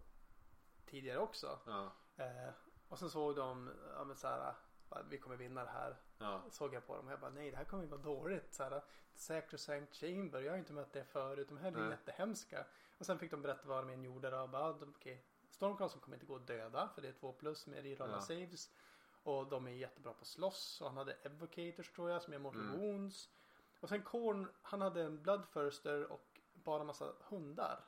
[0.87, 1.59] tidigare också.
[1.67, 2.51] Ja, Eh,
[2.89, 4.55] och sen såg de, ja men såhär,
[4.89, 5.97] bara, vi kommer vinna det här.
[6.19, 8.55] ja, Såg jag på dem och jag bara nej det här kommer ju vara dåligt.
[8.55, 8.83] Såhär,
[9.15, 11.49] Sacrosanct Chamber, jag har inte mött det förut.
[11.49, 11.91] De här är Nej.
[11.91, 12.67] jättehemska.
[12.99, 14.41] Och sen fick de berätta vad än gjorde då.
[14.41, 17.67] Och Bara, de, okej, Stormcast kommer inte gå att döda för det är två plus
[17.67, 18.21] med rerolla Ja.
[18.21, 18.71] saves.
[19.23, 20.81] Och de är jättebra på slåss.
[20.81, 22.81] Och han hade Evocators tror jag som är mortal Mm.
[22.81, 23.31] wounds.
[23.81, 27.85] Och sen Korn, han hade en Bloodthirster och bara massa hundar.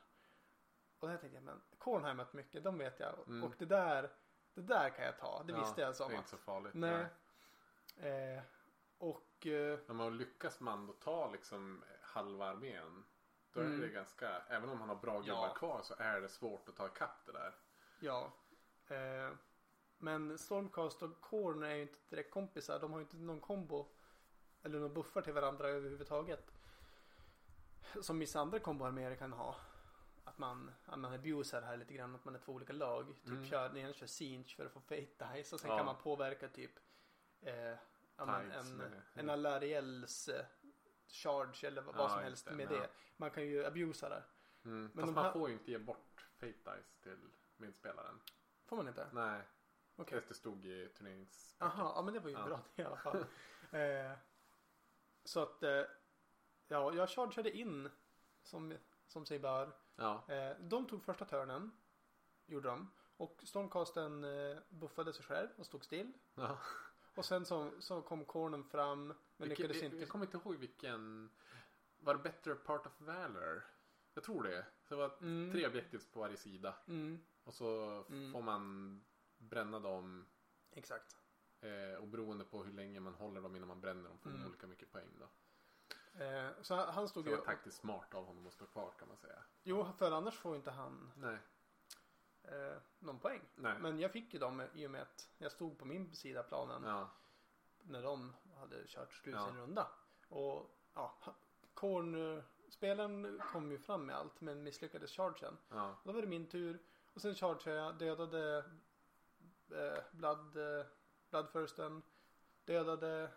[0.99, 3.13] Och där tänkte jag, men Korn har jag mött mycket, de vet jag.
[3.27, 3.43] Mm.
[3.43, 4.11] Och det där,
[4.53, 5.43] det där kan jag ta.
[5.43, 6.19] Det Ja, visste jag som Det är att.
[6.19, 6.73] inte så farligt.
[6.73, 7.05] Nej.
[7.97, 8.43] Eh,
[8.97, 13.03] och eh, När man lyckas man då ta liksom halva armén.
[13.53, 13.81] Då är Mm.
[13.81, 15.53] det ganska, även om han har bra gubbar Ja.
[15.53, 17.55] kvar så är det svårt att ta ikapp det där.
[17.99, 18.31] Ja.
[18.87, 19.31] Eh,
[19.97, 22.79] men Stormcast och Korn är ju inte direkt kompisar.
[22.79, 23.87] De har ju inte någon kombo.
[24.63, 26.51] Eller någon buffar till varandra överhuvudtaget.
[28.01, 29.55] Som vissa andra komboarméer kan ha.
[30.23, 32.15] Att man, att man abusar här lite grann.
[32.15, 33.07] Att man är två olika lag.
[33.07, 33.45] Typ Mm.
[33.45, 35.55] kör, den ena kör Sinch för att få Fate Dice.
[35.55, 35.77] Och sen Ja.
[35.77, 36.71] kan man påverka typ
[37.41, 37.53] eh,
[38.17, 40.45] Tides en, med- en Alariels eh,
[41.11, 42.77] charge eller vad Ja, som helst det, med ja.
[42.77, 42.89] det.
[43.17, 44.23] Man kan ju abusa där.
[44.65, 44.81] Mm.
[44.93, 48.19] Men Fast man här- får ju inte ge bort Fate Dice till medspelaren.
[48.65, 49.07] Får man inte?
[49.13, 49.41] Nej,
[49.95, 50.21] Okej.
[50.27, 51.73] det stod i turneringspacket.
[51.79, 52.45] Aha, ja men det var ju Ja.
[52.45, 53.25] bra i alla fall.
[53.71, 54.11] eh,
[55.23, 55.83] så att, eh,
[56.67, 57.89] ja, jag chargeade in
[58.43, 59.71] som, som sig bör.
[59.95, 60.23] Ja.
[60.27, 61.71] Eh, de tog första törnen,
[62.45, 62.91] gjorde de.
[63.17, 66.13] Och Stormcasten eh, buffade sig själv och stod still.
[66.35, 66.59] ja.
[67.19, 69.97] Och sen så, så kom Cornen fram, men Vilken, lyckades inte.
[69.97, 71.29] jag kommer inte ihåg vilken.
[71.99, 73.63] Var det Better Part of Valor?
[74.13, 74.65] Jag tror det.
[74.83, 75.51] Så det var Mm.
[75.51, 76.75] tre objektivs på varje sida.
[76.87, 77.65] Mm, Och så
[78.09, 78.33] Mm.
[78.33, 79.01] får man
[79.37, 80.25] bränna dem.
[80.71, 81.15] exakt.
[81.61, 84.39] Eh, och beroende på hur länge man håller dem innan man bränner dem får man
[84.39, 84.49] Mm.
[84.49, 85.29] olika mycket poäng då.
[86.23, 87.35] Eh, så han han Så stod det ju...
[87.37, 89.43] var taktiskt smart av honom att stå kvar kan man säga.
[89.63, 91.37] Jo, för annars får inte han Nej.
[92.43, 93.41] Eh, någon poäng.
[93.55, 93.79] Nej.
[93.79, 96.83] Men jag fick ju dem i och med att jag stod på min sida planen.
[96.83, 97.09] Ja.
[97.81, 99.47] när de hade kört slut Ja.
[99.47, 99.87] sin runda.
[100.29, 101.13] Och ja,
[101.73, 105.57] Korn-spelen kom ju fram med allt men misslyckades chargen.
[105.69, 105.95] Ja.
[106.03, 106.79] Då var det min tur
[107.13, 108.65] och sen chargeade jag, dödade
[109.71, 110.85] eh, Blood, eh,
[111.29, 112.01] Bloodfirsten,
[112.65, 113.31] dödade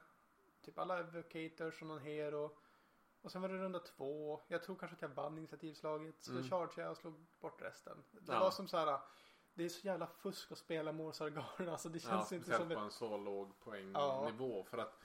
[0.62, 2.56] typ alla evocators och någon hero.
[3.22, 4.40] Och sen var det runda två.
[4.48, 6.22] Jag tror kanske att jag vann initiativslaget.
[6.22, 6.44] Så Mm.
[6.50, 8.04] chargeade jag och slog bort resten.
[8.10, 8.40] Det Ja.
[8.40, 9.00] var som så här.
[9.54, 11.68] Det är så jävla fusk att spela Morsargarn.
[11.68, 14.64] Alltså det Ja, känns inte speciellt som på en så låg poängnivå.
[14.64, 14.98] För att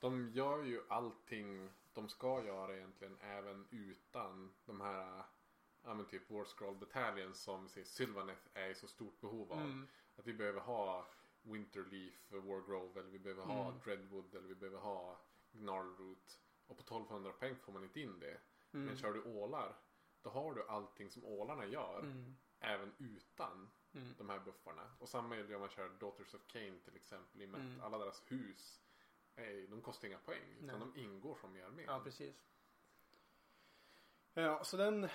[0.00, 5.24] de gör ju allting de ska göra egentligen även utan de här
[5.84, 9.58] ja men typ War Scroll Battalion som Sylvaneth är i så stort behov av.
[9.58, 9.88] Mm.
[10.16, 11.06] Att vi behöver ha
[11.42, 13.80] Winterleaf, Wargrove eller vi behöver ha Mm.
[13.84, 15.20] Dreadwood eller vi behöver ha
[15.52, 16.38] Gnarlroot.
[16.72, 18.40] Och på 1200 poäng får man inte in det.
[18.72, 18.86] Mm.
[18.86, 19.76] Men kör du ålar
[20.22, 22.36] då har du allting som ålarna gör Mm.
[22.58, 24.14] även utan Mm.
[24.18, 24.90] de här buffarna.
[24.98, 27.42] Och samma gäller om man kör Daughters of Cain till exempel.
[27.42, 27.76] I och med Mm.
[27.78, 28.82] att alla deras hus
[29.34, 30.56] är, de kostar inga poäng.
[30.60, 30.88] Utan Nej.
[30.94, 31.84] de ingår som i armén.
[31.88, 32.44] Ja, precis.
[34.34, 35.08] Ja, så den...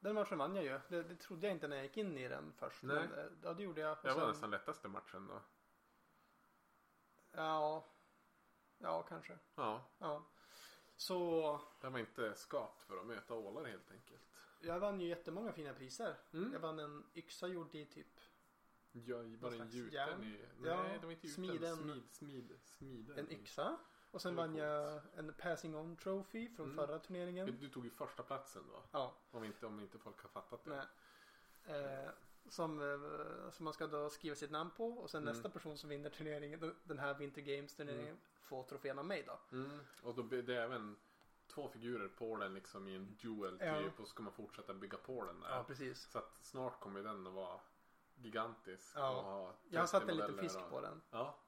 [0.00, 0.80] Den matchen vann jag ju.
[0.88, 2.82] Det, det trodde jag inte när jag gick in i den först.
[2.82, 3.08] Nej.
[3.08, 3.92] Men, eh, ja, det gjorde jag.
[3.92, 5.40] Och det var sen- nästan lättaste matchen då.
[7.32, 7.84] Ja.
[8.78, 9.38] Ja, kanske.
[9.54, 10.24] Ja, Ja.
[10.96, 14.20] Så den var inte skapt för att möta ålar helt enkelt.
[14.60, 16.16] jag vann ju jättemånga fina priser.
[16.32, 16.52] Mm.
[16.52, 18.20] Jag vann en yxa gjord i typ
[18.92, 20.44] Ja, var slags gjuten i...
[20.64, 21.44] Ja, Nej, det var inte gjuten.
[21.44, 21.76] smiden.
[21.76, 23.18] Smid, smid, smiden.
[23.18, 23.78] en yxa.
[24.10, 26.76] Och sen Det vann jag en passing on trophy från Mm.
[26.76, 27.58] förra turneringen.
[27.60, 28.82] Du tog ju första platsen då.
[28.90, 29.14] Ja.
[29.30, 30.86] Om inte, om inte folk har fattat det.
[31.66, 31.80] Nej.
[31.80, 32.10] Eh,
[32.50, 35.34] som, eh, som man ska då skriva sitt namn på och sen Mm.
[35.34, 38.18] nästa person som vinner turneringen, den- här Winter Games turneringen, Mm.
[38.42, 39.56] får trofén av mig då.
[39.56, 39.78] Mm.
[40.02, 40.96] Och då blir det även
[41.46, 43.78] två figurer på den liksom i en duel Ja.
[43.82, 44.00] typ.
[44.00, 45.48] Och så ska man fortsätta bygga på den där.
[45.56, 46.10] Ja, precis.
[46.10, 47.60] Så att snart kommer den att vara
[48.14, 48.92] gigantisk.
[48.96, 49.54] Ja.
[49.68, 50.70] Jag har 30 satt en liten fisk och...
[50.70, 51.00] på den.
[51.10, 51.38] Ja.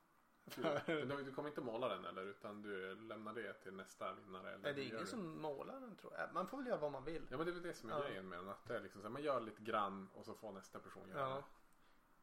[0.56, 2.22] Men du, du kommer inte måla den eller?
[2.22, 4.48] Utan du lämnar det till nästa vinnare?
[4.48, 6.32] Eller Nej, det är ingen som målar den tror jag.
[6.34, 7.26] Man får väl göra vad man vill.
[7.30, 8.02] Ja men det är väl det som är Ja.
[8.04, 8.48] grejen med den.
[8.48, 11.08] Att det är liksom så här, man gör lite grann och så får nästa person
[11.08, 11.42] göra Ja.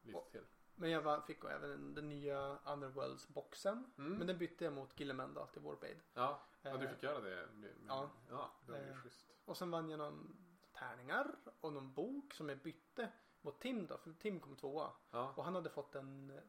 [0.02, 0.44] lite Och- till.
[0.80, 3.84] Men jag fick även den nya Underworlds-boxen.
[3.98, 4.18] Mm.
[4.18, 5.96] Men den bytte jag mot Gillemenda till Warpaid.
[6.14, 7.48] Ja, ja, du Eh, fick göra det.
[7.54, 8.10] Med, ja.
[8.30, 9.30] ja, det var ju Eh, schysst.
[9.44, 10.36] Och sen vann jag någon
[10.72, 13.98] tärningar och någon bok som jag bytte mot Tim då.
[13.98, 14.90] För Tim kom tvåa.
[15.10, 15.32] Ja.
[15.36, 16.40] Och han hade fått den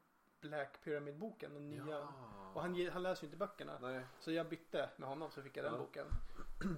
[0.41, 1.53] Black Pyramid-boken.
[1.53, 1.85] Den nya.
[1.87, 2.13] Ja.
[2.53, 3.79] Och han, han läser ju inte böckerna.
[3.81, 4.05] Nej.
[4.19, 5.79] Så jag bytte med honom så fick jag den Ja.
[5.79, 6.07] boken.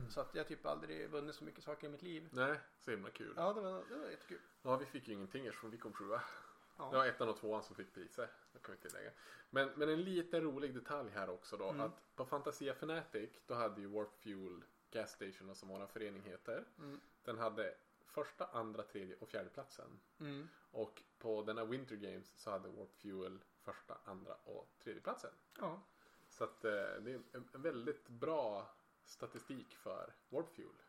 [0.09, 2.29] Så att jag typ aldrig vunnit så mycket saker i mitt liv.
[2.31, 3.33] Nej, så himla kul.
[3.35, 3.47] Ja.
[3.47, 4.39] Ja, det var, det var jättekul.
[4.79, 6.21] vi fick ju ingenting eftersom vi kom sjua.
[6.77, 6.89] Ja.
[6.89, 8.29] Var ettan och tvåan som fick priser.
[8.53, 9.11] Det kan vi tillägga.
[9.49, 11.69] Men, men en liten rolig detalj här också då.
[11.69, 11.81] Mm.
[11.81, 16.65] Att på Fantasia Fanatic då hade ju Warp Fuel Gas Station som våran förening heter.
[16.77, 16.99] Mm.
[17.23, 17.73] Den hade
[18.11, 19.99] första, andra, tredje och fjärde platsen.
[20.19, 20.47] Mm.
[20.71, 25.31] Och på denna Winter Games så hade Warp Fuel första, andra och tredje platsen.
[25.59, 25.81] Ja.
[26.29, 28.69] Så att eh, det är en, väldigt bra
[29.05, 30.81] statistik för Warp Fuel.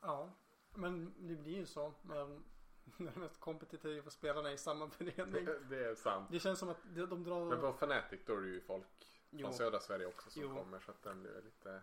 [0.00, 0.30] ja.
[0.74, 1.94] Men det blir ju så.
[2.02, 2.44] Men
[2.98, 5.44] de mest kompetitiva spelarna i samma förening.
[5.68, 6.28] det är sant.
[6.30, 7.44] Det känns som att de, drar...
[7.44, 8.86] Men på Fanatic då är det ju folk
[9.30, 9.46] Jo.
[9.46, 10.54] från södra Sverige också som Jo.
[10.54, 11.82] kommer så att den blir lite,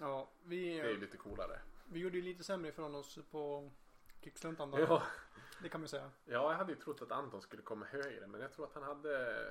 [0.00, 1.60] Ja, vi, det är ju lite coolare.
[1.88, 3.70] Vi gjorde ju lite sämre ifrån oss på
[4.20, 4.78] Kicksluntan då.
[4.78, 5.02] Ja.
[5.62, 6.10] Det kan man säga.
[6.24, 8.82] ja, jag hade ju trott att Anton skulle komma högre men jag tror att han
[8.82, 9.44] hade,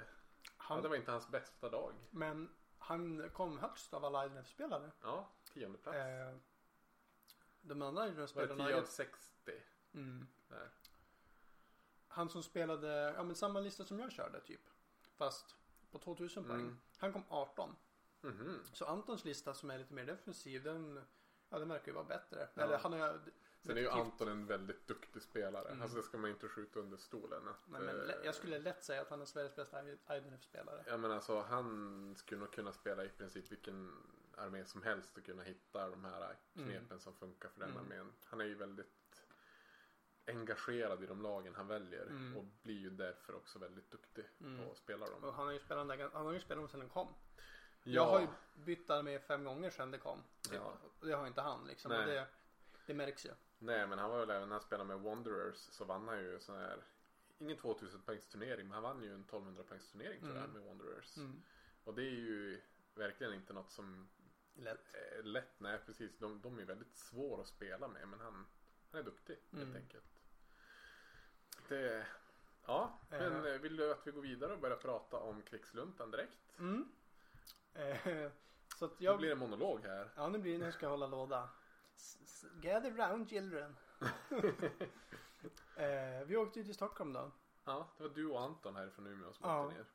[0.43, 1.93] ja, Han, det var inte hans bästa dag.
[2.11, 4.91] Men han kom högst av alla IDF-spelare.
[5.01, 5.97] Ja, tionde plats.
[5.97, 6.36] Eh,
[7.61, 8.67] de andra var det IDF-spelarna...
[8.67, 9.51] 10 av 60
[9.93, 10.27] Mm.
[10.47, 10.69] där.
[12.07, 14.61] han som spelade, ja men samma lista som jag körde typ.
[15.15, 15.55] Fast
[15.91, 16.59] på 2000 poäng.
[16.59, 16.79] Mm.
[16.97, 17.75] Han kom 18.
[18.21, 18.59] Mhm.
[18.73, 21.01] Så Antons lista som är lite mer defensiv den,
[21.56, 22.47] ja den verkar ju vara bättre.
[22.53, 22.64] Ja.
[22.64, 23.08] Eller han ju Sen
[23.78, 25.68] är ju definitivt- Anton en väldigt duktig spelare.
[25.70, 25.82] Mm.
[25.82, 27.47] Alltså det ska man inte skjuta under stolen.
[27.47, 29.84] Att, Nej, men eh, jag skulle lätt säga att han är Sveriges bästa
[30.18, 30.84] IDNF-spelare.
[30.88, 33.91] Ja men alltså han skulle nog kunna spela i princip vilken
[34.38, 37.82] armé som helst och kunna hitta de här knepen som funkar för den Mm.
[37.84, 38.12] armén.
[38.26, 39.26] Han är ju väldigt
[40.28, 42.38] engagerad i de lagen han väljer Mm.
[42.38, 44.66] och blir ju därför också väldigt duktig Mm.
[44.66, 45.24] på att spela dem.
[45.24, 47.08] Och han har ju spelat, den där- han har ju spelat dem sedan den kom.
[47.88, 48.27] Ja, Jag har ju
[48.65, 50.23] bytt armé fem gånger sedan det kom.
[50.51, 50.73] Ja.
[51.01, 51.91] Det har inte han liksom.
[51.91, 51.99] Nej.
[52.01, 52.27] Och det,
[52.86, 53.31] det märks ju.
[53.59, 56.39] Nej men han var väl även när han spelade med Wanderers så vann han ju
[56.39, 56.83] sån här
[57.38, 60.51] Ingen 2000 poängs turnering men han vann ju en 1200 poängs turnering tror jag Mm.
[60.51, 61.17] med Wanderers.
[61.17, 61.41] Mm.
[61.83, 62.61] Och det är ju
[62.95, 64.07] verkligen inte något som
[64.53, 64.95] Lätt.
[64.95, 65.59] är lätt.
[65.59, 66.17] Nej precis.
[66.17, 68.45] De, de är väldigt svåra att spela med men han,
[68.91, 69.75] han är duktig helt Mm.
[69.75, 70.05] enkelt.
[71.67, 72.07] Det,
[72.65, 76.59] ja, men eh, vill du att vi går vidare och börjar prata om krigsluntan direkt?
[76.59, 76.91] Mm.
[77.76, 78.30] Eh,
[78.76, 79.17] så att Nu jag...
[79.17, 80.09] blir det monolog här.
[80.15, 81.49] Ja nu blir det, nu ska jag hålla låda.
[82.61, 83.76] Gather round children.
[85.76, 87.32] eh, vi åkte ju till Stockholm då.
[87.65, 89.65] Ja, det var du och Anton härifrån Umeå som Ja.
[89.65, 89.86] åkte ner.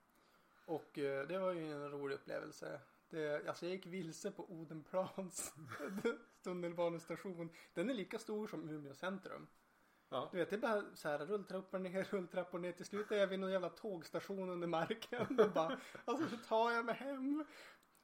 [0.65, 2.81] Och eh, det var ju en rolig upplevelse.
[3.11, 5.55] Det, alltså jag gick vilse på Odenplans
[6.43, 7.51] tunnelbanestation.
[7.75, 9.47] Den är lika stor som Umeå centrum.
[10.11, 10.29] Ja.
[10.33, 12.73] Du vet det är bara så här rulltrappor ner, rulltrappor ner.
[12.73, 15.41] Till slut är jag vid någon jävla tågstation under marken.
[15.41, 17.45] Och bara, alltså hur tar jag mig hem?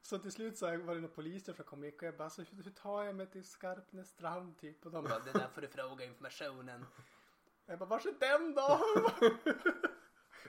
[0.03, 2.71] Så till slut så var det några poliser som kom och jag bara, alltså, hur
[2.71, 4.87] tar jag mig till Skarpnäs strand typ?
[4.87, 6.87] Och de bara, det där får du fråga informationen.
[7.69, 8.81] Jag bara, vars är den då?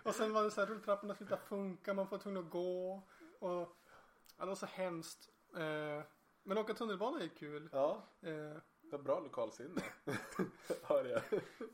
[0.03, 3.03] och sen var det så här, rulltrapporna slutade funka, man får tvungen att gå.
[3.39, 3.77] Och
[4.37, 5.29] ja, det var så hemskt.
[5.55, 6.03] Eh,
[6.43, 7.69] men åka tunnelbana är kul.
[7.71, 8.57] Ja, Eh,
[8.91, 9.81] det bra lokalsinne.
[10.83, 11.23] Hör jag.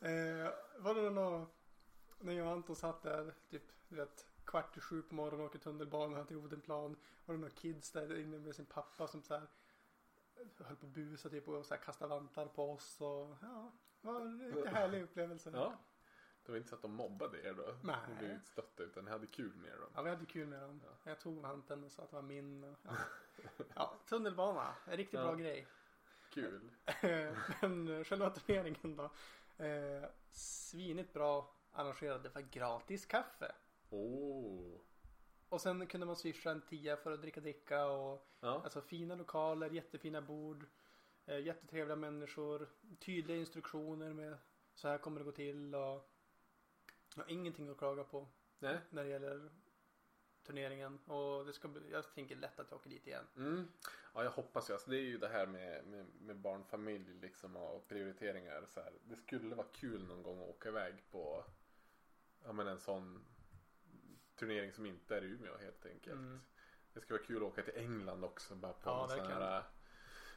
[0.02, 1.48] Eh, var det någon,
[2.20, 5.46] när jag och Anton satt där typ du vet, kvart i sju på morgonen och
[5.46, 6.96] åkte tunnelbana till Odenplan.
[7.26, 9.48] Var det några kids där inne med sin pappa som så här
[10.58, 14.22] höll på att busa typ och så här kasta vantar på oss och ja, var
[14.22, 15.52] en härlig upplevelse.
[15.54, 15.78] Ja.
[16.46, 17.76] Det var inte så att de mobbade er då?
[17.84, 17.96] Nej.
[18.10, 19.90] Och blev utstötta utan ni hade kul med dem.
[19.96, 20.82] Ja, vi hade kul med dem.
[20.84, 21.10] Ja.
[21.10, 22.64] Jag tog vanten och sa att det var min.
[22.64, 22.96] Och, ja.
[23.76, 25.26] ja, tunnelbana, en riktigt Ja.
[25.26, 25.68] bra grej.
[26.34, 26.72] Kul.
[27.62, 29.04] Men själva turneringen då.
[29.66, 33.52] Eh, svinigt bra arrangerade för gratis kaffe.
[33.90, 34.80] Oh.
[35.50, 38.62] Och sen kunde man swisha en tia för att dricka dricka och Ja.
[38.64, 40.66] alltså fina lokaler, jättefina bord,
[41.26, 42.70] eh, jättetrevliga människor,
[43.00, 44.38] tydliga instruktioner med
[44.76, 46.10] så här kommer det gå till och
[47.16, 48.28] ja, ingenting att klaga på
[48.60, 48.78] Nej.
[48.90, 49.50] när det gäller
[50.44, 53.26] turneringen och det ska jag tänker lätt att jag åker dit igen.
[53.38, 53.68] Mm.
[54.14, 54.74] Ja, jag hoppas ju.
[54.74, 58.66] Alltså, det är ju det här med, med, med barnfamilj liksom och prioriteringar.
[58.68, 58.94] Så här.
[59.04, 61.46] Det skulle vara kul någon gång att åka iväg på
[62.44, 63.26] ja, men en sån
[64.36, 66.20] turnering som inte är i Umeå helt enkelt.
[66.20, 66.40] Mm.
[66.94, 68.56] Det skulle vara kul att åka till England också.
[68.56, 69.42] Bara på Ja, verkligen.
[69.42, 69.64] här,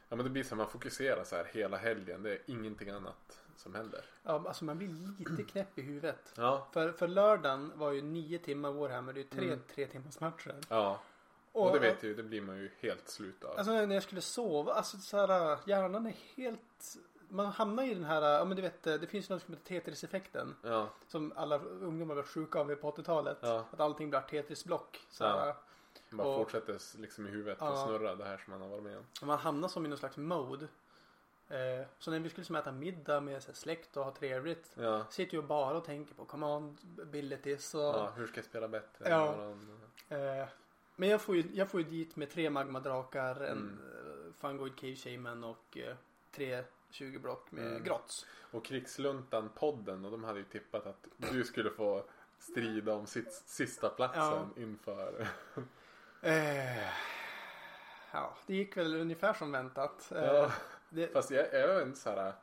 [0.09, 2.23] ja men det blir så att man fokuserar så här hela helgen.
[2.23, 4.05] Det är ingenting annat som händer.
[4.23, 4.87] Ja, alltså man blir
[5.29, 6.33] lite knäpp i huvudet.
[6.37, 6.67] Ja.
[6.71, 9.59] För, för lördagen var ju nio timmar Warhammer, det är ju tre, Mm.
[9.75, 10.55] tre timmars matcher.
[10.69, 10.99] Ja.
[11.51, 13.57] Och, det vet du det blir man ju helt slut av.
[13.57, 16.97] Alltså när jag skulle sova, alltså så här, hjärnan är helt...
[17.29, 19.65] Man hamnar i den här, ja men du vet, det finns ju något som heter
[19.67, 20.55] Tetris-effekten.
[20.63, 20.89] ja.
[21.07, 23.37] Som alla ungdomar var sjuka av på 80-talet.
[23.41, 23.65] Ja.
[23.71, 24.99] Att allting blir Tetris-block.
[25.19, 25.55] Här,
[26.09, 27.69] Man Och- fortsätter liksom i huvudet Ja.
[27.71, 29.03] och snurra det här som man har varit med om.
[29.21, 30.67] och Man hamnar som i någon slags mode.
[31.49, 34.71] Eh, så när vi skulle som äta middag med så här, släkt och ha trevligt.
[34.75, 35.05] Ja.
[35.09, 37.81] Sitter ju bara och tänker på command abilities och...
[37.81, 39.09] Ja, hur ska jag spela bättre?
[39.09, 39.35] Ja.
[40.09, 40.47] Eh,
[40.95, 43.79] men jag får, ju, jag får ju dit med tre magmadrakar, en Mm.
[44.27, 45.95] eh, Fungoid Cave Shaman och eh,
[46.31, 47.83] tre 20 block med Mm.
[47.83, 48.25] grots.
[48.51, 52.03] Och Krigsluntan-podden och de hade ju tippat att du skulle få
[52.39, 55.27] strida om sitt, sista platsen inför.
[56.21, 56.87] Eh,
[58.11, 60.11] ja, det gick väl ungefär som väntat.
[60.11, 60.51] Eh, Ja.
[60.89, 62.33] Det, Fast jag, jag var inte så här.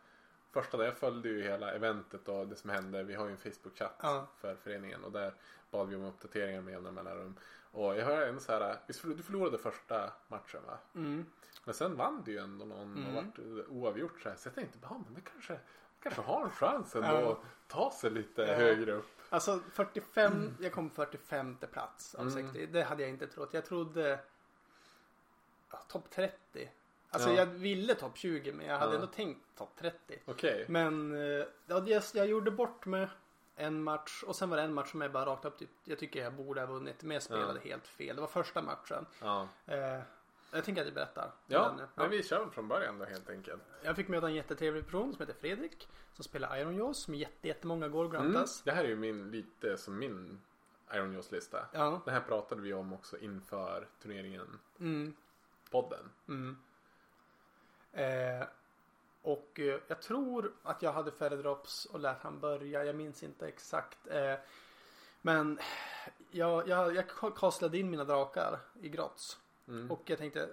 [0.52, 3.02] Första där jag följde ju hela eventet och det som hände.
[3.02, 4.26] Vi har ju en Facebook-chatt Ja.
[4.40, 5.34] för föreningen och där
[5.70, 7.34] bad vi om uppdateringar med jämna mellanrum.
[7.70, 8.76] Och jag hörde en så här.
[8.86, 10.78] visst Du förlorade första matchen va?
[10.94, 11.26] mm,
[11.64, 13.06] Men sen vann du ju ändå någon Mm.
[13.16, 13.38] och vart
[13.68, 14.36] oavgjort så här.
[14.36, 15.58] Så jag tänkte, ja men det kanske,
[16.02, 17.32] kanske har en chans ändå Ja.
[17.32, 17.38] att
[17.68, 18.54] ta sig lite Ja.
[18.54, 19.20] högre upp.
[19.30, 22.32] alltså 45, jag kom 45 plats av Mm.
[22.52, 22.66] 60.
[22.66, 23.54] Det hade jag inte trott.
[23.54, 24.18] Jag trodde
[25.70, 26.70] ja, topp 30.
[27.14, 27.36] Alltså Ja.
[27.36, 28.94] jag ville topp 20 men jag hade Ja.
[28.94, 30.18] ändå tänkt topp 30.
[30.24, 30.64] Okej.
[30.68, 33.08] Men eh, ja, jag, jag gjorde bort med
[33.56, 35.98] en match och sen var det en match som jag bara rakt upp typ, jag
[35.98, 38.16] tycker jag borde ha vunnit men jag spelade helt fel.
[38.16, 39.06] Det var första matchen.
[39.20, 39.48] Ja.
[39.66, 40.00] Eh,
[40.52, 41.30] Jag tänker att jag berättar.
[41.46, 43.62] Ja, Men, men vi kör från början då helt enkelt.
[43.82, 45.88] Jag fick möta en jättetrevlig person som heter Fredrik.
[46.12, 47.96] Som spelar Iron Jaws med jätte, jättemånga Mm.
[47.98, 48.62] Gorgrantas.
[48.62, 50.40] Det här är ju min, lite som min
[50.94, 51.66] Iron Jaws-lista.
[51.72, 52.00] Ja.
[52.04, 55.14] Det här pratade vi om också inför turneringen, Mm.
[55.70, 56.10] podden.
[56.28, 56.56] Mm.
[57.94, 58.46] Eh,
[59.22, 62.84] och eh, jag tror att jag hade färre drops och lät han börja.
[62.84, 64.06] Jag minns inte exakt.
[64.06, 64.34] Eh,
[65.22, 65.58] men
[66.30, 69.38] jag, jag, jag kastlade in mina drakar i grots.
[69.68, 69.90] Mm.
[69.90, 70.48] Och jag tänkte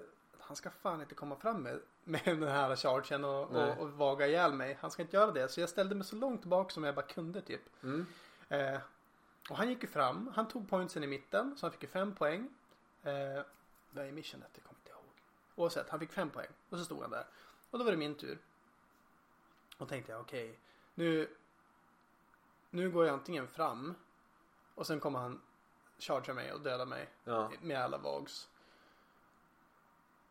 [0.51, 4.27] han ska fan inte komma fram med, med den här chargen och, och, och vaga
[4.27, 4.77] ihjäl mig.
[4.81, 5.47] Han ska inte göra det.
[5.47, 7.83] Så jag ställde mig så långt bak som jag bara kunde typ.
[7.83, 8.05] Mm.
[8.49, 8.79] Eh,
[9.49, 10.31] och han gick ju fram.
[10.35, 11.55] Han tog pointsen i mitten.
[11.57, 12.49] Så han fick ju fem poäng.
[13.03, 13.43] Eh,
[13.91, 14.49] vad är missionet?
[14.53, 14.75] Det ihåg.
[15.56, 16.47] Oavsett, han fick fem poäng.
[16.70, 17.26] Och så stod han där.
[17.72, 18.38] Och då var det min tur.
[19.78, 20.60] Och tänkte jag okej.
[20.95, 21.30] nu.
[22.70, 23.95] Nu går jag antingen fram.
[24.76, 25.41] Och sen kommer han
[25.99, 27.10] chargea mig och döda mig.
[27.24, 27.52] Ja.
[27.62, 28.49] Med alla vags.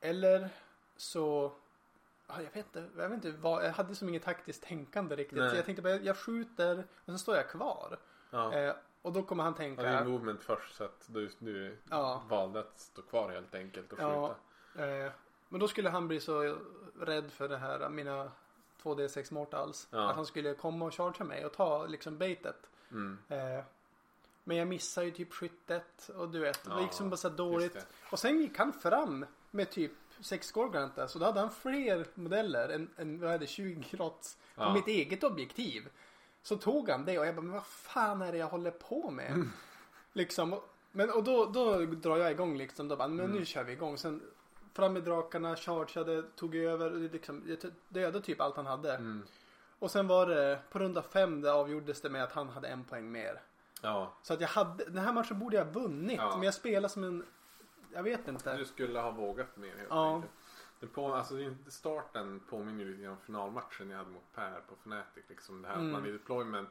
[0.01, 0.49] Eller
[0.97, 1.53] så.
[2.27, 5.39] ja, Jag vet inte, jag vet inte vad, jag hade som inget taktiskt tänkande riktigt.
[5.39, 5.51] Nej.
[5.51, 7.99] Så jag tänkte bara, jag skjuter och sen står jag kvar.
[8.31, 8.53] Ja.
[8.55, 9.83] Eh, och då kommer han Ja, tänka.
[9.83, 12.23] det är movement först så att du, du Ja.
[12.29, 14.37] valde att stå kvar helt enkelt och Ja.
[14.75, 15.13] Eh,
[15.49, 16.59] men då skulle han bli så
[17.01, 18.31] rädd för det här, mina
[18.83, 19.89] 2D6 mortals.
[19.91, 20.09] Ja.
[20.11, 22.71] Att han skulle komma och chargea mig och ta liksom baitet.
[22.91, 23.19] Mm.
[23.29, 23.65] Eh,
[24.45, 27.29] men jag missar ju typ skyttet och du vet, det Ja, gick som bara så
[27.29, 27.73] dåligt.
[27.75, 27.85] det.
[28.11, 32.69] Och sen gick han fram med typ 6 Gorgranta så då hade han fler modeller
[32.69, 34.75] än, än vad det, 20 grott på Ja.
[34.75, 35.89] mitt eget objektiv.
[36.43, 39.11] Så tog han det och jag bara, men vad fan är det jag håller på
[39.11, 39.31] med?
[39.33, 39.51] Mm.
[40.13, 42.89] Liksom, och- men och då, då drar jag igång liksom.
[42.89, 43.37] Då bara, men Mm.
[43.39, 43.99] nu kör vi igång.
[43.99, 44.23] Sen
[44.73, 47.57] fram med drakarna, chargeade, tog över och liksom,
[47.89, 48.95] dödade typ allt han hade.
[48.95, 49.23] Mm.
[49.79, 52.85] Och sen var det, på runda fem det avgjordes det med att han hade en
[52.85, 53.43] poäng mer.
[53.83, 56.17] Ja, Så att jag hade, den här matchen borde jag ha vunnit.
[56.19, 56.31] Ja.
[56.35, 57.27] Men jag spelade som en,
[57.93, 58.57] jag vet inte.
[58.57, 60.15] du skulle ha vågat mer helt Ja.
[60.15, 60.33] enkelt.
[60.81, 61.35] Det på, alltså,
[61.69, 65.25] starten påminner lite grann om finalmatchen jag hade mot Per på Fnatic.
[65.29, 65.87] Liksom det här Mm.
[65.87, 66.69] att man i deployment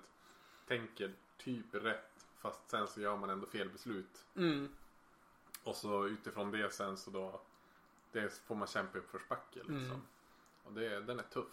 [0.68, 4.26] tänker typ rätt fast sen så gör man ändå fel beslut.
[4.36, 4.70] Mm.
[5.64, 7.41] Och så utifrån det sen så då
[8.12, 9.76] det får man kämpa upp försbacke liksom.
[9.86, 10.01] Mm.
[10.64, 11.47] Och det, den är tuff.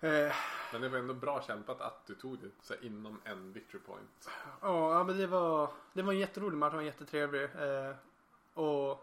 [0.00, 0.32] Eh,
[0.72, 3.80] Men det var ändå bra kämpat att du tog det så här, inom en victory
[3.82, 4.28] point.
[4.60, 6.70] Ja, ja, men det var, det var en jätterolig match.
[6.70, 7.42] Den var jättetrevlig.
[7.42, 7.94] Eh,
[8.54, 9.00] och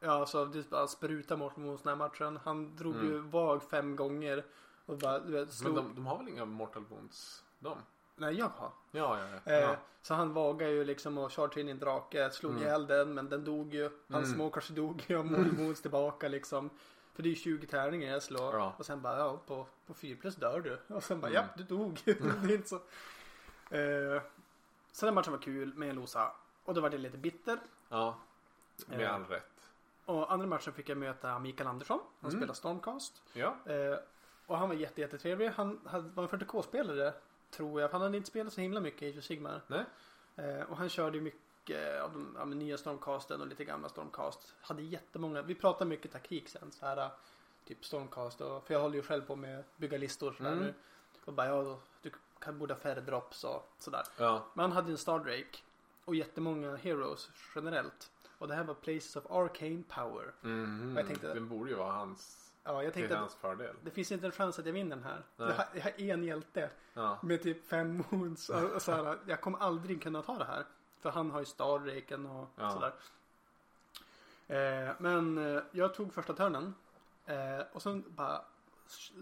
[0.00, 2.38] ja, alltså det bara spruta mot mot den här matchen.
[2.44, 3.06] Han drog Mm.
[3.06, 4.44] ju vag fem gånger.
[4.86, 5.74] Och bara, du vet, Men slog.
[5.76, 7.44] de, de har väl inga mortal wounds?
[7.58, 7.78] De?
[8.18, 8.70] Nej, jag har.
[8.90, 9.52] Ja, ja, ja.
[9.52, 9.76] Eh, ja.
[10.02, 12.30] Så han vagade ju liksom och chargade in i en drake.
[12.30, 12.62] Slog Mm.
[12.62, 13.90] ihjäl den, men den dog ju.
[14.10, 14.34] Hans Mm.
[14.38, 15.16] små kanske dog ju.
[15.18, 16.70] Och Mormons tillbaka liksom.
[17.14, 18.54] För det är ju 20 tärningar jag slår.
[18.54, 18.72] Ja.
[18.78, 20.94] Och sen bara, ja, på, på 4 plus dör du.
[20.94, 21.42] Och sen bara, Mm.
[21.42, 22.00] ja, du dog.
[22.04, 22.76] det är inte så.
[23.70, 24.22] Eh,
[24.92, 26.32] så den matchen var kul med losa.
[26.64, 27.58] Och då var det lite bitter.
[27.88, 28.16] ja.
[28.86, 29.14] Med Eh.
[29.14, 29.44] all rätt.
[30.04, 32.00] Och andra matchen fick jag möta Mikael Andersson.
[32.20, 32.40] Han Mm.
[32.40, 33.22] spelar Stormcast.
[33.32, 33.54] Ja.
[33.66, 33.98] Eh,
[34.46, 35.48] och han var jätte, jättetrevlig.
[35.56, 37.12] Han hade, var en 40k-spelare
[37.50, 37.88] tror jag.
[37.88, 39.60] Han hade inte spelat så himla mycket i Age of Sigmar.
[39.66, 39.84] Nej.
[40.36, 44.54] Eh, och han körde ju mycket av de men nya Stormcasten och lite gamla Stormcast.
[44.60, 45.42] Hade jättemånga.
[45.42, 46.70] Vi pratade mycket taktik sen.
[46.72, 47.10] Så här,
[47.64, 48.40] typ Stormcast.
[48.40, 50.32] Och, för jag håller ju själv på med att bygga listor.
[50.38, 50.58] Så Mm.
[50.58, 50.74] nu.
[51.24, 54.02] Och bara, ja, du kan borde ha färre drops och sådär.
[54.16, 54.46] Ja.
[54.54, 55.58] Men han hade en Star Drake.
[56.04, 58.10] Och jättemånga Heroes generellt.
[58.38, 60.32] Och det här var Places of Arcane Power.
[60.40, 60.94] Mhm.
[60.96, 63.76] Jag tänkte- Den borde ju vara hans, Ja, jag till tänkte att hans fördel.
[63.82, 65.22] det finns inte en chans att jag vinner den här.
[65.36, 65.48] Nej.
[65.74, 67.18] Jag har, har en hjälte Ja.
[67.22, 68.48] med typ fem wounds.
[68.48, 70.64] Och, så här, jag kommer aldrig kunna ta det här.
[71.00, 72.70] För han har ju Starraken och Ja.
[72.70, 72.92] sådär.
[74.48, 76.74] Eh, men eh, jag tog första törnen.
[77.26, 78.44] Eh, och sen bara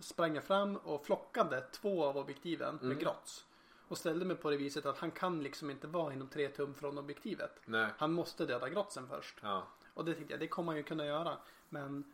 [0.02, 2.88] sprang jag fram och flockade två av objektiven Mm.
[2.88, 3.44] med grots.
[3.88, 6.74] Och ställde mig på det viset att han kan liksom inte vara inom tre tum
[6.74, 7.60] från objektivet.
[7.64, 7.88] Nej.
[7.98, 9.38] Han måste döda grotsen först.
[9.42, 9.66] Ja.
[9.94, 11.36] Och det tänkte jag, det kommer han ju kunna göra.
[11.68, 12.12] Men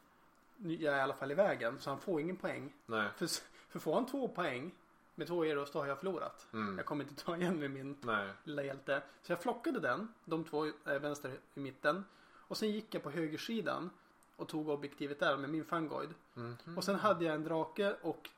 [0.63, 2.73] nu är jag i alla fall i vägen så han får ingen poäng.
[2.87, 3.09] Nej.
[3.17, 3.29] För,
[3.69, 4.75] för får han två poäng
[5.15, 6.47] med två eros då har jag förlorat.
[6.53, 6.77] Mm.
[6.77, 8.29] Jag kommer inte ta igen med min Nej.
[8.45, 9.03] lilla hjälte.
[9.23, 12.05] Så jag flockade den, de två eh, vänster i mitten.
[12.35, 13.91] Och sen gick jag på högersidan
[14.37, 16.15] och tog objektivet där med min fangoid.
[16.35, 16.57] Mhm.
[16.77, 18.31] Och sen hade jag en drake och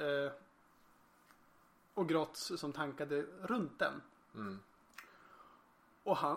[0.00, 0.32] eh,
[1.94, 4.02] och grots som tankade runt den.
[4.34, 4.58] Mm.
[6.02, 6.36] Och han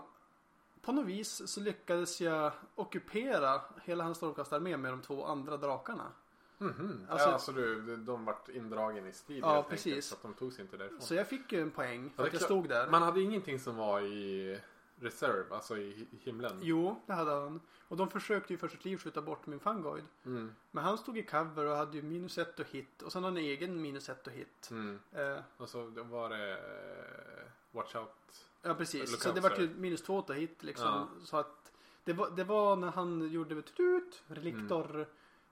[0.82, 6.12] på något vis så lyckades jag ockupera hela hans stormkastararmé med de två andra drakarna.
[6.58, 7.06] Mhm.
[7.10, 9.86] Alltså- ja, så du, de vart indragen i strid Ja, helt precis.
[9.86, 10.06] enkelt.
[10.06, 11.02] Så att de tog sig inte därifrån.
[11.02, 12.48] Så jag fick ju en poäng Ja, för det att jag klart.
[12.48, 12.90] stod där.
[12.90, 14.60] Man hade ingenting som var i
[15.00, 16.60] reserve, alltså i hi- himlen.
[16.62, 17.60] Jo, det hade han.
[17.88, 20.04] Och de försökte ju för sitt liv skjuta bort min fangoid.
[20.26, 20.56] Mm.
[20.72, 23.02] Men han stod i cover och hade ju minus ett och hit.
[23.02, 24.68] Och sen hade han en egen minus ett och hit.
[24.72, 25.00] Mm.
[25.12, 28.48] Eh, Och så var det eh, Watch Out.
[28.62, 29.22] Ja, precis.
[29.22, 30.88] Så det var ju minus två och hit liksom.
[30.88, 31.26] Ja.
[31.26, 31.72] Så att
[32.04, 35.08] Det var, det var när han gjorde tutut, reliktor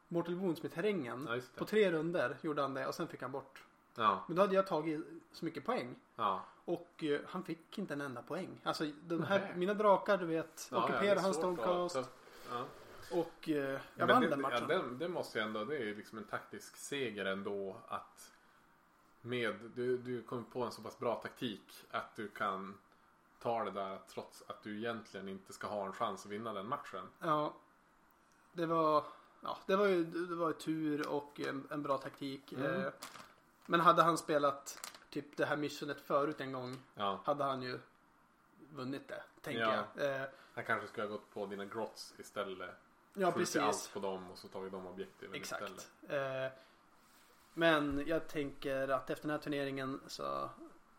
[0.07, 1.27] Mortal Wounds med terrängen.
[1.27, 1.33] Mm.
[1.35, 1.41] Ja.
[1.55, 3.63] På tre runder gjorde han det och sen fick han bort.
[3.95, 5.01] Ja, Men då hade jag tagit
[5.31, 5.95] så mycket poäng.
[6.15, 6.45] ja.
[6.65, 8.61] Och eh, han fick inte en enda poäng.
[8.63, 9.53] Alltså de här, Nej.
[9.55, 12.09] mina drakar du vet, ja är hans Stonecast.
[12.51, 12.65] Ja.
[13.11, 14.65] Och eh, jag Men vann det, den matchen.
[14.69, 18.31] Ja, det, det måste jag ändå, det är ju liksom en taktisk seger ändå att
[19.21, 22.77] med, du, du kommer på en så pass bra taktik att du kan
[23.39, 26.67] ta det där trots att du egentligen inte ska ha en chans att vinna den
[26.67, 27.09] matchen.
[27.19, 27.53] Ja.
[28.51, 29.03] Det var,
[29.41, 32.53] ja, det var ju det var tur och en, en bra taktik.
[32.53, 32.81] Mm.
[32.81, 32.91] Eh,
[33.65, 37.79] men hade han spelat typ det här missionet förut en gång Ja, hade han ju
[38.73, 39.83] vunnit det, tänker Ja.
[39.95, 40.21] jag.
[40.21, 42.69] Eh, han kanske skulle ha gått på dina grots istället.
[43.13, 43.87] ja, Skjutit allt precis.
[43.87, 45.71] på dem och så tagit de objektiven istället.
[45.71, 46.13] Exakt.
[46.13, 46.59] Eh,
[47.53, 50.49] men jag tänker att efter den här turneringen så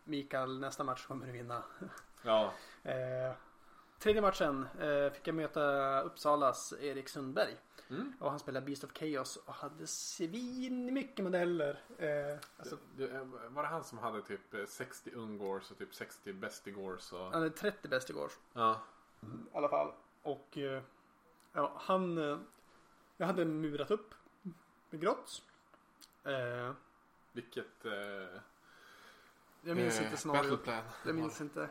[0.05, 1.63] Mikael nästa match kommer du vinna.
[2.23, 2.53] Ja,
[2.83, 3.33] Eh,
[3.99, 7.57] tredje matchen eh, fick jag möta Uppsalas Erik Sundberg.
[7.91, 8.13] mm.
[8.21, 11.83] Och han spelade Beast of Chaos och hade svin mycket modeller.
[11.99, 15.95] Eh, alltså, det, det, var det han som hade typ eh, 60 ungors och typ
[15.95, 17.13] 60 bestigors?
[17.13, 17.19] Och...
[17.19, 18.81] han hade 30 bäst igår Ja,
[19.21, 19.93] i alla fall.
[20.23, 20.83] Och eh,
[21.53, 22.19] ja, han...
[22.19, 22.39] Eh,
[23.17, 24.15] jag hade murat upp
[24.91, 25.43] med grotts.
[26.25, 26.73] Eh,
[27.33, 27.85] vilket...
[27.85, 27.93] Eh,
[29.63, 30.29] jag minns eh, inte.
[30.29, 30.83] Battleplan.
[31.07, 31.69] Jag minns inte.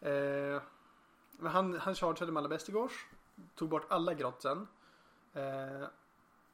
[0.00, 0.62] Eh,
[1.42, 3.06] han, han chargeade med alla bästigårs.
[3.54, 4.66] Tog bort alla grottsen.
[5.34, 5.86] Eh,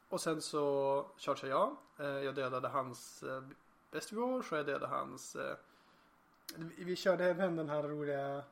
[0.09, 1.75] och sen så chargeade jag.
[2.07, 3.43] Eh, jag dödade hans eh,
[3.91, 5.35] bästigårs och jag dödade hans...
[5.35, 5.55] Eh,
[6.55, 8.43] vi, vi körde även den här roliga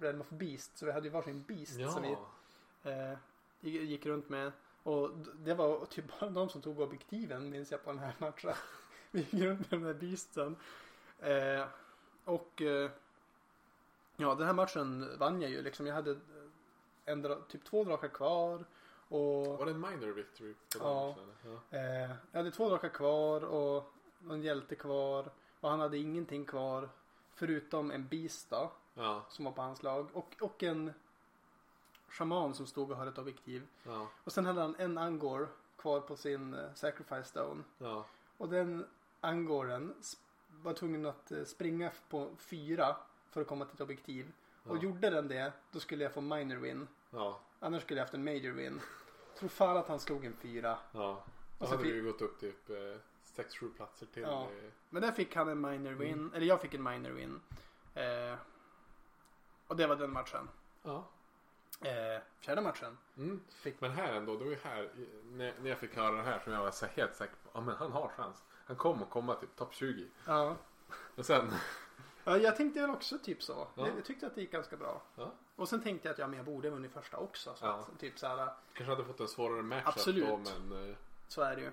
[0.00, 0.78] Realm of Beast.
[0.78, 1.90] Så vi hade ju varsin Beast Ja.
[1.90, 2.16] som vi
[2.90, 3.18] eh,
[3.60, 4.52] gick- runt med.
[4.82, 8.54] Och det var typ bara de som tog objektiven minns jag på den här matchen.
[9.10, 10.56] Vi gick runt med den här beasten.
[11.18, 11.64] Eh,
[12.24, 12.62] och
[14.16, 15.86] ja, den här matchen vann jag ju liksom.
[15.86, 16.16] Jag hade
[17.04, 18.64] en, typ två drakar kvar.
[19.08, 20.54] Och Var det en minor victory?
[20.54, 21.08] På den Ja.
[21.08, 21.60] matchen?
[21.70, 21.78] ja.
[21.78, 25.30] eh, jag hade två drakar kvar och någon hjälte kvar.
[25.60, 26.88] Och han hade ingenting kvar.
[27.34, 30.08] Förutom en beast då, Ja, som var på hans lag.
[30.12, 30.92] Och, och en
[32.08, 33.66] shaman som stod och hade ett objektiv.
[33.82, 37.62] ja, Och sen hade han en angor kvar på sin eh, sacrifice stone.
[37.78, 38.04] ja.
[38.38, 38.86] Och den
[39.20, 39.94] angoren
[40.62, 42.96] var tvungen att eh, springa på fyra
[43.34, 44.32] för att komma till ett objektiv.
[44.64, 44.82] Och Ja.
[44.82, 46.88] gjorde den det, då skulle jag få minor win.
[47.10, 48.80] Ja, Annars skulle jag haft en major win.
[49.38, 50.78] Tror fan att han slog en fyra.
[50.92, 51.24] ja.
[51.58, 52.68] Då Och hade du ju gått upp typ
[53.36, 54.22] 6-7 platser till.
[54.22, 54.42] Ja.
[54.42, 56.12] eh, Men där fick han en minor win.
[56.12, 56.30] Mm.
[56.34, 57.40] Eller jag fick en minor win.
[57.94, 58.38] Eh,
[59.66, 60.48] och det var den matchen.
[60.82, 61.04] Ja.
[61.80, 62.98] Eh, fjärde matchen.
[63.16, 63.40] Mm.
[63.48, 64.90] Fick- Men här ändå, det var ju här
[65.24, 67.50] när, när jag fick höra det här som jag var så helt säker på.
[67.54, 68.44] Ja men han har chans.
[68.66, 70.06] Han kommer komma till topp 20.
[70.26, 70.56] Ja.
[71.16, 71.52] Och sen,
[72.24, 73.52] ja, jag tänkte väl också typ så.
[73.74, 73.86] Ja.
[73.86, 75.02] Jag, jag tyckte att det gick ganska bra.
[75.16, 77.54] ja, Och sen tänkte jag att ja, men jag borde vunnit första också.
[77.54, 78.52] Så att, typ så här.
[78.72, 80.28] kanske hade fått en svårare matchup Absolut.
[80.28, 80.90] då men.
[80.90, 80.96] eh,
[81.28, 81.66] Så är det ju.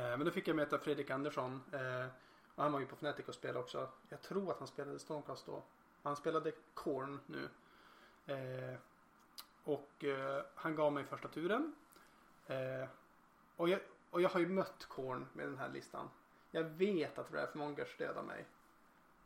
[0.00, 1.62] Eh, men då fick jag möta Fredrik Andersson.
[1.72, 2.06] Eh,
[2.54, 3.88] och han var ju på Fnatic och spelade också.
[4.08, 5.62] Jag tror att han spelade Stormcast då.
[6.02, 7.48] Han spelade Korn nu.
[9.64, 10.04] Och
[10.54, 11.74] han gav mig första turen.
[13.56, 16.10] Och, jag, och jag har ju mött Korn med den här listan.
[16.50, 18.46] Jag vet att Wrathmongers dödar mig.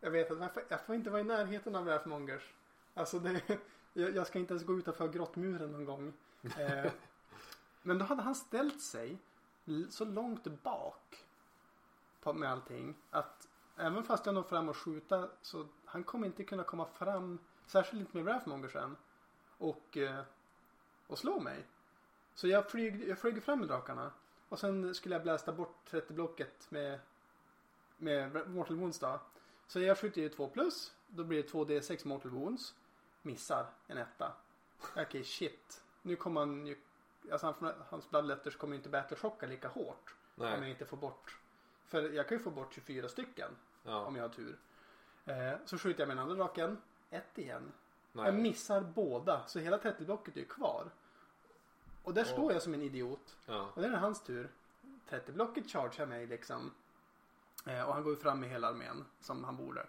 [0.04, 2.54] Jag vet att jag får, jag får inte vara i närheten av Wrathmongers.
[2.94, 3.42] Alltså det,
[3.92, 6.12] jag, jag ska inte ens gå utanför grottmuren någon gång.
[6.58, 6.92] Eh,
[7.82, 9.18] men då hade han ställt sig
[9.90, 11.26] så långt bak
[12.20, 16.44] på, med allting att även fast jag når fram och skjuta så han kommer inte
[16.44, 18.96] kunna komma fram särskilt inte med Wrathmongersen
[19.58, 20.20] och, eh,
[21.06, 21.64] och slå mig.
[22.34, 24.12] Så jag flyg, jag flög fram med drakarna
[24.48, 26.98] och sen skulle jag blästa bort 30-blocket med,
[27.96, 29.20] med Mortal Wounds då.
[29.72, 30.92] Så jag skjuter ju 2 plus.
[31.06, 32.74] Då blir det 2D6 Mortal Wounds.
[33.22, 34.32] Missar en etta.
[34.96, 35.82] Okej, shit.
[36.02, 36.76] Nu kommer han ju...
[37.32, 40.14] Alltså han, hans Bloodletters kommer ju inte battleshocka lika hårt.
[40.36, 40.70] Om jag Nej.
[40.70, 41.38] inte får bort...
[41.86, 43.48] För jag kan ju få bort 24 stycken
[43.84, 44.12] om Ja.
[44.16, 44.58] jag har tur.
[45.24, 46.78] Eh, så skjuter jag med den andra draken.
[47.10, 47.72] Ett igen.
[48.12, 48.42] Jag Nej.
[48.42, 49.46] missar båda.
[49.46, 50.90] Så hela 30-blocket är ju kvar.
[52.02, 52.32] Och där Åh.
[52.32, 53.36] står jag som en idiot.
[53.46, 53.68] Ja.
[53.74, 54.50] Och det är hans tur.
[55.08, 56.70] 30-blocket chargear mig liksom.
[57.64, 59.86] Eh, och han går ju fram med hela armén som han borde.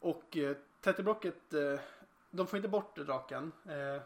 [0.00, 1.80] Och eh, 30-blocket, eh,
[2.30, 3.52] de får inte bort draken.
[3.64, 4.02] Eh,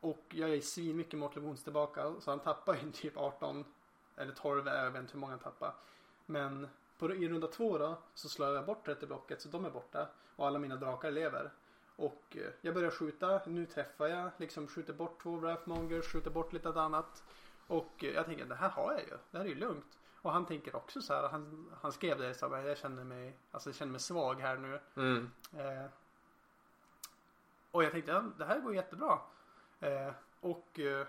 [0.00, 2.14] och jag är svinmycket Mortal Wounds tillbaka.
[2.20, 3.64] Så han tappar ju typ 18
[4.16, 5.74] eller 12, jag vet inte hur många han tappar.
[6.26, 6.68] Men
[6.98, 10.08] på, i runda två då så slår jag bort 30-blocket så de är borta.
[10.36, 11.50] Och alla mina drakar lever.
[11.96, 16.52] Och eh, jag börjar skjuta, nu träffar jag, liksom skjuter bort två Wrathmongers, skjuter bort
[16.52, 17.22] lite annat.
[17.66, 19.98] Och eh, jag tänker, det här har jag ju, det här är ju lugnt.
[20.26, 23.36] Och han tänker också så här, han, han skrev det så här, jag känner mig,
[23.50, 24.80] alltså jag känner mig svag här nu.
[24.96, 25.30] Mm.
[25.52, 25.86] Eh,
[27.70, 29.18] och jag tänkte, ja, det här går jättebra.
[29.80, 31.06] Eh, och eh,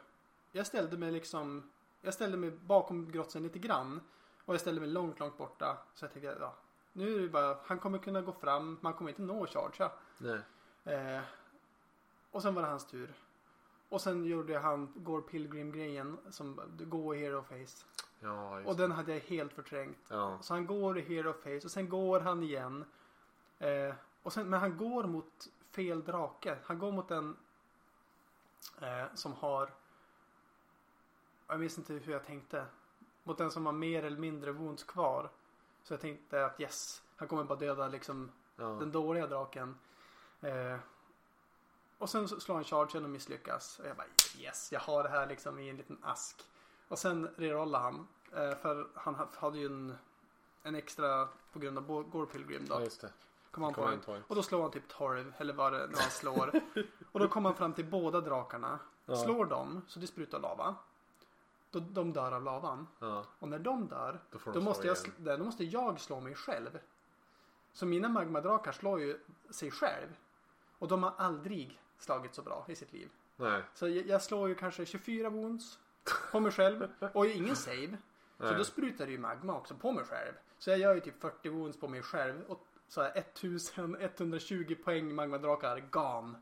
[0.51, 1.71] jag ställde mig liksom,
[2.01, 4.01] jag ställde mig bakom grotsen lite grann.
[4.45, 5.77] Och jag ställde mig långt, långt borta.
[5.93, 6.55] Så jag tänkte, ja,
[6.93, 9.91] nu är det bara, han kommer kunna gå fram, man kommer inte nå och chargea.
[10.17, 10.39] Nej.
[10.83, 11.21] Eh,
[12.31, 13.13] och sen var det hans tur.
[13.89, 16.61] Och sen gjorde han Gore Pilgrim-grejen som
[17.15, 17.85] i hero face.
[18.19, 19.97] Ja, Och den hade jag helt förträngt.
[20.07, 20.37] Ja.
[20.41, 22.85] Så han går i hero face och sen går han igen.
[23.59, 26.57] Eh, och sen, men han går mot fel drake.
[26.63, 27.37] Han går mot en
[28.81, 29.69] eh, som har
[31.47, 32.65] jag minns inte hur jag tänkte.
[33.23, 35.29] Mot den som har mer eller mindre wounds kvar.
[35.83, 38.65] Så jag tänkte att yes, han kommer bara döda liksom Ja.
[38.65, 39.77] den dåliga draken.
[40.41, 40.77] Eh,
[41.97, 43.79] och sen slår han chargen och misslyckas.
[43.79, 44.07] Och jag bara
[44.37, 46.45] yes, jag har det här liksom i en liten ask.
[46.87, 48.07] Och sen rerollar han.
[48.33, 49.95] Eh, för han ha- hade ju en,
[50.63, 52.75] en extra på grund av Gore Pilgrim då.
[52.75, 53.11] ja, just det.
[53.51, 54.05] Command Command point.
[54.05, 54.25] point.
[54.27, 56.61] Och då slår han typ 12 eller vad det nu han slår.
[57.11, 58.79] och då kommer han fram till båda drakarna.
[59.05, 59.15] Ja.
[59.15, 60.75] Slår dem så det sprutar lava.
[61.71, 62.87] Då, de dör av lavan.
[62.99, 65.37] Ja, Och när de dör då de då måste, jag, igen.
[65.37, 66.79] då måste jag slå mig själv.
[67.73, 69.19] Så mina magmadrakar slår ju
[69.49, 70.07] sig själv.
[70.79, 73.09] Och de har aldrig slagit så bra i sitt liv.
[73.35, 73.63] Nej.
[73.73, 75.79] Så jag, jag slår ju kanske 24 wounds
[76.31, 76.87] på mig själv.
[77.13, 77.97] Och ingen save.
[78.39, 80.33] Så då sprutar det ju magma också på mig själv.
[80.57, 82.41] Så jag gör ju typ 40 wounds på mig själv.
[82.47, 86.33] Och så här 1120 poäng magmadrakar gone.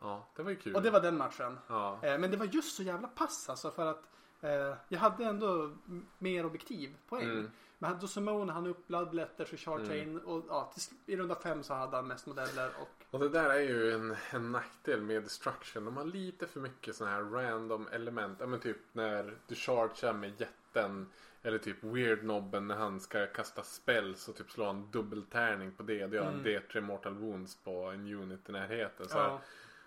[0.00, 0.76] Ja, det var ju kul.
[0.76, 1.58] Och det var den matchen.
[1.68, 1.98] Ja.
[2.02, 4.02] Eh, men det var just så jävla pass alltså för att
[4.40, 5.76] eh, jag hade ändå
[6.18, 7.30] mer objektiv poäng.
[7.30, 7.50] Mm.
[7.78, 10.08] Men då Simone han upp bloodletters och charge Mm.
[10.08, 10.82] in och ja, till,
[11.14, 14.16] i runda fem så hade han mest modeller och Och det där är ju en,
[14.30, 15.84] en nackdel med Destruction.
[15.84, 18.36] De har lite för mycket sådana här random element.
[18.40, 21.06] Ja men typ när du chargear med jätten.
[21.42, 25.82] Eller typ weird nobben när han ska kasta spells och typ slå en dubbeltärning på
[25.82, 26.06] det.
[26.06, 26.44] Det gör en Mm.
[26.44, 29.08] D3 mortal wounds på en unit i närheten.
[29.08, 29.40] Så ja.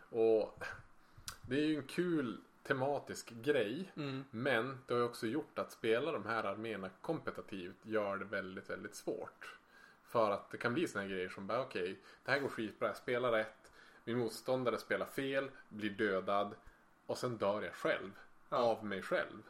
[0.09, 0.63] Och
[1.41, 3.91] det är ju en kul tematisk grej.
[3.95, 4.23] Mm.
[4.31, 8.69] Men det har ju också gjort att spela de här arméerna kompetitivt gör det väldigt,
[8.69, 9.55] väldigt svårt.
[10.13, 12.87] För att det kan bli såna här grejer som bara okej, det här går skitbra,
[12.87, 13.71] jag spelar rätt.
[14.03, 16.55] Min motståndare spelar fel, blir dödad
[17.05, 18.11] och sen dör jag själv.
[18.49, 18.57] Ja.
[18.57, 19.43] Av mig själv.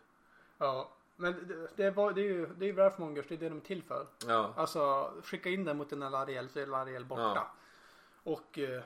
[0.57, 0.89] ja.
[1.15, 3.61] Men det, det, var, det är ju det är Wrathmongers, det är det de är
[3.61, 4.07] till för.
[4.27, 7.33] Ja, Alltså skicka in den mot en Alariel så är Alariel borta.
[7.35, 7.51] Ja.
[8.23, 8.83] Och eh,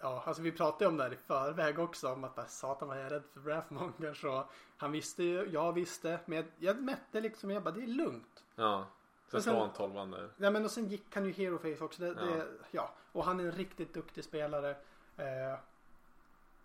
[0.00, 2.98] ja, alltså vi pratade om det här i förväg också om att bara, satan vad
[2.98, 4.44] jag är rädd för Wrathmongers och
[4.76, 8.44] han visste ju, jag visste, men jag, jag mätte liksom, jag bara det är lugnt.
[8.54, 8.86] ja.
[9.32, 10.30] Sen slår han tolvan där.
[10.36, 12.02] Ja men och sen gick han ju Hero Face också.
[12.02, 12.14] Det, Ja.
[12.26, 12.94] Det, ja.
[13.12, 14.70] Och han är en riktigt duktig spelare.
[15.16, 15.58] Eh,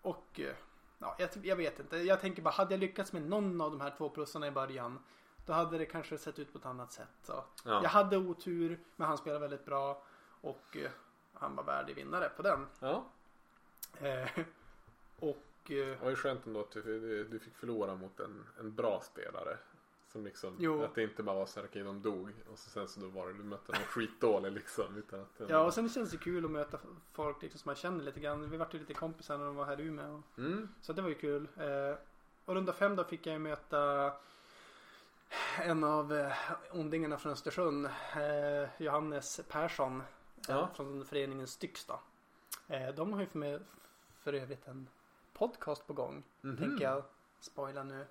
[0.02, 0.54] och eh,
[0.98, 1.96] ja, jag, jag vet inte.
[1.96, 4.98] Jag tänker bara, hade jag lyckats med någon av de här två plussarna i början.
[5.46, 7.08] Då hade det kanske sett ut på ett annat sätt.
[7.22, 7.44] Så.
[7.64, 7.82] Ja.
[7.82, 10.02] Jag hade otur, men han spelade väldigt bra.
[10.40, 10.90] Och eh,
[11.34, 12.66] han var värdig vinnare på den.
[12.80, 13.04] ja.
[14.00, 14.28] Eh,
[15.18, 15.36] och
[15.70, 19.00] eh, Det var ju skönt ändå att du, du fick förlora mot en, en bra
[19.04, 19.58] spelare.
[20.12, 20.82] Som liksom, Jo.
[20.82, 22.32] att det inte bara var så här, okej de dog.
[22.52, 24.96] Och så sen så då var det, du mötte någon skitdålig liksom.
[24.96, 26.78] Utan att ja, och sen känns det kul att möta
[27.12, 28.50] folk liksom, som man känner lite grann.
[28.50, 30.22] Vi vart ju lite kompisar när de var här i Umeå.
[30.38, 30.68] Mm.
[30.80, 31.48] Så det var ju kul.
[31.56, 31.98] Eh,
[32.44, 34.12] och runda fem då fick jag ju möta
[35.62, 36.32] en av eh,
[36.72, 37.86] ondingarna från Östersund.
[37.86, 40.00] Eh, Johannes Persson.
[40.00, 40.04] eh,
[40.48, 40.68] Ja.
[40.74, 42.00] Från föreningen Styx då.
[42.68, 43.58] Eh, de har ju för, mig,
[44.20, 44.88] för övrigt en
[45.32, 46.22] podcast på gång.
[46.40, 46.56] Mhm.
[46.56, 47.02] Tänker jag
[47.40, 48.06] spoila nu.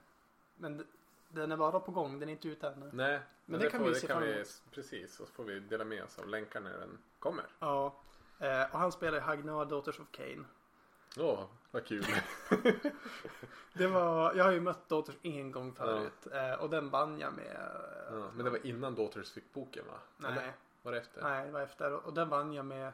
[0.57, 0.86] Men
[1.28, 2.90] den är bara på gång, den är inte ute ännu.
[2.94, 4.64] Nej, men, det det, kan får, vi se fram emot.
[4.72, 5.20] precis.
[5.20, 7.45] Och så får vi dela med oss av länkar när den kommer.
[7.60, 7.95] Ja.
[8.40, 10.45] Eh, och han spelar Hagnar Daughters of Cain.
[11.18, 12.06] Åh, vad kul.
[13.74, 16.28] Det var, jag har ju mött Daughters en gång förut.
[16.32, 17.72] Eh, och den vann jag med.
[18.12, 19.99] ja, men det var innan Daughters fick boken va?
[20.18, 20.32] Nej.
[20.32, 21.22] Eller var det efter?
[21.22, 21.94] Nej, det var efter.
[21.94, 22.91] Och den vann jag med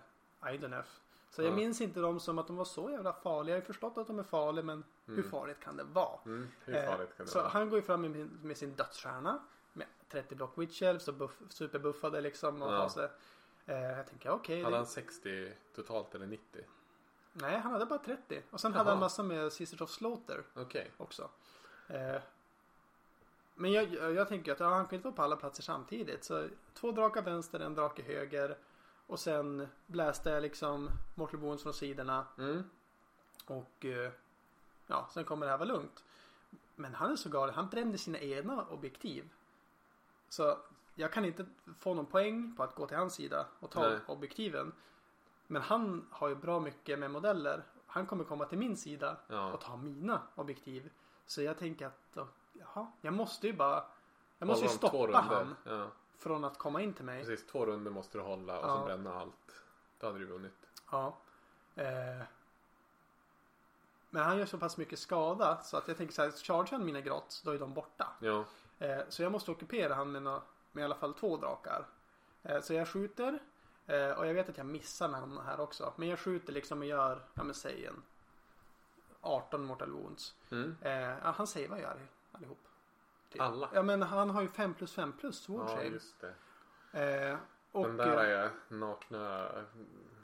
[0.47, 0.99] Idenef.
[1.35, 1.55] Så jag Ja.
[1.55, 3.55] minns inte dem som att de var så jävla farliga.
[3.55, 5.29] Jag har förstått att de är farliga men hur Mm.
[5.31, 6.19] farligt kan det vara?
[6.25, 7.49] Mm, hur Eh, farligt kan det så vara?
[7.49, 9.39] han går ju fram med, med sin dödsstjärna.
[9.73, 12.61] Med 30 block witch elves och buff, superbuffade liksom.
[12.61, 12.89] Och Ja.
[12.89, 13.09] sig.
[13.65, 14.63] Eh, jag tänker okej.
[14.63, 16.65] Hade det- han 60 totalt eller 90?
[17.33, 18.43] Nej, han hade bara 30.
[18.49, 18.77] Och sen Jaha.
[18.77, 20.91] hade han massa med Sisters of Slaughter Okej.
[20.97, 21.29] också.
[21.87, 22.21] Eh,
[23.55, 26.23] men jag, jag, jag tänker att ja, han kan inte vara på alla platser samtidigt.
[26.23, 28.57] Så två drakar vänster, en drake höger.
[29.07, 32.25] Och sen bläste jag liksom Mortal Wounds från sidorna.
[32.37, 32.63] Mm.
[33.45, 34.11] Och eh,
[34.87, 36.03] ja, sen kommer det här vara lugnt.
[36.75, 37.55] Men han är så galen.
[37.55, 39.29] Han brände sina egna objektiv.
[40.29, 40.57] Så
[40.95, 41.45] jag kan inte
[41.79, 43.99] få någon poäng på att gå till hans sida och ta Nej.
[44.07, 44.71] objektiven.
[45.47, 47.63] Men han har ju bra mycket med modeller.
[47.87, 49.51] Han kommer komma till min sida Ja.
[49.53, 50.91] och ta mina objektiv.
[51.25, 52.17] Så jag tänker att
[52.53, 53.85] jaha, jag måste ju bara
[54.37, 55.87] jag måste ju stoppa han Ja,
[56.17, 57.25] från att komma in till mig.
[57.25, 57.47] precis.
[57.47, 58.77] Två runder måste du hålla och Ja.
[58.79, 59.63] så bränna allt.
[59.99, 60.53] Då hade du vunnit.
[60.91, 61.17] Ja.
[61.75, 62.23] Eh,
[64.09, 66.85] men han gör så pass mycket skada så att jag tänker så här, chargear han
[66.85, 68.07] mina grotts då är de borta.
[68.19, 68.45] Ja.
[68.79, 70.21] Eh, så jag måste ockupera han med,
[70.71, 71.85] med i alla fall två drakar.
[72.43, 73.39] Eh, så jag skjuter.
[73.87, 75.93] Eh, och jag vet att jag missar med han här också.
[75.95, 78.01] Men jag skjuter liksom och gör, ja men säg en
[79.21, 80.35] 18 mortal wounds.
[80.51, 80.75] Mm.
[80.81, 82.67] Eh, han savear ju all- allihop.
[83.41, 83.69] Alla?
[83.73, 85.85] Ja men han har ju 5 plus 5 plus sword Ja, save.
[85.85, 86.33] just det.
[87.31, 87.37] Eh,
[87.71, 89.49] och, Den där är nakna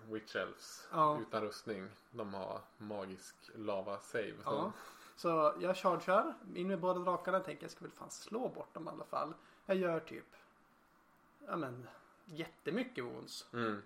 [0.10, 1.20] Witch Elves Ja.
[1.22, 1.90] utan rustning.
[2.12, 4.34] De har magisk lava save.
[4.44, 4.50] Så.
[4.50, 4.72] Ja.
[5.16, 7.40] Så jag chargear in med båda drakarna.
[7.40, 9.34] Tänker jag ska väl fan slå bort dem i alla fall.
[9.66, 10.26] Jag gör typ
[11.48, 11.88] ja men
[12.26, 13.82] jättemycket wounds Mm.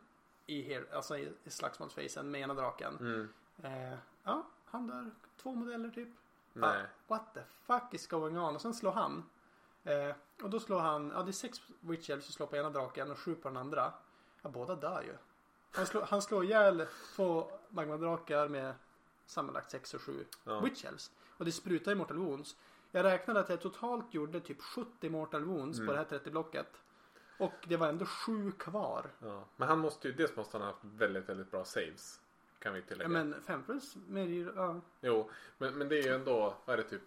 [0.45, 2.97] i, her- alltså i, i slagsmålsfacen med ena draken.
[2.99, 3.29] Mm.
[3.63, 5.11] Eh, ja, han dör.
[5.37, 6.09] Två modeller typ.
[6.53, 6.85] Nej.
[7.07, 8.55] What the fuck is going on?
[8.55, 9.29] Och sen slår han.
[9.83, 12.69] Eh, och då slår han, ja det är sex witch elves som slår på ena
[12.69, 13.93] draken och sju på den andra.
[14.41, 15.13] Ja, båda dör ju.
[15.71, 16.85] Han slår, han slår ihjäl
[17.15, 18.73] två magmadrakar med
[19.25, 20.59] sammanlagt sex och sju Ja.
[20.59, 21.11] witch elves.
[21.37, 22.55] Och det sprutar i mortal wounds.
[22.91, 25.87] Jag räknade att jag totalt gjorde typ 70 mortal wounds Mm.
[25.87, 26.67] på det här 30 blocket.
[27.39, 29.11] Och det var ändå sju kvar.
[29.19, 29.43] Ja.
[29.55, 32.19] Men han måste ju, dels måste han ha haft väldigt, väldigt bra saves.
[32.63, 33.09] Kan vi tillägga.
[33.09, 34.81] Men 5 plus med ja.
[35.01, 37.01] Jo, men, men det är ju ändå, vad är det typ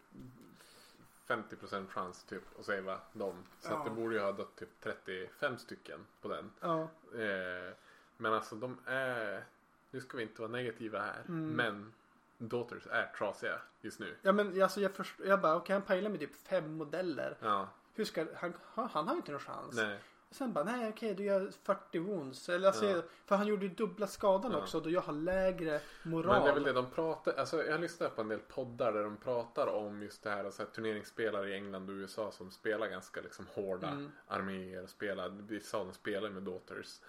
[1.27, 3.45] 50% chans typ att savea dem.
[3.61, 3.77] Så Ja.
[3.79, 6.51] att det borde ju ha dött typ 35 stycken på den.
[6.61, 6.83] ja.
[7.21, 7.73] Eh,
[8.17, 9.45] men alltså de är,
[9.91, 11.49] nu ska vi inte vara negativa här, Mm.
[11.49, 11.93] men
[12.39, 14.17] Daughters är trasiga just nu.
[14.23, 17.37] Ja men alltså jag förstår, jag bara okej han pajlar med typ fem modeller.
[17.41, 19.77] Ja, Hur ska, han, han han har ju inte någon chans.
[19.77, 19.99] nej.
[20.31, 22.49] Sen bara nej okej du gör 40 wounds.
[22.49, 23.03] Eller alltså, Ja.
[23.27, 24.59] För han gjorde ju dubbla skadan Ja.
[24.59, 26.35] också då jag har lägre moral.
[26.37, 28.93] Men det är väl det de pratar, alltså jag har lyssnat på en del poddar
[28.93, 32.51] där de pratar om just det här, alltså att turneringsspelare i England och USA som
[32.51, 34.11] spelar ganska liksom hårda Mm.
[34.29, 37.01] arméer och spelar, vissa av dem spelar med Daughters.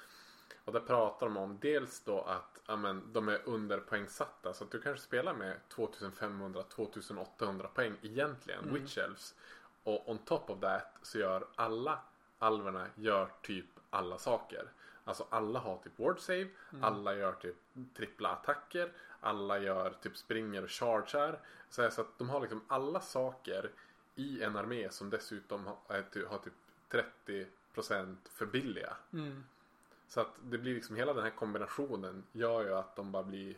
[0.65, 4.71] Och där pratar de om dels då att ja, men, de är underpoängsatta så att
[4.71, 8.73] du kanske spelar med 2500-2800 poäng egentligen, Mm.
[8.73, 9.35] Witch Elves.
[9.83, 11.99] Och on top of that så gör alla
[12.39, 14.69] alverna gör typ alla saker.
[15.03, 16.83] Alltså alla har typ ward save, Mm.
[16.83, 17.55] alla gör typ
[17.95, 18.91] trippla attacker,
[19.21, 21.39] alla gör typ springer och chargear.
[21.69, 23.71] Så, här, så att de har liksom alla saker
[24.15, 26.53] i en armé som dessutom har, ty- har typ
[26.89, 28.97] 30% för billiga.
[29.13, 29.43] Mm.
[30.07, 33.55] Så att det blir liksom hela den här kombinationen gör ju att de bara blir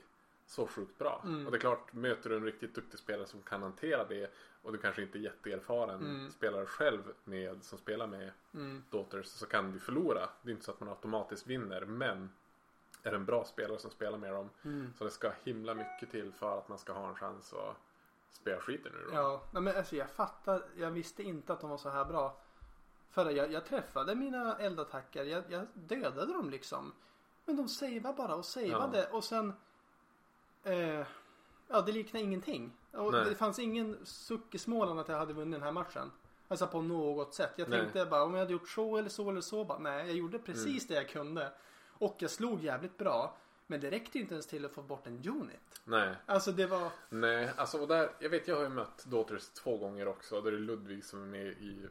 [0.50, 1.22] så sjukt bra.
[1.26, 1.46] Mm.
[1.46, 4.72] Och det är klart, möter du en riktigt duktig spelare som kan hantera det och
[4.72, 6.32] du kanske inte är jätteerfaren Mm.
[6.32, 8.84] spelare själv med, som spelar med Mm.
[8.90, 10.30] Daughters så kan du förlora.
[10.42, 12.30] Det är inte så att man automatiskt vinner men
[13.04, 14.94] är det en bra spelare som spelar med dem Mm.
[14.98, 17.76] så det ska himla mycket till för att man ska ha en chans att
[18.32, 19.16] spela skiten ur dem.
[19.16, 20.64] Ja, men alltså jag fattar.
[20.78, 22.38] Jag visste inte att de var så här bra.
[23.10, 25.24] För jag, jag träffade mina eldattacker.
[25.24, 26.94] Jag, jag dödade dem liksom.
[27.46, 29.54] Men de savade bara och savade och sen.
[30.64, 31.06] Eh,
[31.68, 32.72] ja, det liknar ingenting.
[32.92, 33.26] Och Nej.
[33.26, 36.12] det fanns ingen suck i Småland att jag hade vunnit den här matchen.
[36.48, 37.52] Alltså på något sätt.
[37.56, 37.80] Jag Nej.
[37.80, 39.64] tänkte bara om jag hade gjort så eller så eller så.
[39.66, 41.52] Bara, nej, jag gjorde precis det jag kunde.
[41.90, 43.38] Och jag slog jävligt bra.
[43.68, 45.82] Men det räckte inte ens till att få bort en unit.
[45.84, 46.90] Nej, Alltså det var.
[47.10, 50.42] nej, alltså och där, jag vet jag har ju mött Daughters två gånger också.
[50.42, 51.86] Där är det Ludvig som är med i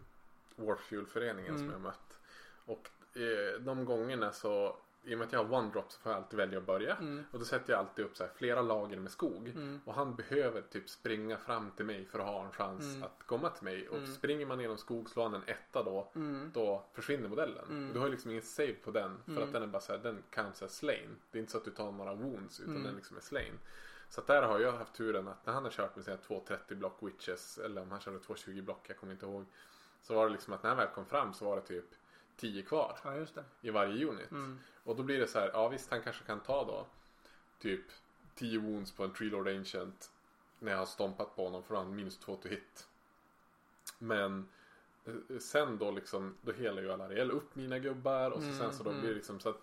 [0.57, 1.70] Warfuel-föreningen som Mm.
[1.70, 2.19] jag har mött.
[2.66, 2.90] Och
[3.20, 6.16] eh, de gångerna så, i och med att jag har one drop så får jag
[6.22, 6.96] alltid välja att börja.
[6.96, 9.48] Mm, Och då sätter jag alltid upp så här flera lager med skog.
[9.48, 13.02] mm, Och han behöver typ springa fram till mig för att ha en chans Mm.
[13.02, 13.88] att komma till mig.
[13.88, 14.12] Och Mm.
[14.14, 17.64] springer man genom skog, slår han en etta då, mm, då försvinner modellen.
[17.68, 17.92] Mm.
[17.92, 19.22] Du har ju liksom ingen save på den.
[19.24, 21.16] För att den är bara så här, den counts as slain.
[21.30, 23.58] Det är inte så att du tar några wounds utan den liksom är slain.
[24.10, 26.98] Så där har jag haft turen att när han har kört med sina 230 block
[27.02, 29.44] witches eller om han körde 220 block, jag kommer inte ihåg.
[30.02, 31.84] Så var det liksom att när han väl kom fram så var det typ
[32.39, 33.44] 10 kvar ja just det.
[33.60, 34.31] i varje unit.
[34.31, 34.59] Mm.
[34.85, 36.86] Och då blir det så här, ja visst han kanske kan ta då
[37.59, 37.85] typ
[38.35, 40.10] 10 wounds på en Tree Lord Ancient
[40.59, 42.89] när jag har stompat på honom för han minus 2 to hit.
[43.98, 44.48] Men
[45.05, 48.59] eh, sen då liksom, då helar ju alla Ariel upp mina gubbar och så Mm,
[48.59, 49.01] sen så då mm.
[49.01, 49.60] blir det liksom så att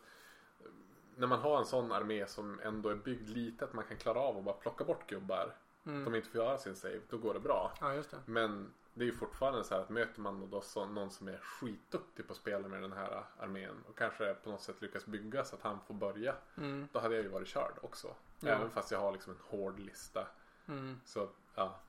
[0.60, 0.68] eh,
[1.15, 4.19] när man har en sån armé som ändå är byggd lite att man kan klara
[4.19, 5.56] av att bara plocka bort gubbar.
[5.85, 6.06] Mm.
[6.06, 7.73] De inte får göra sin save, då går det bra.
[7.81, 8.18] Ja just det.
[8.26, 11.38] Men det är ju fortfarande så här att möter man då så, någon som är
[11.38, 15.45] skitduktig på att spela med den här armén och kanske på något sätt lyckas bygga
[15.45, 16.35] så att han får börja.
[16.57, 16.88] Mm.
[16.91, 18.15] Då hade jag ju varit körd också.
[18.39, 18.49] Ja.
[18.49, 20.27] Även fast jag har liksom en hård lista.
[20.67, 21.01] Mm.
[21.05, 21.80] Så ja,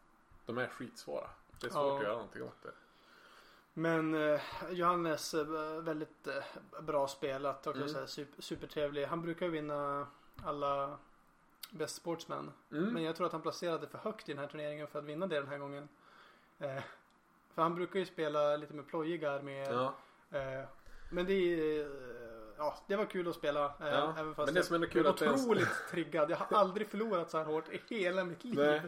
[0.47, 1.31] de är skitsvåra.
[1.61, 1.97] Det är svårt Ja.
[1.97, 2.73] att göra någonting åt det.
[3.73, 6.45] Men eh, Johannes eh, väldigt eh,
[6.83, 8.07] bra spelat och Mm.
[8.07, 9.07] super, supertrevlig.
[9.07, 10.07] Han brukar vinna
[10.45, 10.99] alla
[11.71, 12.53] Best Sportsman.
[12.73, 12.85] Mm.
[12.95, 15.27] Men jag tror att han placerade för högt i den här turneringen för att vinna
[15.27, 15.89] det den här gången.
[16.59, 16.83] Eh,
[17.55, 19.73] för han brukar ju spela lite med plojiga arméer.
[19.73, 19.95] Ja,
[20.31, 20.65] Eh,
[21.11, 21.87] men det är, eh,
[22.57, 23.65] ja, det var kul att spela.
[23.65, 26.31] eh, Ja, även fast men det som ändå är kul jag att otroligt triggad.
[26.31, 28.55] Jag har aldrig förlorat så här hårt i hela mitt liv.
[28.57, 28.83] Nej.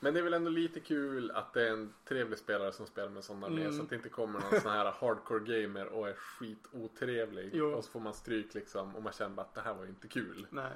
[0.00, 3.08] Men det är väl ändå lite kul att det är en trevlig spelare som spelar
[3.08, 3.72] med sådana med Mm.
[3.76, 7.72] så att det inte kommer någon sån här hardcore gamer och är skitotrevlig Jo.
[7.74, 9.88] och så får man stryk liksom och man känner bara att det här var ju
[9.90, 10.46] inte kul.
[10.50, 10.72] Nej.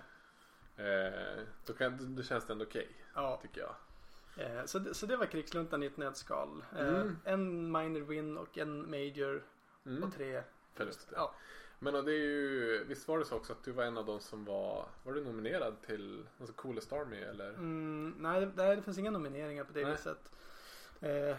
[0.77, 3.39] Eh, då, kan, då känns det ändå okej Ja.
[3.43, 3.75] tycker jag.
[4.37, 6.65] Eh, så, det, så det var krigsluntan i ett nötskal.
[6.79, 7.17] Eh, Mm.
[7.25, 9.43] En minor win och en major
[9.87, 10.03] Mm.
[10.03, 10.43] och tre
[10.75, 11.09] Förlust.
[11.15, 11.35] Ja.
[11.79, 14.21] Men det är ju, visst var det så också att du var en av de
[14.21, 17.49] som var, var du nominerad till alltså Coolest Army eller?
[17.51, 19.93] Mm, nej, det, det finns inga nomineringar på det Nej.
[19.93, 20.33] viset.
[21.01, 21.37] Eh,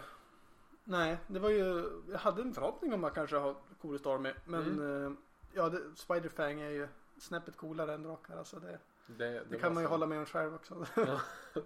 [0.84, 4.32] nej, det var ju, jag hade en förhoppning om att kanske ha Coolest Army.
[4.44, 5.06] Men Mm.
[5.06, 5.12] eh,
[5.52, 6.88] ja, det, Spiderfang är ju
[7.18, 8.36] snäppet coolare än drakar.
[8.38, 9.90] Alltså det, Det, det, var kan man ju så.
[9.90, 10.86] hålla med om själv också.
[10.96, 11.20] Ja.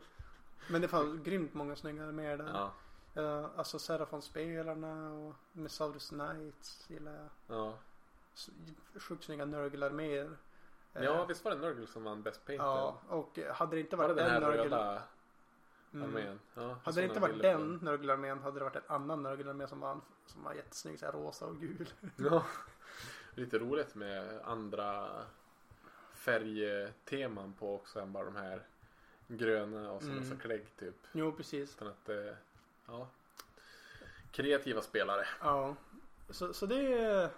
[0.68, 2.48] men det fanns grymt många snyggare med där.
[2.54, 2.72] Ja,
[3.14, 7.56] Eh, alltså Serafon-spelarna och Messaurus Knights gillar jag.
[7.58, 7.74] ja.
[9.00, 10.36] Sjukt snygga Nurgle-arméer.
[10.94, 12.66] Eh, ja, visst var det Nurgle som vann Best Painted?
[12.66, 14.64] Ja, och hade det inte var det varit den här den Nurgle...
[14.64, 15.02] röda
[15.94, 16.08] Mm.
[16.10, 16.40] armén?
[16.54, 20.00] Ja, Hade det inte varit den Nurgle-armén hade det varit en annan Nurgle-armé som var,
[20.26, 20.98] som var jättesnygg.
[20.98, 21.88] Så här rosa och gul.
[22.16, 22.44] Ja.
[23.34, 25.08] Lite roligt med andra
[26.14, 28.62] färgteman på också än bara de här
[29.36, 30.26] gröna och sådana Mm.
[30.32, 30.38] mm.
[30.38, 30.94] klägg typ.
[31.12, 31.74] Jo, precis.
[31.76, 32.08] Utan att
[32.86, 33.08] ja.
[34.32, 35.26] Kreativa spelare.
[35.40, 35.74] Ja.
[36.30, 37.30] Så, så det,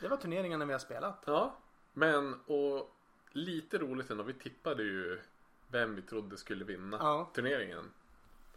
[0.00, 1.22] det var turneringarna vi har spelat.
[1.26, 1.56] Ja.
[1.92, 2.94] Men och
[3.32, 4.24] lite roligt ändå.
[4.24, 5.20] Vi tippade ju
[5.68, 7.30] vem vi trodde skulle vinna Ja.
[7.34, 7.90] turneringen.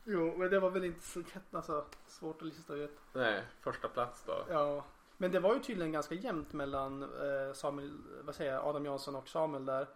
[0.04, 2.98] Jo, men det var väl inte så jätte- alltså, svårt att lista ut.
[3.14, 4.46] Nej, första plats då.
[4.50, 4.86] Ja.
[5.18, 9.16] Men det var ju tydligen ganska jämnt mellan eh, Samuel, vad säger jag, Adam Jansson
[9.16, 9.88] och Samuel där.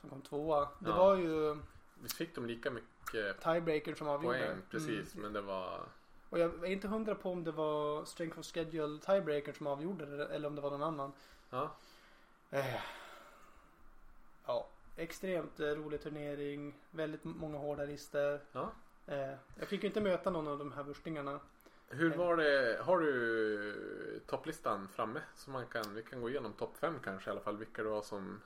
[0.00, 0.60] Som kom tvåa.
[0.78, 0.96] Det Ja.
[0.96, 1.56] var ju
[2.02, 4.38] Vi fick de lika mycket tiebreaker som avgjorde.
[4.38, 5.14] poäng precis.
[5.14, 5.22] Mm.
[5.22, 5.80] Men det var
[6.30, 10.16] Och jag är inte hundra på om det var Strength of Schedule tiebreaker som avgjorde
[10.16, 11.12] det eller om det var någon annan.
[11.50, 11.76] ja.
[12.50, 12.80] Eh.
[14.46, 16.74] Ja, extremt eh, rolig turnering.
[16.90, 18.40] Väldigt många hårda lister.
[18.52, 18.72] ja.
[19.06, 21.40] Eh, jag fick ju inte möta någon av de här vurstingarna.
[21.88, 22.78] Hur var det?
[22.82, 25.20] Har du topplistan framme?
[25.36, 27.56] Så man kan, vi kan gå igenom topp fem kanske i alla fall.
[27.56, 28.40] Vilka det var som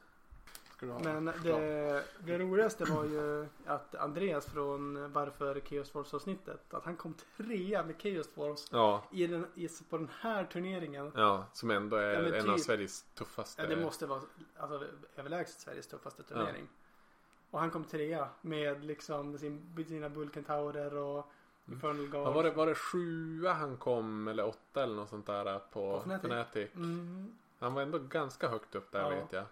[0.81, 6.75] Men det, det roligaste var ju att Andreas från Varför Chaos Force avsnittet.
[6.75, 11.13] Att han kom trea med Chaos Force Ja, i den, i, på den här turneringen.
[11.17, 12.65] ja, som ändå är Ja, en av typ.
[12.65, 13.63] Sveriges tuffaste.
[13.63, 14.21] Ja, det måste vara
[14.57, 14.87] alltså,
[15.17, 16.69] överlägset Sveriges tuffaste turnering.
[17.51, 21.31] Och han kom trea med liksom sin, sina Bulkentaurer och
[21.69, 22.27] Infernal Guard.
[22.27, 25.63] Ja, var, det, var det sjua han kom eller åtta eller något sånt där på,
[25.71, 26.25] På Fnatic?
[26.31, 26.75] Fnatic?
[26.75, 29.09] Mm, Han var ändå ganska högt upp där Ja.
[29.09, 29.45] vet jag.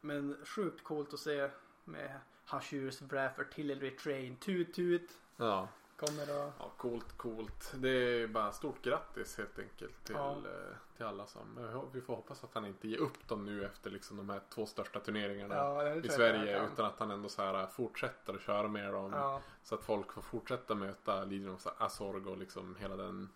[0.00, 1.50] Men sjukt coolt att se
[1.84, 2.20] med
[2.50, 5.10] Hushers, Wrath, Artillery Train, Tut Tut.
[5.36, 5.68] Ja.
[5.96, 6.52] Kommer och...
[6.58, 7.72] ja, coolt, coolt.
[7.76, 10.30] Det är bara stort grattis helt enkelt till, Ja.
[10.32, 11.88] eh, till alla som.
[11.92, 14.66] Vi får hoppas att han inte ger upp dem nu efter liksom de här två
[14.66, 15.54] största turneringarna.
[15.54, 19.12] Ja, i Sverige utan att han ändå så här fortsätter att köra med dem.
[19.12, 23.28] Ja, Så att folk får fortsätta möta Legion of Azorg och liksom hela den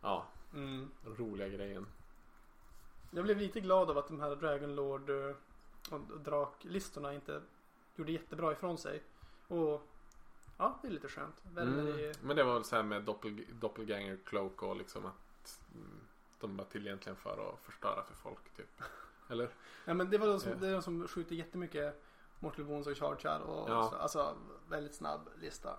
[0.00, 0.90] ja, mm.
[1.04, 1.86] roliga grejen.
[3.10, 5.34] Jag blev lite glad av att de här Dragon Lord eh,
[5.90, 7.42] och draklistorna inte
[7.96, 9.02] gjorde jättebra ifrån sig.
[9.48, 9.88] Och
[10.58, 11.34] ja, det är lite skönt.
[11.42, 12.12] Värmer Mm.
[12.22, 16.00] Men det var väl så här med doppel, doppelganger cloak och liksom att mm,
[16.40, 18.82] de var till egentligen för att förstöra för folk typ.
[19.28, 19.50] Eller?
[19.84, 22.02] Ja men det var de som, det är de som skjuter jättemycket
[22.40, 23.90] Mortal Wounds och Chargear och Ja.
[23.90, 24.36] så, alltså
[24.68, 25.76] väldigt snabb lista.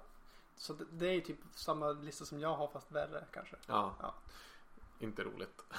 [0.56, 3.56] Så det, det är typ samma lista som jag har fast värre kanske.
[3.68, 3.96] Ja.
[4.02, 4.14] Ja.
[5.00, 5.64] Inte roligt.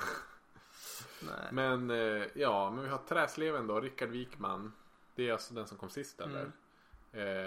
[1.23, 1.49] Nej.
[1.53, 4.73] Men eh, ja, men vi har Träsleven då, Rickard Wikman.
[5.15, 6.41] Det är alltså den som kom sist eller?
[6.41, 6.53] Mm.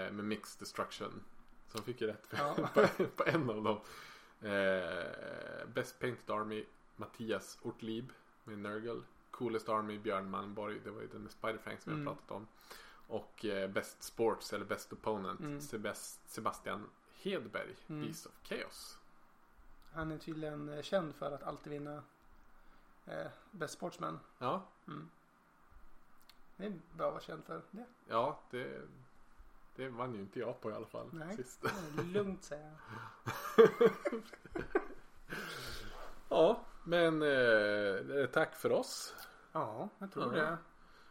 [0.06, 1.22] Eh, med Mix Destruction.
[1.68, 2.54] Som fick ju rätt Ja.
[2.74, 3.80] på, på en av dem.
[4.50, 6.64] Eh, Best Painted Army
[6.96, 8.12] Mattias Ortlib
[8.44, 9.00] med Nurgle.
[9.30, 10.80] Coolest Army Björn Malmborg.
[10.84, 12.06] Det var ju den med Spiderfang som Mm.
[12.06, 12.46] jag pratat om.
[13.06, 15.58] Och eh, Best Sports eller Best Opponent Mm.
[15.60, 16.86] Sebast- Sebastian
[17.22, 17.76] Hedberg.
[17.88, 18.02] Mm.
[18.06, 18.98] Beast of Chaos.
[19.92, 22.02] Han är tydligen eh, känd för att alltid vinna
[23.10, 24.20] eh, Best Sportsman.
[24.38, 25.10] Ja, Mm.
[26.56, 27.84] Det är bra att vara känd för det.
[28.08, 28.80] ja det,
[29.76, 31.36] det vann ju inte jag på i alla fall Nej.
[31.36, 31.64] sist.
[32.04, 32.72] Lugnt säger
[33.56, 33.70] jag.
[36.28, 39.14] Ja, men eh, tack för oss.
[39.52, 40.42] Ja, jag tror Ja.
[40.42, 40.56] det.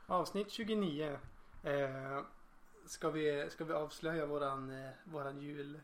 [0.07, 1.19] Avsnitt 29.
[1.64, 2.22] Eh,
[2.86, 5.80] ska, vi, ska vi avslöja våran, eh, våran jul,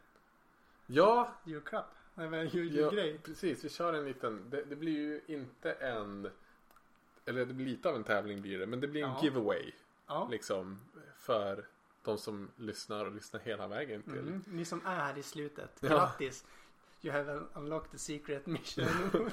[0.85, 1.85] Ja, julklapp?
[2.15, 3.17] Nej, jul, ja julgrej.
[3.23, 3.63] precis.
[3.65, 4.49] Vi kör en liten.
[4.49, 6.29] Det, det blir ju inte en.
[7.25, 8.65] Eller det blir lite av en tävling blir det.
[8.67, 9.19] Men det blir en Ja.
[9.23, 9.71] giveaway.
[10.07, 10.27] Ja.
[10.31, 10.79] Liksom
[11.19, 11.65] för
[12.03, 14.17] de som lyssnar och lyssnar hela vägen till.
[14.19, 14.43] Mm.
[14.47, 15.77] Ni som är här i slutet.
[15.79, 15.89] Ja.
[15.89, 16.45] Grattis!
[17.01, 18.85] You have unlocked the secret mission.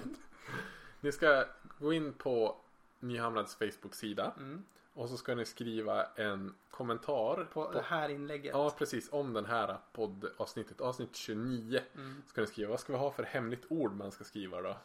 [1.01, 1.45] Ni ska
[1.79, 2.57] gå in på
[3.01, 4.33] Nyhamrads Facebook-sida.
[4.39, 4.65] Mm.
[5.01, 7.49] Och så ska ni skriva en kommentar.
[7.53, 8.53] På det här inlägget.
[8.55, 9.13] Ja, precis.
[9.13, 10.81] Om den här poddavsnittet.
[10.81, 11.81] Avsnitt 29.
[11.95, 12.23] Mm.
[12.27, 12.71] Ska ni skriva.
[12.71, 14.77] Vad ska vi ha för hemligt ord man ska skriva då?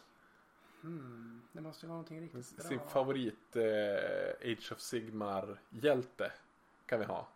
[0.84, 1.42] Mm.
[1.52, 2.66] Det måste ju vara någonting riktigt bra.
[2.66, 6.32] Sin favorit eh, Age of Sigmar-hjälte
[6.86, 7.28] kan vi ha.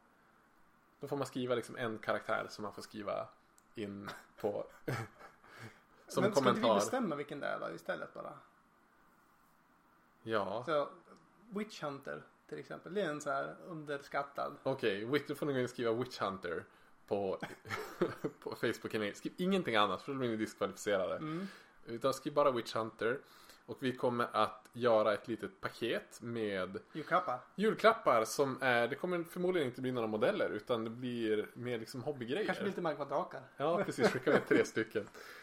[1.01, 3.29] Då får man skriva liksom en karaktär som man får skriva
[3.75, 4.67] in på
[6.09, 6.75] som Men ska inte vi kommentar.
[6.75, 8.33] bestämma vilken det är då istället bara?
[10.23, 10.89] Ja, Så,
[11.51, 12.95] Witch Hunter till exempel.
[12.95, 14.57] Det är en så här underskattad.
[14.63, 15.07] okej.
[15.07, 15.23] Okay.
[15.29, 16.65] Då får ni gå in och skriva Witch Hunter
[17.07, 17.39] på,
[18.41, 19.17] på Facebook.
[19.17, 21.17] Skriv ingenting annat för då blir ni diskvalificerade.
[21.17, 21.49] Mm.
[21.87, 23.19] Utan skriv bara Witch Hunter.
[23.67, 27.39] Och vi kommer att göra ett litet paket med Julklappar.
[27.55, 32.03] julklappar som är, det kommer förmodligen inte bli några modeller utan det blir mer liksom
[32.03, 32.47] hobbygrejer.
[32.47, 33.41] Kanske lite markvaddrakar.
[33.57, 34.09] Ja, precis.
[34.09, 35.09] Skicka med tre stycken.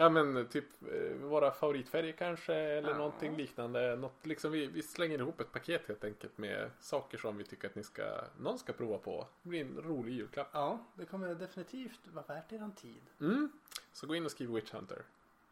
[0.00, 2.96] ja, men typ eh, våra favoritfärger kanske eller Ja.
[2.96, 3.96] någonting liknande.
[3.96, 7.68] Något, liksom, vi, vi slänger ihop ett paket helt enkelt med saker som vi tycker
[7.68, 9.26] att ni ska, någon ska prova på.
[9.42, 10.48] Det blir en rolig julklapp.
[10.52, 13.02] Ja, det kommer definitivt vara värt eran tid.
[13.20, 13.50] Mm.
[13.92, 15.02] Så gå in och skriv Witch Hunter.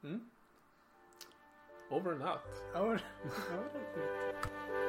[0.02, 0.30] Mm.
[1.90, 2.62] Over and out.
[2.72, 4.87] Det är fint.